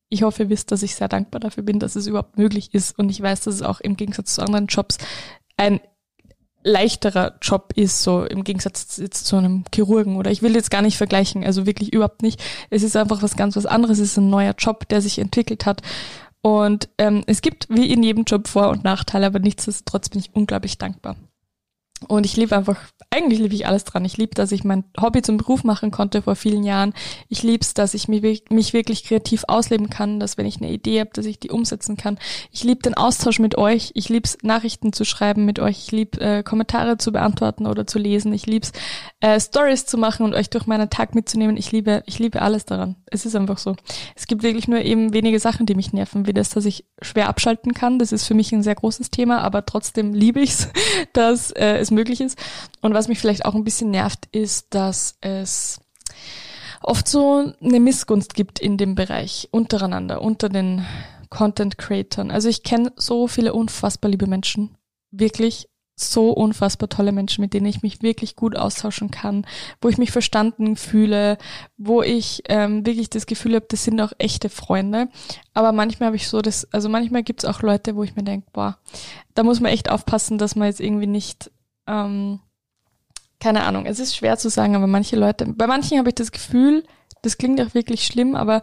ich 0.09 0.23
hoffe, 0.23 0.43
ihr 0.43 0.49
wisst, 0.49 0.71
dass 0.71 0.83
ich 0.83 0.95
sehr 0.95 1.07
dankbar 1.07 1.39
dafür 1.39 1.63
bin, 1.63 1.79
dass 1.79 1.95
es 1.95 2.07
überhaupt 2.07 2.37
möglich 2.37 2.73
ist. 2.73 2.97
Und 2.97 3.09
ich 3.09 3.21
weiß, 3.21 3.41
dass 3.41 3.55
es 3.55 3.61
auch 3.61 3.79
im 3.79 3.95
Gegensatz 3.95 4.35
zu 4.35 4.41
anderen 4.41 4.67
Jobs 4.67 4.97
ein 5.55 5.79
leichterer 6.63 7.37
Job 7.41 7.73
ist, 7.75 8.01
so 8.03 8.25
im 8.25 8.43
Gegensatz 8.43 8.97
jetzt 8.97 9.25
zu 9.25 9.37
einem 9.37 9.63
Chirurgen 9.73 10.17
oder 10.17 10.29
ich 10.29 10.41
will 10.41 10.55
jetzt 10.55 10.71
gar 10.71 10.81
nicht 10.81 10.97
vergleichen, 10.97 11.45
also 11.45 11.65
wirklich 11.65 11.93
überhaupt 11.93 12.21
nicht. 12.21 12.41
Es 12.69 12.83
ist 12.83 12.97
einfach 12.97 13.21
was 13.21 13.37
ganz 13.37 13.55
was 13.55 13.65
anderes, 13.65 13.99
es 13.99 14.11
ist 14.11 14.17
ein 14.17 14.29
neuer 14.29 14.55
Job, 14.57 14.87
der 14.89 15.01
sich 15.01 15.19
entwickelt 15.19 15.65
hat. 15.65 15.81
Und 16.41 16.89
ähm, 16.97 17.23
es 17.27 17.41
gibt 17.41 17.67
wie 17.69 17.91
in 17.91 18.03
jedem 18.03 18.23
Job 18.23 18.47
Vor- 18.47 18.69
und 18.69 18.83
Nachteile, 18.83 19.27
aber 19.27 19.39
nichtsdestotrotz 19.39 20.09
bin 20.09 20.19
ich 20.19 20.33
unglaublich 20.33 20.77
dankbar. 20.77 21.15
Und 22.07 22.25
ich 22.25 22.37
liebe 22.37 22.55
einfach, 22.55 22.77
eigentlich 23.09 23.39
liebe 23.39 23.53
ich 23.53 23.67
alles 23.67 23.83
dran. 23.83 24.05
Ich 24.05 24.17
liebe, 24.17 24.33
dass 24.33 24.51
ich 24.51 24.63
mein 24.63 24.85
Hobby 24.99 25.21
zum 25.21 25.37
Beruf 25.37 25.63
machen 25.63 25.91
konnte 25.91 26.21
vor 26.21 26.35
vielen 26.35 26.63
Jahren. 26.63 26.93
Ich 27.27 27.43
liebe 27.43 27.61
es, 27.61 27.73
dass 27.73 27.93
ich 27.93 28.07
mich, 28.07 28.45
mich 28.49 28.73
wirklich 28.73 29.03
kreativ 29.03 29.43
ausleben 29.47 29.89
kann, 29.89 30.19
dass 30.19 30.37
wenn 30.37 30.45
ich 30.45 30.57
eine 30.57 30.71
Idee 30.71 31.01
habe, 31.01 31.09
dass 31.13 31.25
ich 31.25 31.39
die 31.39 31.49
umsetzen 31.49 31.97
kann. 31.97 32.17
Ich 32.51 32.63
liebe 32.63 32.81
den 32.81 32.93
Austausch 32.93 33.39
mit 33.39 33.57
euch. 33.57 33.91
Ich 33.95 34.07
liebe 34.07 34.25
es, 34.25 34.37
Nachrichten 34.43 34.93
zu 34.93 35.03
schreiben 35.03 35.43
mit 35.43 35.59
euch. 35.59 35.79
Ich 35.79 35.91
liebe 35.91 36.21
äh, 36.21 36.43
Kommentare 36.43 36.97
zu 36.97 37.11
beantworten 37.11 37.67
oder 37.67 37.85
zu 37.85 37.99
lesen. 37.99 38.31
Ich 38.31 38.45
liebe 38.45 38.65
es, 38.65 38.71
äh, 39.19 39.39
Stories 39.39 39.85
zu 39.85 39.97
machen 39.97 40.25
und 40.25 40.33
euch 40.33 40.49
durch 40.49 40.65
meinen 40.67 40.89
Tag 40.89 41.15
mitzunehmen. 41.15 41.57
Ich 41.57 41.71
liebe, 41.71 42.03
ich 42.05 42.17
liebe 42.19 42.41
alles 42.41 42.65
daran. 42.65 42.95
Es 43.07 43.25
ist 43.25 43.35
einfach 43.35 43.57
so. 43.57 43.75
Es 44.15 44.27
gibt 44.27 44.43
wirklich 44.43 44.67
nur 44.67 44.79
eben 44.79 45.13
wenige 45.13 45.39
Sachen, 45.39 45.65
die 45.65 45.75
mich 45.75 45.91
nerven, 45.91 46.27
wie 46.27 46.33
das, 46.33 46.49
dass 46.49 46.65
ich 46.65 46.85
schwer 47.01 47.27
abschalten 47.27 47.73
kann. 47.73 47.99
Das 47.99 48.13
ist 48.13 48.25
für 48.25 48.35
mich 48.35 48.53
ein 48.53 48.63
sehr 48.63 48.75
großes 48.75 49.11
Thema, 49.11 49.39
aber 49.39 49.65
trotzdem 49.65 50.13
liebe 50.13 50.39
ich 50.39 50.51
es, 50.51 50.69
dass 51.13 51.51
äh, 51.51 51.77
es 51.77 51.88
möglich 51.91 52.21
ist. 52.21 52.37
Und 52.81 52.93
was 52.93 53.07
mich 53.07 53.19
vielleicht 53.19 53.45
auch 53.45 53.55
ein 53.55 53.63
bisschen 53.63 53.91
nervt, 53.91 54.27
ist, 54.31 54.67
dass 54.73 55.17
es 55.21 55.79
oft 56.81 57.07
so 57.07 57.53
eine 57.61 57.79
Missgunst 57.79 58.33
gibt 58.33 58.59
in 58.59 58.77
dem 58.77 58.95
Bereich 58.95 59.49
untereinander, 59.51 60.21
unter 60.21 60.49
den 60.49 60.85
Content 61.29 61.77
Creators. 61.77 62.29
Also 62.29 62.49
ich 62.49 62.63
kenne 62.63 62.91
so 62.95 63.27
viele 63.27 63.53
unfassbar 63.53 64.09
liebe 64.09 64.27
Menschen, 64.27 64.77
wirklich 65.11 65.69
so 66.01 66.31
unfassbar 66.31 66.89
tolle 66.89 67.11
Menschen, 67.11 67.41
mit 67.41 67.53
denen 67.53 67.65
ich 67.65 67.81
mich 67.81 68.01
wirklich 68.01 68.35
gut 68.35 68.55
austauschen 68.55 69.11
kann, 69.11 69.45
wo 69.81 69.89
ich 69.89 69.97
mich 69.97 70.11
verstanden 70.11 70.75
fühle, 70.75 71.37
wo 71.77 72.01
ich 72.01 72.43
ähm, 72.47 72.85
wirklich 72.85 73.09
das 73.09 73.25
Gefühl 73.25 73.55
habe, 73.55 73.65
das 73.67 73.83
sind 73.83 73.99
auch 73.99 74.13
echte 74.17 74.49
Freunde. 74.49 75.09
Aber 75.53 75.71
manchmal 75.71 76.07
habe 76.07 76.15
ich 76.15 76.29
so 76.29 76.41
das, 76.41 76.71
also 76.73 76.87
manchmal 76.89 77.23
gibt 77.23 77.43
es 77.43 77.49
auch 77.49 77.61
Leute, 77.61 77.95
wo 77.95 78.03
ich 78.03 78.15
mir 78.15 78.23
denke, 78.23 78.47
boah, 78.53 78.77
da 79.33 79.43
muss 79.43 79.59
man 79.59 79.71
echt 79.71 79.91
aufpassen, 79.91 80.37
dass 80.37 80.55
man 80.55 80.67
jetzt 80.67 80.79
irgendwie 80.79 81.07
nicht, 81.07 81.51
ähm, 81.89 82.39
keine 83.39 83.63
Ahnung, 83.63 83.85
es 83.85 83.99
ist 83.99 84.15
schwer 84.15 84.37
zu 84.37 84.49
sagen, 84.49 84.75
aber 84.75 84.87
manche 84.87 85.15
Leute, 85.15 85.45
bei 85.45 85.65
manchen 85.65 85.97
habe 85.97 86.09
ich 86.09 86.15
das 86.15 86.31
Gefühl, 86.31 86.83
das 87.21 87.37
klingt 87.37 87.59
auch 87.61 87.73
wirklich 87.73 88.05
schlimm, 88.05 88.35
aber 88.35 88.61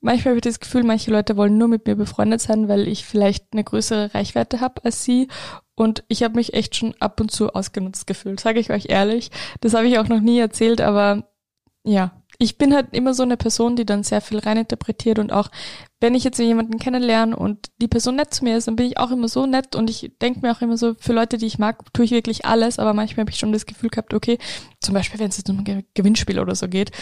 manchmal 0.00 0.32
habe 0.32 0.38
ich 0.38 0.42
das 0.42 0.60
Gefühl, 0.60 0.84
manche 0.84 1.10
Leute 1.10 1.36
wollen 1.36 1.58
nur 1.58 1.68
mit 1.68 1.86
mir 1.86 1.96
befreundet 1.96 2.40
sein, 2.40 2.68
weil 2.68 2.86
ich 2.86 3.04
vielleicht 3.04 3.46
eine 3.52 3.64
größere 3.64 4.14
Reichweite 4.14 4.60
habe 4.60 4.84
als 4.84 5.04
sie. 5.04 5.28
Und 5.74 6.04
ich 6.08 6.22
habe 6.22 6.34
mich 6.34 6.52
echt 6.52 6.76
schon 6.76 6.94
ab 7.00 7.20
und 7.20 7.30
zu 7.30 7.54
ausgenutzt 7.54 8.06
gefühlt, 8.06 8.40
sage 8.40 8.60
ich 8.60 8.70
euch 8.70 8.86
ehrlich. 8.88 9.30
Das 9.60 9.74
habe 9.74 9.88
ich 9.88 9.98
auch 9.98 10.08
noch 10.08 10.20
nie 10.20 10.38
erzählt, 10.38 10.80
aber 10.80 11.24
ja, 11.84 12.12
ich 12.40 12.56
bin 12.56 12.74
halt 12.74 12.88
immer 12.92 13.12
so 13.12 13.22
eine 13.22 13.36
Person, 13.36 13.76
die 13.76 13.84
dann 13.84 14.02
sehr 14.02 14.22
viel 14.22 14.38
reininterpretiert 14.38 15.18
und 15.18 15.30
auch 15.30 15.50
wenn 16.00 16.14
ich 16.14 16.24
jetzt 16.24 16.38
jemanden 16.38 16.78
kennenlerne 16.78 17.36
und 17.36 17.66
die 17.82 17.86
Person 17.86 18.16
nett 18.16 18.32
zu 18.32 18.44
mir 18.44 18.56
ist, 18.56 18.66
dann 18.66 18.76
bin 18.76 18.86
ich 18.86 18.96
auch 18.96 19.10
immer 19.10 19.28
so 19.28 19.44
nett 19.44 19.76
und 19.76 19.90
ich 19.90 20.10
denke 20.22 20.40
mir 20.40 20.50
auch 20.50 20.62
immer 20.62 20.78
so, 20.78 20.94
für 20.98 21.12
Leute, 21.12 21.36
die 21.36 21.44
ich 21.44 21.58
mag, 21.58 21.92
tue 21.92 22.06
ich 22.06 22.12
wirklich 22.12 22.46
alles, 22.46 22.78
aber 22.78 22.94
manchmal 22.94 23.24
habe 23.24 23.30
ich 23.30 23.38
schon 23.38 23.52
das 23.52 23.66
Gefühl 23.66 23.90
gehabt, 23.90 24.14
okay, 24.14 24.38
zum 24.80 24.94
Beispiel, 24.94 25.20
wenn 25.20 25.28
es 25.28 25.36
jetzt 25.36 25.50
um 25.50 25.58
ein 25.58 25.84
Gewinnspiel 25.92 26.40
oder 26.40 26.54
so 26.54 26.66
geht, 26.66 26.92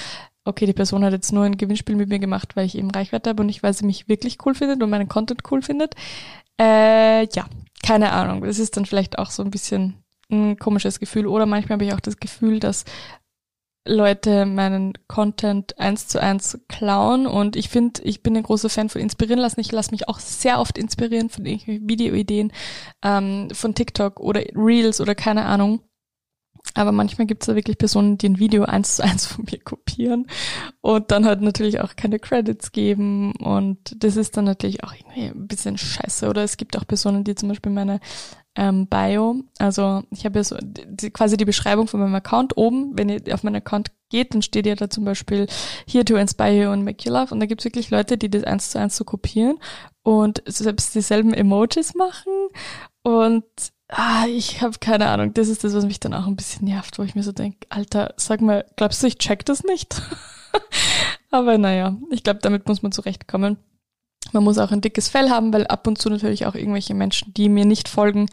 okay, 0.44 0.66
die 0.66 0.72
Person 0.72 1.04
hat 1.04 1.12
jetzt 1.12 1.32
nur 1.32 1.44
ein 1.44 1.56
Gewinnspiel 1.56 1.94
mit 1.94 2.08
mir 2.08 2.18
gemacht, 2.18 2.56
weil 2.56 2.66
ich 2.66 2.76
eben 2.76 2.90
Reichweite 2.90 3.30
habe 3.30 3.42
und 3.42 3.46
nicht, 3.46 3.62
weil 3.62 3.74
sie 3.74 3.86
mich 3.86 4.08
wirklich 4.08 4.38
cool 4.44 4.56
findet 4.56 4.82
und 4.82 4.90
meinen 4.90 5.08
Content 5.08 5.42
cool 5.52 5.62
findet. 5.62 5.94
Äh, 6.60 7.28
ja, 7.32 7.46
keine 7.84 8.10
Ahnung. 8.10 8.42
Das 8.42 8.58
ist 8.58 8.76
dann 8.76 8.86
vielleicht 8.86 9.18
auch 9.18 9.30
so 9.30 9.44
ein 9.44 9.50
bisschen 9.50 10.02
ein 10.30 10.58
komisches 10.58 10.98
Gefühl. 10.98 11.26
Oder 11.26 11.46
manchmal 11.46 11.76
habe 11.76 11.84
ich 11.84 11.92
auch 11.92 12.00
das 12.00 12.18
Gefühl, 12.18 12.60
dass 12.60 12.84
Leute 13.86 14.44
meinen 14.44 14.92
Content 15.08 15.78
eins 15.78 16.08
zu 16.08 16.20
eins 16.20 16.58
klauen 16.68 17.26
und 17.26 17.56
ich 17.56 17.68
finde, 17.68 18.02
ich 18.02 18.22
bin 18.22 18.36
ein 18.36 18.42
großer 18.42 18.68
Fan 18.68 18.88
von 18.88 19.00
inspirieren 19.00 19.40
lassen. 19.40 19.60
Ich 19.60 19.72
lasse 19.72 19.92
mich 19.92 20.08
auch 20.08 20.18
sehr 20.18 20.60
oft 20.60 20.76
inspirieren 20.76 21.30
von 21.30 21.44
Videoideen, 21.44 22.52
ähm, 23.02 23.48
von 23.52 23.74
TikTok 23.74 24.20
oder 24.20 24.42
Reels 24.54 25.00
oder 25.00 25.14
keine 25.14 25.46
Ahnung. 25.46 25.80
Aber 26.74 26.92
manchmal 26.92 27.26
gibt 27.26 27.42
es 27.42 27.46
da 27.46 27.54
wirklich 27.54 27.78
Personen, 27.78 28.18
die 28.18 28.28
ein 28.28 28.38
Video 28.38 28.64
eins 28.64 28.96
zu 28.96 29.04
eins 29.04 29.26
von 29.28 29.46
mir 29.50 29.58
kopieren 29.58 30.26
und 30.80 31.10
dann 31.10 31.24
halt 31.24 31.40
natürlich 31.40 31.80
auch 31.80 31.96
keine 31.96 32.18
Credits 32.18 32.72
geben. 32.72 33.32
Und 33.36 34.02
das 34.02 34.16
ist 34.16 34.36
dann 34.36 34.44
natürlich 34.44 34.84
auch 34.84 34.92
irgendwie 34.92 35.28
ein 35.28 35.48
bisschen 35.48 35.78
scheiße. 35.78 36.28
Oder 36.28 36.42
es 36.42 36.56
gibt 36.56 36.76
auch 36.76 36.86
Personen, 36.86 37.24
die 37.24 37.34
zum 37.34 37.48
Beispiel 37.48 37.72
meine 37.72 38.00
ähm, 38.56 38.86
Bio, 38.86 39.42
also 39.58 40.02
ich 40.10 40.24
habe 40.24 40.40
ja 40.40 40.44
so 40.44 40.56
die, 40.60 41.10
quasi 41.10 41.36
die 41.36 41.44
Beschreibung 41.44 41.86
von 41.86 42.00
meinem 42.00 42.14
Account 42.14 42.56
oben. 42.56 42.96
Wenn 42.98 43.08
ihr 43.08 43.22
auf 43.32 43.42
meinen 43.42 43.56
Account 43.56 43.90
geht, 44.10 44.34
dann 44.34 44.42
steht 44.42 44.66
ja 44.66 44.74
da 44.74 44.90
zum 44.90 45.04
Beispiel 45.04 45.46
here 45.86 46.04
to 46.04 46.16
inspire 46.16 46.64
you 46.64 46.70
and 46.70 46.84
make 46.84 47.04
you 47.04 47.12
love. 47.12 47.32
Und 47.32 47.40
da 47.40 47.46
gibt 47.46 47.60
es 47.60 47.64
wirklich 47.64 47.90
Leute, 47.90 48.18
die 48.18 48.30
das 48.30 48.44
eins 48.44 48.70
zu 48.70 48.78
eins 48.78 48.96
so 48.96 49.04
kopieren 49.04 49.58
und 50.02 50.42
selbst 50.46 50.94
dieselben 50.94 51.32
Emojis 51.32 51.94
machen. 51.94 52.32
Und 53.02 53.44
Ah, 53.90 54.26
ich 54.26 54.60
habe 54.60 54.78
keine 54.78 55.08
Ahnung. 55.08 55.32
Das 55.32 55.48
ist 55.48 55.64
das, 55.64 55.72
was 55.74 55.86
mich 55.86 55.98
dann 55.98 56.12
auch 56.12 56.26
ein 56.26 56.36
bisschen 56.36 56.66
nervt, 56.66 56.98
wo 56.98 57.02
ich 57.04 57.14
mir 57.14 57.22
so 57.22 57.32
denke, 57.32 57.66
Alter, 57.70 58.12
sag 58.16 58.42
mal, 58.42 58.66
glaubst 58.76 59.02
du, 59.02 59.06
ich 59.06 59.16
check 59.16 59.46
das 59.46 59.64
nicht? 59.64 60.02
Aber 61.30 61.56
naja, 61.56 61.96
ich 62.10 62.22
glaube, 62.22 62.40
damit 62.42 62.68
muss 62.68 62.82
man 62.82 62.92
zurechtkommen. 62.92 63.56
Man 64.32 64.44
muss 64.44 64.58
auch 64.58 64.70
ein 64.70 64.80
dickes 64.80 65.08
Fell 65.08 65.30
haben, 65.30 65.52
weil 65.52 65.66
ab 65.66 65.86
und 65.86 65.98
zu 65.98 66.10
natürlich 66.10 66.46
auch 66.46 66.54
irgendwelche 66.54 66.94
Menschen, 66.94 67.32
die 67.34 67.48
mir 67.48 67.64
nicht 67.64 67.88
folgen, 67.88 68.26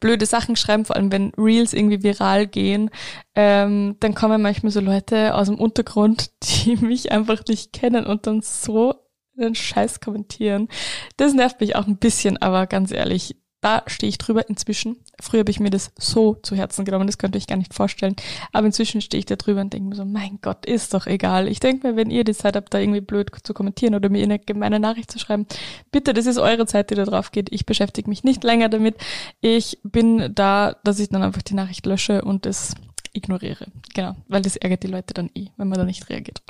blöde 0.00 0.26
Sachen 0.26 0.56
schreiben, 0.56 0.84
vor 0.84 0.96
allem 0.96 1.12
wenn 1.12 1.32
Reels 1.36 1.72
irgendwie 1.72 2.02
viral 2.02 2.46
gehen, 2.46 2.90
ähm, 3.34 3.96
dann 4.00 4.14
kommen 4.14 4.42
manchmal 4.42 4.72
so 4.72 4.80
Leute 4.80 5.34
aus 5.34 5.48
dem 5.48 5.58
Untergrund, 5.58 6.30
die 6.42 6.76
mich 6.76 7.12
einfach 7.12 7.44
nicht 7.46 7.72
kennen 7.72 8.06
und 8.06 8.26
dann 8.26 8.40
so 8.42 8.94
einen 9.38 9.54
Scheiß 9.54 10.00
kommentieren. 10.00 10.68
Das 11.16 11.34
nervt 11.34 11.60
mich 11.60 11.76
auch 11.76 11.86
ein 11.86 11.98
bisschen, 11.98 12.36
aber 12.38 12.66
ganz 12.66 12.92
ehrlich, 12.92 13.36
da 13.60 13.82
stehe 13.86 14.08
ich 14.08 14.18
drüber 14.18 14.48
inzwischen. 14.48 14.96
Früher 15.20 15.40
habe 15.40 15.50
ich 15.50 15.60
mir 15.60 15.70
das 15.70 15.92
so 15.98 16.34
zu 16.42 16.56
Herzen 16.56 16.84
genommen, 16.84 17.06
das 17.06 17.18
könnte 17.18 17.36
ich 17.36 17.46
gar 17.46 17.56
nicht 17.56 17.74
vorstellen. 17.74 18.16
Aber 18.52 18.66
inzwischen 18.66 19.00
stehe 19.00 19.18
ich 19.18 19.26
da 19.26 19.36
drüber 19.36 19.60
und 19.60 19.72
denke 19.72 19.90
mir 19.90 19.96
so, 19.96 20.04
mein 20.04 20.38
Gott, 20.40 20.64
ist 20.64 20.94
doch 20.94 21.06
egal. 21.06 21.46
Ich 21.46 21.60
denke 21.60 21.88
mir, 21.88 21.96
wenn 21.96 22.10
ihr 22.10 22.24
die 22.24 22.34
Zeit 22.34 22.56
habt, 22.56 22.72
da 22.72 22.78
irgendwie 22.78 23.02
blöd 23.02 23.30
zu 23.42 23.52
kommentieren 23.52 23.94
oder 23.94 24.08
mir 24.08 24.22
eine 24.22 24.38
gemeine 24.38 24.80
Nachricht 24.80 25.10
zu 25.10 25.18
schreiben, 25.18 25.46
bitte, 25.92 26.14
das 26.14 26.26
ist 26.26 26.38
eure 26.38 26.66
Zeit, 26.66 26.90
die 26.90 26.94
da 26.94 27.04
drauf 27.04 27.32
geht. 27.32 27.52
Ich 27.52 27.66
beschäftige 27.66 28.08
mich 28.08 28.24
nicht 28.24 28.44
länger 28.44 28.70
damit. 28.70 28.96
Ich 29.40 29.78
bin 29.82 30.34
da, 30.34 30.76
dass 30.84 30.98
ich 30.98 31.10
dann 31.10 31.22
einfach 31.22 31.42
die 31.42 31.54
Nachricht 31.54 31.84
lösche 31.84 32.22
und 32.22 32.46
das 32.46 32.74
ignoriere. 33.12 33.66
Genau, 33.94 34.16
weil 34.28 34.42
das 34.42 34.56
ärgert 34.56 34.82
die 34.82 34.88
Leute 34.88 35.14
dann 35.14 35.30
eh, 35.34 35.48
wenn 35.56 35.68
man 35.68 35.78
da 35.78 35.84
nicht 35.84 36.08
reagiert. 36.08 36.42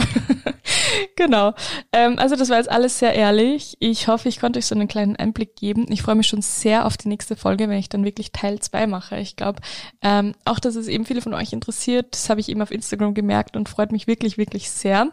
genau. 1.17 1.55
Ähm, 1.93 2.19
also 2.19 2.37
das 2.37 2.51
war 2.51 2.59
jetzt 2.59 2.71
alles 2.71 2.99
sehr 2.99 3.15
ehrlich. 3.15 3.77
Ich 3.81 4.09
hoffe, 4.09 4.29
ich 4.29 4.41
konnte 4.41 4.59
euch 4.59 4.67
so 4.67 4.75
einen 4.75 4.89
kleinen 4.89 5.17
Einblick 5.17 5.57
geben. 5.57 5.87
Ich 5.91 6.03
freue 6.03 6.15
mich 6.15 6.27
schon 6.27 6.43
sehr 6.43 6.87
auf 6.87 6.97
die 6.97 7.09
nächste 7.09 7.37
Folge, 7.37 7.69
wenn 7.69 7.79
ich 7.79 7.89
dann 7.89 8.05
wirklich 8.05 8.33
Teil 8.33 8.59
zwei 8.61 8.87
mache. 8.87 9.19
Ich 9.19 9.37
glaube, 9.37 9.61
ähm, 10.03 10.35
auch 10.45 10.59
dass 10.59 10.77
es 10.77 10.89
eben 10.89 11.07
viele 11.07 11.23
von 11.23 11.35
euch 11.35 11.53
interessiert, 11.53 12.15
das 12.15 12.29
habe 12.31 12.41
ich 12.41 12.49
eben 12.49 12.63
auf 12.63 12.71
Instagram 12.71 13.15
gemerkt 13.15 13.57
und 13.57 13.69
freut 13.69 13.93
mich 13.93 14.07
wirklich, 14.07 14.39
wirklich 14.39 14.71
sehr. 14.71 15.09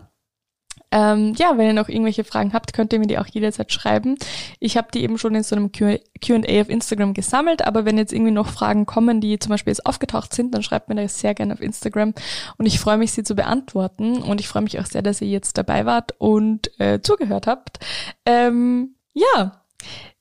Ähm, 0.92 1.34
ja, 1.38 1.58
wenn 1.58 1.68
ihr 1.68 1.74
noch 1.74 1.90
irgendwelche 1.90 2.24
Fragen 2.24 2.54
habt, 2.54 2.74
könnt 2.74 2.94
ihr 2.94 3.00
mir 3.00 3.08
die 3.08 3.20
auch 3.20 3.28
jederzeit 3.28 3.72
schreiben. 3.72 4.18
Ich 4.60 4.78
habe 4.78 4.88
die 4.94 5.04
eben 5.04 5.18
schon 5.18 5.36
in 5.36 5.44
so 5.44 5.56
einem 5.56 5.72
Q&A 5.72 6.62
auf 6.62 6.70
Instagram 6.70 7.13
gesammelt, 7.13 7.66
aber 7.66 7.86
wenn 7.86 7.98
jetzt 7.98 8.13
irgendwie 8.13 8.32
noch 8.32 8.48
Fragen 8.48 8.86
kommen, 8.86 9.20
die 9.20 9.38
zum 9.40 9.50
Beispiel 9.50 9.72
jetzt 9.72 9.86
aufgetaucht 9.86 10.34
sind, 10.34 10.54
dann 10.54 10.63
schreibt 10.63 10.90
mir 10.90 10.96
das 10.96 11.20
sehr 11.20 11.34
gerne 11.34 11.54
auf 11.54 11.62
Instagram 11.62 12.13
und 12.58 12.66
ich 12.66 12.80
freue 12.80 12.98
mich, 12.98 13.12
sie 13.12 13.24
zu 13.24 13.36
beantworten 13.36 14.22
und 14.22 14.40
ich 14.40 14.48
freue 14.48 14.63
mich 14.63 14.80
auch 14.80 14.86
sehr, 14.86 15.02
dass 15.02 15.22
ihr 15.22 15.28
jetzt 15.28 15.58
dabei 15.58 15.86
wart 15.86 16.13
und 16.20 16.72
äh, 16.80 17.02
zugehört 17.02 17.48
habt. 17.48 17.80
Ähm, 18.26 18.96
ja, 19.13 19.63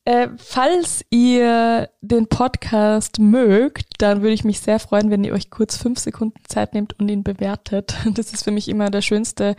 äh, 0.07 0.29
falls 0.37 1.05
ihr 1.11 1.91
den 2.01 2.29
Podcast 2.29 3.19
mögt, 3.19 3.87
dann 3.99 4.23
würde 4.23 4.35
ich 4.35 4.45
mich 4.45 4.61
sehr 4.61 4.79
freuen, 4.79 5.11
wenn 5.11 5.25
ihr 5.25 5.33
euch 5.33 5.51
kurz 5.51 5.77
fünf 5.77 5.99
Sekunden 5.99 6.39
Zeit 6.47 6.75
nehmt 6.75 6.97
und 7.01 7.09
ihn 7.09 7.25
bewertet. 7.25 7.97
Das 8.15 8.33
ist 8.33 8.45
für 8.45 8.53
mich 8.53 8.69
immer 8.69 8.89
der 8.89 9.03
schönste 9.03 9.57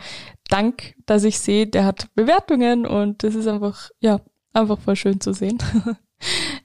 Dank, 0.48 0.94
dass 1.06 1.24
ich 1.24 1.38
sehe, 1.38 1.66
der 1.66 1.84
hat 1.84 2.08
Bewertungen 2.14 2.86
und 2.86 3.22
das 3.22 3.34
ist 3.34 3.46
einfach, 3.46 3.90
ja, 4.00 4.20
einfach 4.52 4.78
voll 4.78 4.96
schön 4.96 5.20
zu 5.20 5.32
sehen. 5.32 5.58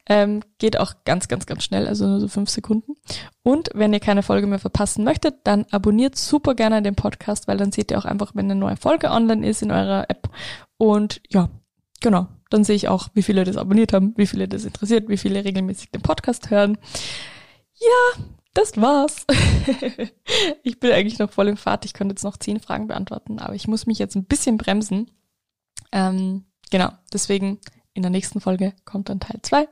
ähm, 0.08 0.42
geht 0.58 0.80
auch 0.80 0.94
ganz, 1.06 1.28
ganz, 1.28 1.46
ganz 1.46 1.64
schnell, 1.64 1.88
also 1.88 2.08
nur 2.08 2.20
so 2.20 2.28
fünf 2.28 2.50
Sekunden. 2.50 2.94
Und 3.44 3.70
wenn 3.74 3.94
ihr 3.94 4.00
keine 4.00 4.24
Folge 4.24 4.48
mehr 4.48 4.60
verpassen 4.60 5.04
möchtet, 5.04 5.36
dann 5.44 5.66
abonniert 5.72 6.18
super 6.18 6.56
gerne 6.56 6.82
den 6.82 6.96
Podcast, 6.96 7.48
weil 7.48 7.58
dann 7.58 7.72
seht 7.72 7.92
ihr 7.92 7.98
auch 7.98 8.06
einfach, 8.06 8.32
wenn 8.34 8.46
eine 8.46 8.56
neue 8.56 8.78
Folge 8.78 9.12
online 9.12 9.48
ist 9.48 9.62
in 9.62 9.72
eurer 9.72 10.10
App. 10.10 10.30
Und 10.78 11.22
ja, 11.30 11.50
genau 12.02 12.28
dann 12.54 12.64
sehe 12.64 12.76
ich 12.76 12.88
auch, 12.88 13.10
wie 13.16 13.24
viele 13.24 13.44
das 13.46 13.58
abonniert 13.58 13.94
haben, 13.94 14.14
wie 14.16 14.28
viele 14.28 14.48
das 14.48 14.64
interessiert, 14.64 15.10
wie 15.10 15.18
viele 15.18 15.44
regelmäßig 15.44 15.90
den 15.90 16.04
Podcast 16.04 16.52
hören. 16.52 16.78
Ja, 17.74 18.24
das 18.54 18.78
war's. 18.78 19.26
ich 20.64 20.80
bin 20.80 20.92
eigentlich 20.92 21.20
noch 21.20 21.32
voll 21.32 21.48
im 21.48 21.58
Fahrt. 21.58 21.86
Ich 21.86 21.94
könnte 21.94 22.14
jetzt 22.14 22.24
noch 22.24 22.38
zehn 22.38 22.60
Fragen 22.60 22.88
beantworten, 22.88 23.40
aber 23.40 23.56
ich 23.56 23.68
muss 23.68 23.86
mich 23.86 24.00
jetzt 24.00 24.16
ein 24.16 24.26
bisschen 24.26 24.58
bremsen. 24.58 25.12
Ähm, 25.92 26.46
genau, 26.70 26.90
deswegen 27.12 27.60
in 27.94 28.02
der 28.02 28.12
nächsten 28.12 28.42
Folge 28.42 28.74
kommt 28.86 29.10
dann 29.10 29.20
Teil 29.20 29.40
zwei. 29.44 29.68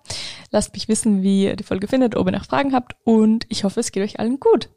Lasst 0.51 0.73
mich 0.73 0.87
wissen, 0.87 1.23
wie 1.23 1.45
ihr 1.45 1.55
die 1.55 1.63
Folge 1.63 1.87
findet, 1.87 2.15
ob 2.15 2.27
ihr 2.27 2.31
noch 2.31 2.45
Fragen 2.45 2.73
habt 2.73 2.95
und 3.03 3.45
ich 3.49 3.63
hoffe, 3.63 3.79
es 3.79 3.91
geht 3.91 4.03
euch 4.03 4.19
allen 4.19 4.39
gut. 4.39 4.69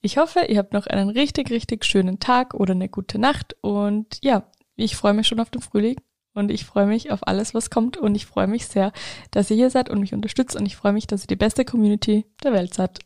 Ich 0.00 0.18
hoffe, 0.18 0.44
ihr 0.48 0.58
habt 0.58 0.72
noch 0.72 0.86
einen 0.86 1.10
richtig, 1.10 1.50
richtig 1.50 1.84
schönen 1.84 2.20
Tag 2.20 2.54
oder 2.54 2.72
eine 2.72 2.88
gute 2.88 3.18
Nacht 3.18 3.56
und 3.60 4.18
ja, 4.22 4.44
ich 4.76 4.96
freue 4.96 5.14
mich 5.14 5.26
schon 5.26 5.40
auf 5.40 5.50
den 5.50 5.62
Frühling 5.62 5.96
und 6.34 6.50
ich 6.50 6.64
freue 6.64 6.86
mich 6.86 7.10
auf 7.10 7.26
alles, 7.26 7.54
was 7.54 7.70
kommt. 7.70 7.96
Und 7.96 8.14
ich 8.14 8.26
freue 8.26 8.46
mich 8.46 8.66
sehr, 8.66 8.92
dass 9.30 9.50
ihr 9.50 9.56
hier 9.56 9.70
seid 9.70 9.90
und 9.90 10.00
mich 10.00 10.14
unterstützt. 10.14 10.56
Und 10.56 10.66
ich 10.66 10.76
freue 10.76 10.92
mich, 10.92 11.06
dass 11.06 11.24
ihr 11.24 11.28
die 11.28 11.36
beste 11.36 11.64
Community 11.64 12.24
der 12.42 12.52
Welt 12.52 12.72
seid. 12.72 13.00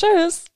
Tschüss! 0.00 0.49